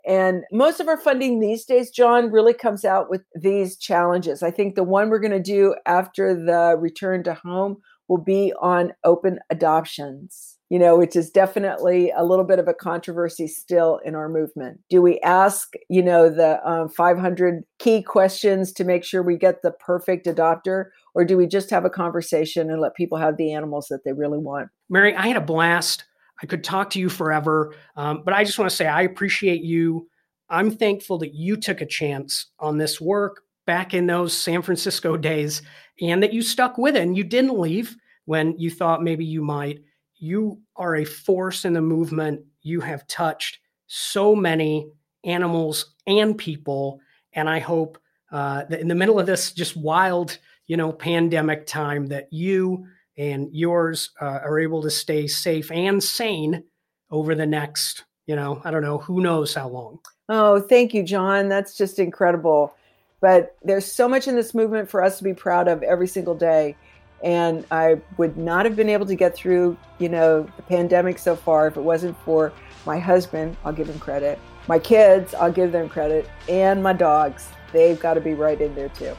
And 0.10 0.43
most 0.51 0.80
of 0.80 0.88
our 0.88 0.97
funding 0.97 1.39
these 1.39 1.66
days, 1.66 1.91
John, 1.91 2.32
really 2.32 2.55
comes 2.55 2.84
out 2.84 3.12
with 3.12 3.22
these 3.39 3.78
challenges. 3.78 4.41
I 4.41 4.49
think 4.49 4.74
the 4.74 4.84
one 4.84 5.12
we're 5.12 5.20
going 5.20 5.32
to 5.32 5.39
do 5.39 5.76
after 5.86 6.34
the 6.34 6.76
return 6.80 7.24
to 7.26 7.36
home 7.36 7.78
will 8.07 8.18
be 8.18 8.51
on 8.60 8.91
open 9.03 9.38
adoptions, 9.51 10.57
you 10.72 10.80
know, 10.80 10.97
which 10.97 11.16
is 11.16 11.30
definitely 11.30 12.12
a 12.18 12.26
little 12.26 12.43
bit 12.43 12.57
of 12.57 12.68
a 12.68 12.74
controversy 12.74 13.47
still 13.47 13.99
in 14.03 14.16
our 14.16 14.28
movement. 14.28 14.80
Do 14.89 14.99
we 14.99 15.20
ask, 15.20 15.74
you 15.89 16.01
know, 16.01 16.28
the 16.28 16.60
um, 16.68 16.89
500 16.89 17.64
key 17.78 18.01
questions 18.01 18.74
to 18.74 18.84
make 18.84 19.03
sure 19.03 19.22
we 19.22 19.38
get 19.38 19.62
the 19.62 19.70
perfect 19.70 20.26
adopter, 20.26 20.86
or 21.14 21.24
do 21.24 21.38
we 21.38 21.45
just 21.45 21.70
have 21.70 21.86
a 21.86 21.89
conversation 21.89 22.72
and 22.72 22.82
let 22.82 22.95
people 22.95 23.20
have 23.20 23.38
the 23.38 23.53
animals 23.53 23.86
that 23.91 24.03
they 24.03 24.14
really 24.14 24.39
want? 24.39 24.70
Mary, 24.89 25.16
I 25.16 25.28
had 25.28 25.38
a 25.38 25.41
blast 25.41 26.05
I 26.42 26.46
could 26.46 26.64
talk 26.64 26.90
to 26.92 27.00
you 27.00 27.10
forever, 27.10 27.74
um, 27.96 28.24
but 28.24 28.34
I 28.34 28.44
just 28.44 28.58
want 28.58 28.70
to 28.70 28.76
say 28.76 28.88
I 28.88 29.02
appreciate 29.02 29.62
you. 29.64 30.08
I'm 30.50 30.72
thankful 30.72 31.18
that 31.20 31.34
you 31.34 31.58
took 31.58 31.82
a 31.82 31.86
chance 31.86 32.48
on 32.60 32.78
this 32.78 33.00
work 33.00 33.44
back 33.66 33.94
in 33.94 34.08
those 34.08 34.34
San 34.34 34.62
Francisco 34.62 35.16
days 35.16 35.62
and 36.02 36.24
that 36.24 36.34
you 36.34 36.42
stuck 36.42 36.78
with 36.78 36.96
it 36.96 37.04
and 37.04 37.16
you 37.16 37.24
didn't 37.24 37.60
leave 37.60 37.96
when 38.26 38.58
you 38.58 38.72
thought 38.72 39.04
maybe 39.04 39.26
you 39.26 39.42
might. 39.42 39.80
You 40.16 40.60
are 40.76 40.96
a 40.96 41.06
force 41.06 41.66
in 41.66 41.74
the 41.74 41.82
movement. 41.82 42.42
You 42.62 42.82
have 42.82 43.08
touched 43.08 43.60
so 43.88 44.36
many 44.36 44.90
animals 45.24 45.94
and 46.08 46.38
people. 46.38 47.00
And 47.34 47.50
I 47.50 47.60
hope 47.60 47.98
uh, 48.32 48.66
that 48.70 48.80
in 48.80 48.88
the 48.88 48.96
middle 48.96 49.20
of 49.20 49.26
this 49.26 49.52
just 49.52 49.76
wild, 49.76 50.38
you 50.68 50.78
know, 50.78 50.92
pandemic 50.92 51.66
time 51.66 52.08
that 52.08 52.32
you 52.32 52.86
and 53.20 53.49
yours 53.51 54.11
uh, 54.22 54.39
are 54.43 54.59
able 54.59 54.82
to 54.82 54.89
stay 54.89 55.28
safe 55.28 55.70
and 55.72 56.01
sane 56.01 56.63
over 57.11 57.36
the 57.36 57.45
next, 57.45 58.05
you 58.26 58.36
know, 58.36 58.61
I 58.63 58.72
don't 58.72 58.82
know, 58.82 58.97
who 58.97 59.22
knows 59.22 59.53
how 59.53 59.67
long. 59.67 59.99
Oh, 60.30 60.61
thank 60.61 60.93
you, 60.93 61.03
John. 61.03 61.49
That's 61.49 61.76
just 61.76 61.99
incredible. 61.99 62.74
But 63.20 63.57
there's 63.61 63.91
so 63.91 64.07
much 64.07 64.30
in 64.30 64.36
this 64.36 64.53
movement 64.53 64.89
for 64.89 65.03
us 65.03 65.17
to 65.17 65.26
be 65.26 65.34
proud 65.34 65.67
of 65.67 65.84
every 65.84 66.07
single 66.07 66.34
day. 66.34 66.78
And 67.22 67.65
I 67.72 67.99
would 68.15 68.38
not 68.38 68.63
have 68.65 68.78
been 68.78 68.88
able 68.88 69.05
to 69.07 69.15
get 69.15 69.36
through, 69.36 69.76
you 69.97 70.07
know, 70.07 70.43
the 70.55 70.63
pandemic 70.63 71.20
so 71.20 71.36
far 71.36 71.67
if 71.67 71.76
it 71.76 71.82
wasn't 71.82 72.17
for 72.20 72.53
my 72.86 72.97
husband. 72.97 73.57
I'll 73.65 73.74
give 73.74 73.89
him 73.89 73.99
credit. 73.99 74.39
My 74.70 74.80
kids, 74.80 75.34
I'll 75.34 75.51
give 75.51 75.74
them 75.74 75.89
credit. 75.89 76.30
And 76.47 76.82
my 76.82 76.93
dogs. 76.93 77.49
They've 77.74 77.99
got 77.99 78.13
to 78.13 78.22
be 78.22 78.34
right 78.34 78.59
in 78.61 78.74
there 78.76 78.89
too. 78.89 79.15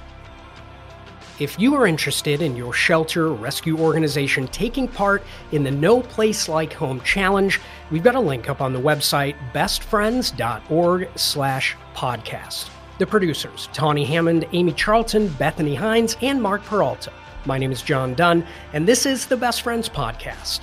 If 1.40 1.58
you 1.58 1.74
are 1.74 1.86
interested 1.86 2.42
in 2.42 2.54
your 2.54 2.74
shelter 2.74 3.28
or 3.28 3.32
rescue 3.32 3.78
organization 3.78 4.46
taking 4.48 4.86
part 4.86 5.22
in 5.52 5.64
the 5.64 5.70
No 5.70 6.02
Place 6.02 6.50
Like 6.50 6.74
Home 6.74 7.00
Challenge, 7.00 7.58
we've 7.90 8.02
got 8.02 8.14
a 8.14 8.20
link 8.20 8.50
up 8.50 8.60
on 8.60 8.74
the 8.74 8.78
website 8.78 9.36
bestfriends.org 9.54 11.08
slash 11.16 11.76
podcast. 11.94 12.68
The 12.98 13.06
producers, 13.06 13.70
Tawny 13.72 14.04
Hammond, 14.04 14.46
Amy 14.52 14.74
Charlton, 14.74 15.28
Bethany 15.28 15.74
Hines, 15.74 16.14
and 16.20 16.42
Mark 16.42 16.62
Peralta. 16.64 17.10
My 17.46 17.56
name 17.56 17.72
is 17.72 17.80
John 17.80 18.12
Dunn, 18.12 18.46
and 18.74 18.86
this 18.86 19.06
is 19.06 19.24
the 19.24 19.38
Best 19.38 19.62
Friends 19.62 19.88
Podcast. 19.88 20.60